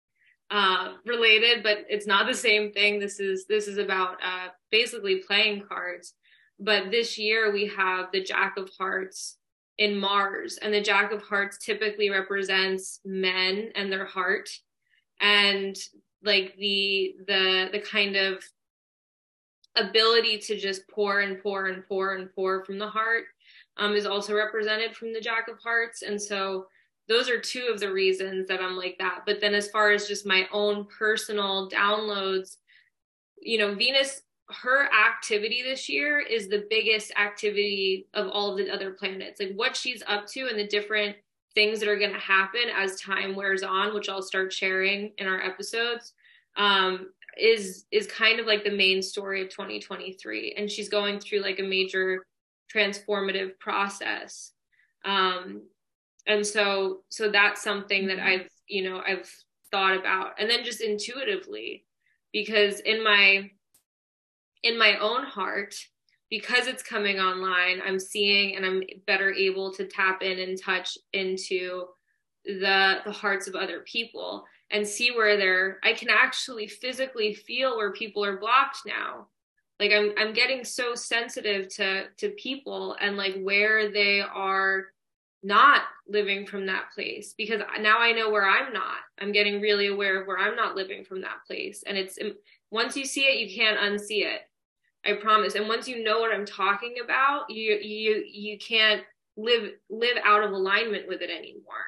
uh, 0.50 0.92
related, 1.06 1.62
but 1.62 1.78
it's 1.88 2.06
not 2.06 2.26
the 2.26 2.34
same 2.34 2.72
thing. 2.72 3.00
This 3.00 3.20
is 3.20 3.46
this 3.46 3.66
is 3.66 3.78
about 3.78 4.18
uh, 4.22 4.48
basically 4.72 5.22
playing 5.24 5.62
cards. 5.68 6.14
But 6.58 6.90
this 6.90 7.16
year 7.18 7.52
we 7.52 7.66
have 7.76 8.06
the 8.12 8.22
Jack 8.22 8.56
of 8.56 8.70
Hearts 8.78 9.36
in 9.78 9.96
Mars, 9.96 10.58
and 10.60 10.74
the 10.74 10.80
Jack 10.80 11.12
of 11.12 11.22
Hearts 11.22 11.58
typically 11.58 12.10
represents 12.10 13.00
men 13.04 13.70
and 13.76 13.92
their 13.92 14.06
heart, 14.06 14.48
and 15.20 15.76
like 16.24 16.56
the 16.56 17.14
the 17.26 17.68
the 17.72 17.80
kind 17.80 18.16
of 18.16 18.42
ability 19.76 20.38
to 20.38 20.58
just 20.58 20.86
pour 20.88 21.20
and 21.20 21.42
pour 21.42 21.66
and 21.66 21.86
pour 21.88 22.14
and 22.14 22.32
pour 22.34 22.64
from 22.64 22.78
the 22.78 22.88
heart 22.88 23.24
um, 23.78 23.94
is 23.94 24.06
also 24.06 24.34
represented 24.34 24.94
from 24.94 25.12
the 25.12 25.20
Jack 25.20 25.48
of 25.48 25.58
Hearts, 25.62 26.02
and 26.02 26.20
so 26.20 26.66
those 27.08 27.28
are 27.28 27.40
two 27.40 27.68
of 27.72 27.80
the 27.80 27.92
reasons 27.92 28.46
that 28.48 28.60
I'm 28.60 28.76
like 28.76 28.96
that. 28.98 29.22
But 29.26 29.40
then 29.40 29.54
as 29.54 29.68
far 29.68 29.90
as 29.90 30.06
just 30.06 30.26
my 30.26 30.46
own 30.52 30.86
personal 30.86 31.68
downloads, 31.68 32.56
you 33.40 33.58
know, 33.58 33.74
Venus, 33.74 34.22
her 34.54 34.88
activity 34.92 35.62
this 35.62 35.88
year 35.88 36.18
is 36.18 36.48
the 36.48 36.66
biggest 36.70 37.12
activity 37.18 38.06
of 38.14 38.28
all 38.28 38.54
the 38.54 38.70
other 38.70 38.92
planets. 38.92 39.40
Like 39.40 39.52
what 39.54 39.76
she's 39.76 40.02
up 40.06 40.26
to 40.28 40.48
and 40.48 40.58
the 40.58 40.66
different 40.66 41.16
things 41.54 41.80
that 41.80 41.88
are 41.88 41.98
going 41.98 42.12
to 42.12 42.18
happen 42.18 42.62
as 42.74 43.00
time 43.00 43.34
wears 43.34 43.62
on, 43.62 43.94
which 43.94 44.08
I'll 44.08 44.22
start 44.22 44.52
sharing 44.52 45.12
in 45.18 45.26
our 45.26 45.40
episodes, 45.40 46.14
um, 46.56 47.10
is 47.38 47.86
is 47.90 48.06
kind 48.06 48.40
of 48.40 48.46
like 48.46 48.64
the 48.64 48.76
main 48.76 49.02
story 49.02 49.42
of 49.42 49.48
2023. 49.48 50.54
And 50.56 50.70
she's 50.70 50.88
going 50.88 51.18
through 51.18 51.40
like 51.40 51.58
a 51.58 51.62
major 51.62 52.24
transformative 52.74 53.58
process. 53.58 54.52
Um, 55.04 55.62
and 56.26 56.46
so 56.46 57.00
so 57.08 57.30
that's 57.30 57.62
something 57.62 58.06
that 58.06 58.18
mm-hmm. 58.18 58.42
I've 58.42 58.48
you 58.68 58.84
know 58.84 59.02
I've 59.06 59.30
thought 59.70 59.96
about, 59.96 60.32
and 60.38 60.48
then 60.48 60.64
just 60.64 60.80
intuitively, 60.80 61.84
because 62.32 62.80
in 62.80 63.02
my 63.02 63.50
in 64.62 64.78
my 64.78 64.96
own 64.98 65.24
heart 65.24 65.74
because 66.30 66.66
it's 66.66 66.82
coming 66.82 67.18
online 67.18 67.80
i'm 67.86 67.98
seeing 67.98 68.56
and 68.56 68.64
i'm 68.64 68.82
better 69.06 69.32
able 69.32 69.72
to 69.72 69.86
tap 69.86 70.22
in 70.22 70.38
and 70.38 70.60
touch 70.60 70.96
into 71.12 71.86
the 72.44 72.96
the 73.04 73.12
hearts 73.12 73.46
of 73.46 73.54
other 73.54 73.80
people 73.80 74.44
and 74.70 74.86
see 74.86 75.10
where 75.10 75.36
they're 75.36 75.78
i 75.84 75.92
can 75.92 76.08
actually 76.10 76.66
physically 76.66 77.34
feel 77.34 77.76
where 77.76 77.92
people 77.92 78.24
are 78.24 78.38
blocked 78.38 78.78
now. 78.86 79.28
Like 79.78 79.92
i'm 79.92 80.12
i'm 80.18 80.32
getting 80.32 80.64
so 80.64 80.94
sensitive 80.94 81.68
to 81.76 82.04
to 82.18 82.30
people 82.30 82.96
and 83.00 83.16
like 83.16 83.40
where 83.42 83.92
they 83.92 84.20
are 84.20 84.86
not 85.44 85.82
living 86.08 86.46
from 86.46 86.66
that 86.66 86.84
place 86.94 87.34
because 87.36 87.60
now 87.80 87.98
i 87.98 88.12
know 88.12 88.30
where 88.30 88.48
i'm 88.48 88.72
not. 88.72 88.98
I'm 89.20 89.32
getting 89.32 89.60
really 89.60 89.88
aware 89.88 90.20
of 90.20 90.26
where 90.26 90.38
i'm 90.38 90.56
not 90.56 90.76
living 90.76 91.04
from 91.04 91.20
that 91.22 91.44
place. 91.46 91.84
And 91.86 91.96
it's 91.96 92.18
once 92.70 92.96
you 92.96 93.04
see 93.04 93.22
it 93.22 93.40
you 93.40 93.54
can't 93.54 93.78
unsee 93.78 94.24
it 94.24 94.42
I 95.04 95.14
promise. 95.14 95.54
And 95.54 95.68
once 95.68 95.88
you 95.88 96.02
know 96.02 96.20
what 96.20 96.32
I'm 96.32 96.46
talking 96.46 96.96
about, 97.02 97.50
you 97.50 97.78
you 97.80 98.24
you 98.30 98.58
can't 98.58 99.02
live 99.36 99.72
live 99.90 100.16
out 100.24 100.44
of 100.44 100.52
alignment 100.52 101.08
with 101.08 101.22
it 101.22 101.30
anymore. 101.30 101.86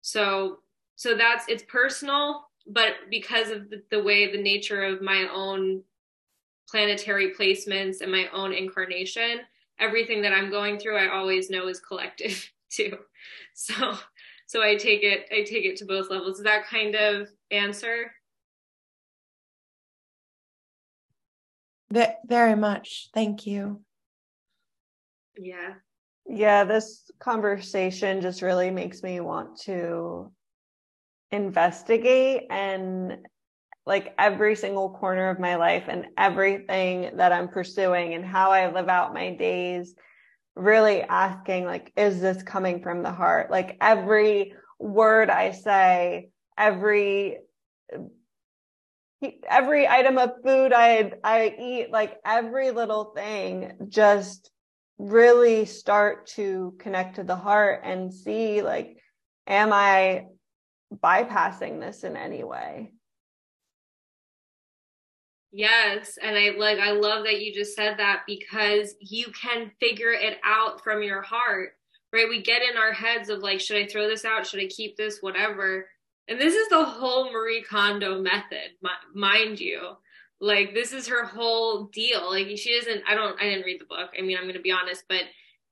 So 0.00 0.58
so 0.96 1.14
that's 1.14 1.44
it's 1.48 1.64
personal, 1.68 2.46
but 2.66 2.94
because 3.10 3.50
of 3.50 3.70
the, 3.70 3.82
the 3.90 4.02
way 4.02 4.30
the 4.30 4.42
nature 4.42 4.82
of 4.82 5.02
my 5.02 5.28
own 5.32 5.82
planetary 6.68 7.32
placements 7.34 8.00
and 8.00 8.12
my 8.12 8.28
own 8.32 8.52
incarnation, 8.52 9.40
everything 9.78 10.22
that 10.22 10.32
I'm 10.32 10.50
going 10.50 10.78
through, 10.78 10.96
I 10.96 11.14
always 11.14 11.50
know 11.50 11.68
is 11.68 11.80
collective 11.80 12.50
too. 12.70 12.96
So 13.54 13.96
so 14.46 14.62
I 14.62 14.76
take 14.76 15.02
it 15.02 15.26
I 15.30 15.42
take 15.42 15.64
it 15.64 15.76
to 15.78 15.84
both 15.84 16.10
levels. 16.10 16.38
Is 16.38 16.44
that 16.44 16.66
kind 16.66 16.94
of 16.94 17.28
answer? 17.50 18.12
Very 21.90 22.54
much. 22.54 23.08
Thank 23.14 23.46
you. 23.46 23.82
Yeah. 25.36 25.74
Yeah, 26.26 26.64
this 26.64 27.10
conversation 27.18 28.20
just 28.20 28.42
really 28.42 28.70
makes 28.70 29.02
me 29.02 29.20
want 29.20 29.60
to 29.62 30.30
investigate 31.30 32.46
and 32.50 33.18
like 33.86 34.14
every 34.18 34.54
single 34.54 34.90
corner 34.90 35.30
of 35.30 35.40
my 35.40 35.56
life 35.56 35.84
and 35.88 36.06
everything 36.18 37.16
that 37.16 37.32
I'm 37.32 37.48
pursuing 37.48 38.14
and 38.14 38.24
how 38.24 38.50
I 38.50 38.70
live 38.70 38.88
out 38.88 39.14
my 39.14 39.34
days 39.34 39.94
really 40.54 41.02
asking 41.02 41.64
like 41.64 41.92
is 41.96 42.20
this 42.20 42.42
coming 42.42 42.82
from 42.82 43.02
the 43.02 43.12
heart 43.12 43.50
like 43.50 43.76
every 43.80 44.52
word 44.78 45.30
I 45.30 45.52
say 45.52 46.30
every 46.58 47.38
every 49.48 49.88
item 49.88 50.18
of 50.18 50.30
food 50.44 50.72
I 50.72 51.12
I 51.24 51.54
eat, 51.58 51.90
like 51.90 52.18
every 52.24 52.70
little 52.70 53.12
thing, 53.16 53.72
just 53.88 54.50
really 54.98 55.64
start 55.64 56.26
to 56.26 56.74
connect 56.78 57.16
to 57.16 57.24
the 57.24 57.36
heart 57.36 57.82
and 57.84 58.12
see 58.12 58.62
like, 58.62 58.98
am 59.46 59.72
I 59.72 60.26
bypassing 60.92 61.80
this 61.80 62.04
in 62.04 62.16
any 62.16 62.44
way? 62.44 62.92
Yes, 65.50 66.18
and 66.22 66.36
I 66.36 66.50
like 66.58 66.78
I 66.78 66.92
love 66.92 67.24
that 67.24 67.40
you 67.40 67.54
just 67.54 67.74
said 67.74 67.98
that 67.98 68.22
because 68.26 68.94
you 69.00 69.26
can 69.32 69.72
figure 69.80 70.12
it 70.12 70.38
out 70.44 70.82
from 70.84 71.02
your 71.02 71.22
heart. 71.22 71.70
Right? 72.12 72.28
We 72.28 72.42
get 72.42 72.62
in 72.62 72.78
our 72.78 72.92
heads 72.92 73.28
of 73.28 73.40
like 73.40 73.60
should 73.60 73.76
I 73.76 73.86
throw 73.86 74.08
this 74.08 74.24
out? 74.24 74.46
Should 74.46 74.60
I 74.60 74.66
keep 74.66 74.96
this? 74.96 75.18
Whatever 75.20 75.86
and 76.28 76.40
this 76.40 76.54
is 76.54 76.68
the 76.68 76.84
whole 76.84 77.32
Marie 77.32 77.62
Kondo 77.62 78.20
method, 78.20 78.72
mind 79.14 79.60
you. 79.60 79.96
Like 80.40 80.74
this 80.74 80.92
is 80.92 81.08
her 81.08 81.24
whole 81.24 81.84
deal. 81.86 82.30
Like 82.30 82.46
she 82.56 82.78
doesn't 82.78 83.02
I 83.08 83.14
don't 83.14 83.40
I 83.40 83.44
didn't 83.44 83.64
read 83.64 83.80
the 83.80 83.86
book. 83.86 84.10
I 84.16 84.22
mean, 84.22 84.36
I'm 84.36 84.44
going 84.44 84.54
to 84.54 84.60
be 84.60 84.70
honest, 84.70 85.04
but 85.08 85.22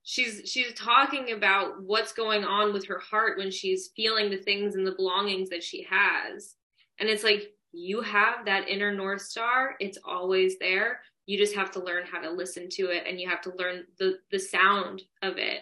she's 0.02 0.42
she's 0.44 0.72
talking 0.74 1.32
about 1.32 1.82
what's 1.82 2.12
going 2.12 2.44
on 2.44 2.72
with 2.72 2.86
her 2.86 2.98
heart 2.98 3.38
when 3.38 3.50
she's 3.50 3.90
feeling 3.94 4.30
the 4.30 4.38
things 4.38 4.74
and 4.74 4.86
the 4.86 4.94
belongings 4.96 5.50
that 5.50 5.62
she 5.62 5.86
has. 5.88 6.54
And 6.98 7.08
it's 7.08 7.22
like 7.22 7.52
you 7.72 8.00
have 8.00 8.46
that 8.46 8.68
inner 8.68 8.92
north 8.92 9.22
star. 9.22 9.76
It's 9.78 9.98
always 10.04 10.58
there. 10.58 11.00
You 11.26 11.36
just 11.36 11.54
have 11.54 11.70
to 11.72 11.84
learn 11.84 12.04
how 12.10 12.20
to 12.20 12.30
listen 12.30 12.68
to 12.70 12.86
it 12.86 13.04
and 13.06 13.20
you 13.20 13.28
have 13.28 13.42
to 13.42 13.54
learn 13.56 13.84
the 13.98 14.18
the 14.32 14.38
sound 14.38 15.02
of 15.22 15.36
it 15.36 15.60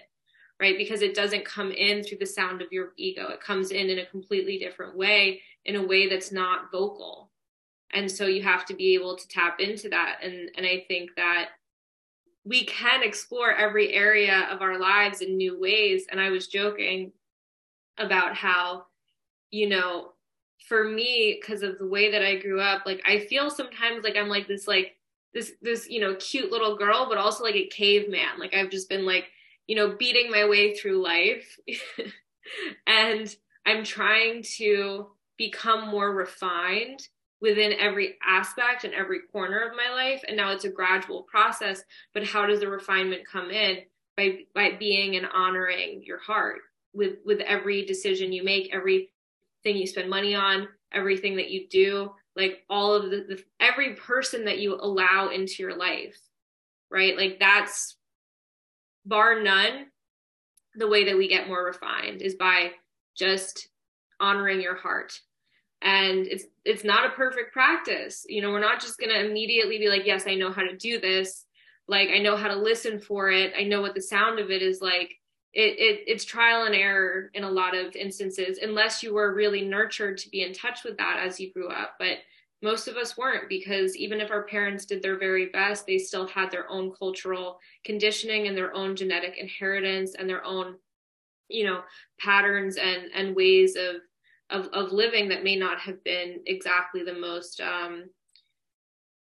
right? 0.61 0.77
Because 0.79 1.03
it 1.03 1.15
doesn't 1.15 1.45
come 1.45 1.73
in 1.73 2.03
through 2.03 2.19
the 2.19 2.27
sound 2.27 2.63
of 2.63 2.73
your 2.73 2.93
ego. 2.97 3.29
It 3.29 3.41
comes 3.41 3.71
in 3.71 3.91
in 3.91 3.99
a 3.99 4.07
completely 4.07 4.59
different 4.59 4.97
way, 4.97 5.41
in 5.65 5.77
a 5.77 5.87
way 5.87 6.09
that's 6.09 6.33
not 6.33 6.71
vocal. 6.71 7.31
And 7.93 8.11
so 8.11 8.27
you 8.27 8.43
have 8.43 8.65
to 8.67 8.75
be 8.75 8.95
able 8.95 9.17
to 9.17 9.29
tap 9.29 9.61
into 9.61 9.89
that. 9.91 10.19
And, 10.23 10.51
and 10.57 10.67
I 10.67 10.85
think 10.89 11.11
that 11.17 11.51
we 12.45 12.67
can 12.67 13.03
explore 13.03 13.53
every 13.53 13.93
area 13.95 14.49
of 14.51 14.63
our 14.63 14.79
lives 14.79 15.21
in 15.21 15.37
new 15.37 15.59
ways. 15.59 16.07
And 16.11 16.21
I 16.21 16.31
was 16.31 16.47
joking 16.47 17.13
about 17.99 18.35
how, 18.35 18.87
you 19.51 19.69
know, 19.69 20.13
for 20.69 20.85
me, 20.85 21.39
because 21.41 21.63
of 21.63 21.79
the 21.79 21.87
way 21.87 22.11
that 22.11 22.23
I 22.23 22.37
grew 22.37 22.61
up, 22.61 22.83
like 22.87 23.03
I 23.07 23.21
feel 23.21 23.51
sometimes 23.51 24.03
like 24.05 24.17
I'm 24.17 24.29
like 24.29 24.49
this, 24.49 24.67
like, 24.67 24.97
this 25.35 25.53
this 25.61 25.91
you 25.91 26.01
know 26.01 26.15
cute 26.15 26.51
little 26.51 26.77
girl 26.77 27.07
but 27.09 27.19
also 27.19 27.43
like 27.43 27.57
a 27.57 27.67
caveman 27.67 28.39
like 28.39 28.55
i've 28.55 28.71
just 28.71 28.89
been 28.89 29.05
like 29.05 29.25
you 29.67 29.77
know, 29.77 29.97
beating 29.99 30.31
my 30.31 30.49
way 30.49 30.75
through 30.75 31.03
life. 31.03 31.59
and 32.87 33.35
I'm 33.67 33.85
trying 33.85 34.43
to 34.57 35.09
become 35.37 35.89
more 35.89 36.13
refined 36.13 37.01
within 37.41 37.73
every 37.79 38.17
aspect 38.27 38.85
and 38.85 38.95
every 38.95 39.21
corner 39.33 39.61
of 39.61 39.77
my 39.77 39.93
life. 39.93 40.23
And 40.27 40.37
now 40.37 40.53
it's 40.53 40.65
a 40.65 40.71
gradual 40.71 41.23
process. 41.23 41.83
But 42.13 42.27
how 42.27 42.47
does 42.47 42.61
the 42.61 42.69
refinement 42.69 43.27
come 43.31 43.51
in? 43.51 43.79
By 44.17 44.41
by 44.55 44.77
being 44.79 45.17
and 45.17 45.27
honoring 45.27 46.03
your 46.05 46.21
heart 46.21 46.61
with 46.93 47.17
with 47.25 47.41
every 47.41 47.85
decision 47.85 48.33
you 48.33 48.45
make, 48.45 48.73
everything 48.73 49.09
you 49.65 49.89
spend 49.89 50.09
money 50.09 50.37
on, 50.37 50.69
everything 50.93 51.37
that 51.37 51.51
you 51.51 51.67
do, 51.69 52.13
like 52.37 52.63
all 52.71 52.95
of 52.95 53.11
the, 53.11 53.25
the 53.29 53.45
every 53.59 53.95
person 53.95 54.45
that 54.45 54.59
you 54.59 54.77
allow 54.77 55.31
into 55.31 55.63
your 55.63 55.77
life, 55.77 56.17
right? 56.91 57.17
Like 57.17 57.39
that's 57.41 57.97
bar 59.05 59.43
none, 59.43 59.87
the 60.75 60.89
way 60.89 61.05
that 61.05 61.17
we 61.17 61.29
get 61.29 61.49
more 61.49 61.65
refined 61.65 62.23
is 62.23 62.35
by 62.35 62.73
just 63.17 63.69
honoring 64.21 64.61
your 64.61 64.77
heart. 64.77 65.19
And 65.83 66.27
it's 66.27 66.45
it's 66.65 66.85
not 66.85 67.07
a 67.07 67.15
perfect 67.15 67.53
practice. 67.53 68.25
You 68.29 68.43
know, 68.43 68.51
we're 68.51 68.61
not 68.61 68.81
just 68.81 68.99
gonna 68.99 69.21
immediately 69.21 69.79
be 69.79 69.89
like, 69.89 70.07
yes, 70.07 70.25
I 70.27 70.35
know 70.35 70.51
how 70.51 70.63
to 70.63 70.77
do 70.77 70.99
this. 70.99 71.45
Like 71.87 72.09
I 72.09 72.19
know 72.19 72.37
how 72.37 72.49
to 72.49 72.57
listen 72.57 72.99
for 72.99 73.31
it. 73.31 73.53
I 73.57 73.65
know 73.65 73.83
what 73.83 73.95
the 73.95 74.03
sound 74.03 74.39
of 74.39 74.51
it 74.51 74.63
is 74.63 74.81
like. 74.81 75.15
It, 75.53 75.79
it 75.79 76.05
it's 76.09 76.25
trial 76.25 76.65
and 76.65 76.75
error 76.75 77.31
in 77.33 77.45
a 77.45 77.51
lot 77.51 77.77
of 77.77 77.95
instances, 77.95 78.59
unless 78.61 79.03
you 79.05 79.15
were 79.15 79.35
really 79.35 79.63
nurtured 79.63 80.19
to 80.19 80.31
be 80.31 80.43
in 80.43 80.53
touch 80.53 80.83
with 80.85 80.97
that 80.97 81.21
as 81.25 81.39
you 81.39 81.53
grew 81.53 81.69
up. 81.69 81.95
But 81.99 82.19
most 82.65 82.89
of 82.89 82.97
us 82.97 83.19
weren't 83.19 83.47
because 83.51 83.95
even 83.95 84.23
if 84.23 84.31
our 84.31 84.45
parents 84.45 84.87
did 84.87 85.03
their 85.03 85.19
very 85.19 85.47
best, 85.47 85.87
they 85.87 85.99
still 85.99 86.27
had 86.27 86.51
their 86.51 86.69
own 86.71 86.91
cultural 86.99 87.59
conditioning 87.85 88.49
and 88.49 88.57
their 88.57 88.75
own 88.75 88.97
genetic 88.97 89.37
inheritance 89.37 90.15
and 90.19 90.27
their 90.27 90.43
own, 90.43 90.77
you 91.49 91.67
know, 91.67 91.83
patterns 92.19 92.77
and 92.79 93.11
and 93.15 93.37
ways 93.37 93.77
of 93.77 93.97
of, 94.49 94.73
of 94.73 94.93
living 94.93 95.29
that 95.29 95.45
may 95.45 95.57
not 95.57 95.79
have 95.79 96.03
been 96.05 96.41
exactly 96.47 97.05
the 97.05 97.13
most 97.13 97.61
um, 97.61 98.09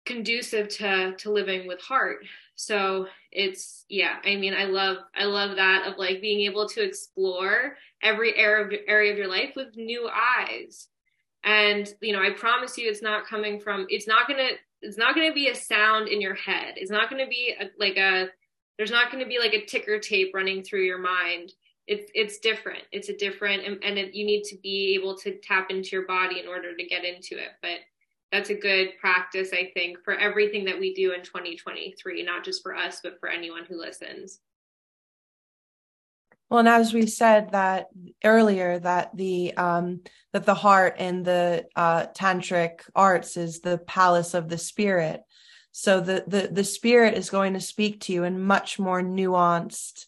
conducive 0.05 0.67
to 0.67 1.15
to 1.17 1.31
living 1.31 1.65
with 1.65 1.79
heart. 1.79 2.17
So 2.55 3.07
it's 3.31 3.85
yeah, 3.87 4.17
I 4.25 4.35
mean, 4.35 4.53
I 4.53 4.65
love 4.65 4.97
I 5.15 5.23
love 5.23 5.55
that 5.55 5.87
of 5.87 5.97
like 5.97 6.19
being 6.19 6.41
able 6.41 6.67
to 6.67 6.83
explore 6.83 7.77
every 8.03 8.35
area 8.35 8.65
of, 8.65 8.73
area 8.85 9.13
of 9.13 9.17
your 9.17 9.29
life 9.29 9.53
with 9.55 9.77
new 9.77 10.09
eyes 10.09 10.89
and 11.43 11.93
you 12.01 12.11
know 12.11 12.21
i 12.21 12.29
promise 12.29 12.77
you 12.77 12.89
it's 12.89 13.01
not 13.01 13.25
coming 13.25 13.59
from 13.59 13.85
it's 13.89 14.07
not 14.07 14.27
gonna 14.27 14.49
it's 14.81 14.97
not 14.97 15.15
gonna 15.15 15.33
be 15.33 15.49
a 15.49 15.55
sound 15.55 16.07
in 16.07 16.21
your 16.21 16.35
head. 16.35 16.75
It's 16.77 16.91
not 16.91 17.09
gonna 17.09 17.27
be 17.27 17.53
a, 17.59 17.69
like 17.77 17.97
a 17.97 18.29
there's 18.77 18.91
not 18.91 19.11
gonna 19.11 19.25
be 19.25 19.39
like 19.39 19.53
a 19.53 19.65
ticker 19.65 19.99
tape 19.99 20.31
running 20.33 20.63
through 20.63 20.83
your 20.83 20.99
mind. 20.99 21.51
It's 21.87 22.09
it's 22.13 22.39
different. 22.39 22.83
It's 22.91 23.09
a 23.09 23.17
different 23.17 23.65
and, 23.65 23.83
and 23.83 23.97
it, 23.97 24.13
you 24.13 24.25
need 24.25 24.43
to 24.43 24.57
be 24.61 24.95
able 24.95 25.17
to 25.19 25.37
tap 25.39 25.69
into 25.69 25.89
your 25.91 26.05
body 26.05 26.39
in 26.39 26.47
order 26.47 26.75
to 26.75 26.85
get 26.85 27.03
into 27.03 27.37
it. 27.37 27.49
But 27.61 27.79
that's 28.31 28.51
a 28.51 28.53
good 28.53 28.89
practice 29.01 29.49
i 29.53 29.71
think 29.73 29.97
for 30.03 30.13
everything 30.13 30.63
that 30.63 30.79
we 30.79 30.93
do 30.93 31.13
in 31.13 31.23
2023 31.23 32.21
not 32.21 32.43
just 32.43 32.61
for 32.61 32.75
us 32.75 32.99
but 33.01 33.19
for 33.19 33.27
anyone 33.27 33.65
who 33.67 33.75
listens 33.75 34.39
Well, 36.49 36.59
and 36.59 36.67
as 36.67 36.93
we 36.93 37.05
said 37.05 37.51
that 37.51 37.87
earlier, 38.23 38.79
that 38.79 39.15
the 39.15 39.55
um, 39.55 40.01
that 40.33 40.45
the 40.45 40.55
heart 40.55 40.97
in 40.97 41.21
the 41.21 41.67
uh, 41.75 42.07
tantric 42.07 42.81
arts 42.95 43.37
is 43.37 43.59
the 43.59 43.77
palace 43.77 44.33
of 44.33 44.49
the 44.49 44.57
spirit. 44.57 45.21
So 45.71 46.01
the 46.01 46.23
the 46.25 46.49
the 46.51 46.63
spirit 46.63 47.13
is 47.13 47.29
going 47.29 47.53
to 47.53 47.61
speak 47.61 48.01
to 48.01 48.13
you 48.13 48.23
in 48.23 48.41
much 48.41 48.79
more 48.79 49.01
nuanced, 49.01 50.07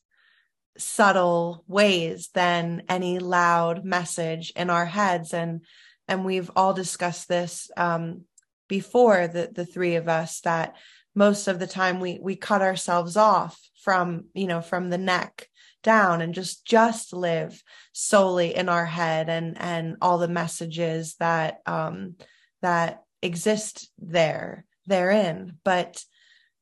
subtle 0.77 1.63
ways 1.67 2.29
than 2.33 2.83
any 2.89 3.19
loud 3.19 3.85
message 3.85 4.51
in 4.55 4.71
our 4.71 4.87
heads. 4.87 5.35
And 5.35 5.61
and 6.07 6.25
we've 6.25 6.49
all 6.55 6.73
discussed 6.73 7.27
this 7.27 7.69
um, 7.77 8.21
before 8.67 9.27
the 9.27 9.51
the 9.53 9.65
three 9.65 9.93
of 9.95 10.09
us 10.09 10.41
that 10.41 10.75
most 11.13 11.47
of 11.47 11.59
the 11.59 11.67
time 11.67 11.99
we 11.99 12.17
we 12.19 12.35
cut 12.35 12.63
ourselves 12.63 13.15
off 13.15 13.59
from 13.83 14.25
you 14.33 14.47
know 14.47 14.61
from 14.61 14.89
the 14.89 14.97
neck 14.97 15.47
down 15.83 16.21
and 16.21 16.33
just 16.33 16.65
just 16.65 17.13
live 17.13 17.61
solely 17.93 18.55
in 18.55 18.69
our 18.69 18.85
head 18.85 19.29
and 19.29 19.59
and 19.59 19.97
all 20.01 20.17
the 20.17 20.27
messages 20.27 21.15
that 21.19 21.59
um 21.65 22.15
that 22.61 23.03
exist 23.21 23.89
there 23.99 24.65
therein. 24.87 25.57
But 25.63 26.03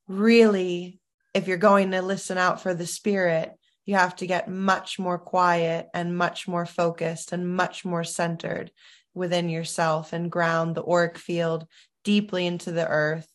really 0.07 0.99
if 1.33 1.47
you're 1.47 1.57
going 1.57 1.91
to 1.91 2.01
listen 2.01 2.37
out 2.37 2.61
for 2.61 2.73
the 2.73 2.87
spirit 2.87 3.51
you 3.85 3.95
have 3.95 4.15
to 4.15 4.27
get 4.27 4.47
much 4.47 4.99
more 4.99 5.17
quiet 5.17 5.87
and 5.95 6.15
much 6.15 6.47
more 6.47 6.65
focused 6.65 7.31
and 7.31 7.55
much 7.55 7.83
more 7.83 8.03
centered 8.03 8.71
within 9.15 9.49
yourself 9.49 10.13
and 10.13 10.31
ground 10.31 10.75
the 10.75 10.83
auric 10.83 11.17
field 11.17 11.65
deeply 12.03 12.45
into 12.45 12.71
the 12.71 12.87
earth 12.87 13.27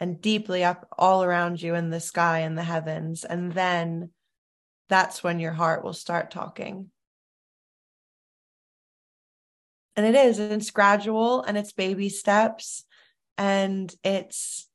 and 0.00 0.20
deeply 0.20 0.64
up 0.64 0.88
all 0.98 1.22
around 1.22 1.62
you 1.62 1.74
in 1.74 1.90
the 1.90 2.00
sky 2.00 2.40
and 2.40 2.56
the 2.56 2.62
heavens. 2.64 3.24
And 3.24 3.52
then 3.52 4.10
that's 4.90 5.22
when 5.22 5.40
your 5.40 5.52
heart 5.52 5.82
will 5.82 5.94
start 5.94 6.30
talking. 6.30 6.90
And 9.96 10.04
it 10.04 10.14
is, 10.14 10.38
and 10.38 10.52
it's 10.52 10.70
gradual 10.70 11.42
and 11.42 11.56
it's 11.56 11.72
baby 11.72 12.10
steps. 12.10 12.84
And 13.38 13.94
it's 14.04 14.68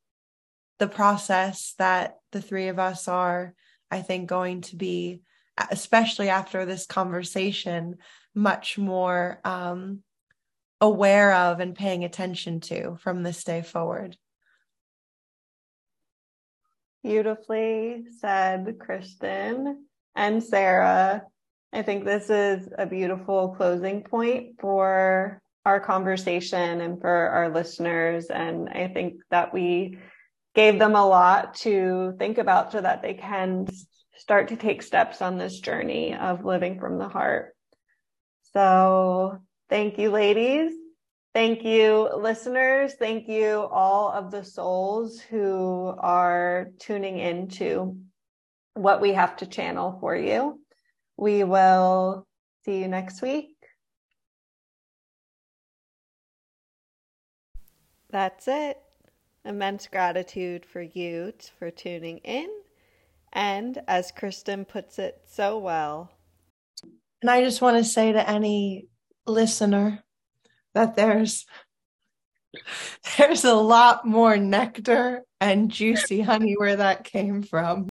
the 0.80 0.88
process 0.88 1.76
that 1.78 2.16
the 2.32 2.42
three 2.42 2.70
of 2.70 2.80
us 2.80 3.08
are, 3.08 3.54
I 3.92 4.02
think, 4.02 4.28
going 4.28 4.62
to 4.62 4.76
be, 4.76 5.22
especially 5.70 6.30
after 6.30 6.66
this 6.66 6.86
conversation, 6.86 7.98
much 8.34 8.78
more 8.78 9.40
um, 9.44 10.00
aware 10.82 11.34
of 11.34 11.60
and 11.60 11.76
paying 11.76 12.04
attention 12.04 12.60
to 12.62 12.98
from 13.02 13.24
this 13.24 13.44
day 13.44 13.62
forward. 13.62 14.18
Beautifully 17.04 18.06
said, 18.20 18.80
Kristen 18.80 19.86
and 20.16 20.44
Sarah. 20.44 21.24
I 21.74 21.82
think 21.82 22.06
this 22.06 22.30
is 22.30 22.70
a 22.78 22.86
beautiful 22.86 23.56
closing 23.58 24.04
point 24.04 24.60
for 24.60 25.42
our 25.66 25.80
conversation 25.80 26.80
and 26.82 27.02
for 27.02 27.12
our 27.12 27.54
listeners. 27.54 28.28
And 28.28 28.70
I 28.70 28.88
think 28.88 29.16
that 29.30 29.54
we 29.54 29.98
gave 30.54 30.80
them 30.80 30.96
a 30.96 31.06
lot 31.06 31.56
to 31.56 32.16
think 32.18 32.38
about 32.38 32.72
so 32.72 32.80
that 32.80 33.02
they 33.02 33.14
can 33.16 33.68
start 34.16 34.48
to 34.50 34.56
take 34.56 34.82
steps 34.82 35.22
on 35.22 35.38
this 35.38 35.60
journey 35.60 36.16
of 36.16 36.46
living 36.46 36.80
from 36.80 36.98
the 36.98 37.10
heart. 37.10 37.56
So 38.54 39.40
thank 39.70 39.98
you, 39.98 40.12
ladies. 40.12 40.72
Thank 41.34 41.66
you, 41.66 42.10
listeners. 42.16 42.94
Thank 42.94 43.28
you, 43.28 43.68
all 43.70 44.10
of 44.10 44.32
the 44.32 44.46
souls 44.46 45.20
who 45.20 45.94
are 46.00 46.70
tuning 46.80 47.20
into 47.20 47.98
what 48.76 49.02
we 49.02 49.14
have 49.14 49.36
to 49.38 49.48
channel 49.48 49.98
for 50.00 50.16
you. 50.16 50.60
We 51.18 51.44
will 51.44 52.28
see 52.64 52.80
you 52.80 52.88
next 52.88 53.22
week. 53.22 53.56
That's 58.10 58.48
it. 58.48 58.78
Immense 59.44 59.88
gratitude 59.88 60.66
for 60.66 60.82
you 60.82 61.34
for 61.58 61.72
tuning 61.72 62.20
in. 62.20 62.50
And 63.34 63.82
as 63.88 64.12
Kristen 64.12 64.64
puts 64.66 65.00
it 65.00 65.22
so 65.28 65.58
well, 65.60 66.12
and 67.22 67.32
I 67.32 67.44
just 67.44 67.62
want 67.62 67.78
to 67.78 67.84
say 67.84 68.12
to 68.12 68.30
any 68.30 68.88
listener 69.26 70.04
that 70.74 70.96
there's 70.96 71.46
there's 73.18 73.44
a 73.44 73.54
lot 73.54 74.06
more 74.06 74.38
nectar 74.38 75.24
and 75.42 75.72
juicy 75.72 76.22
honey 76.22 76.54
where 76.54 76.78
that 76.78 77.04
came 77.04 77.44
from. 77.44 77.84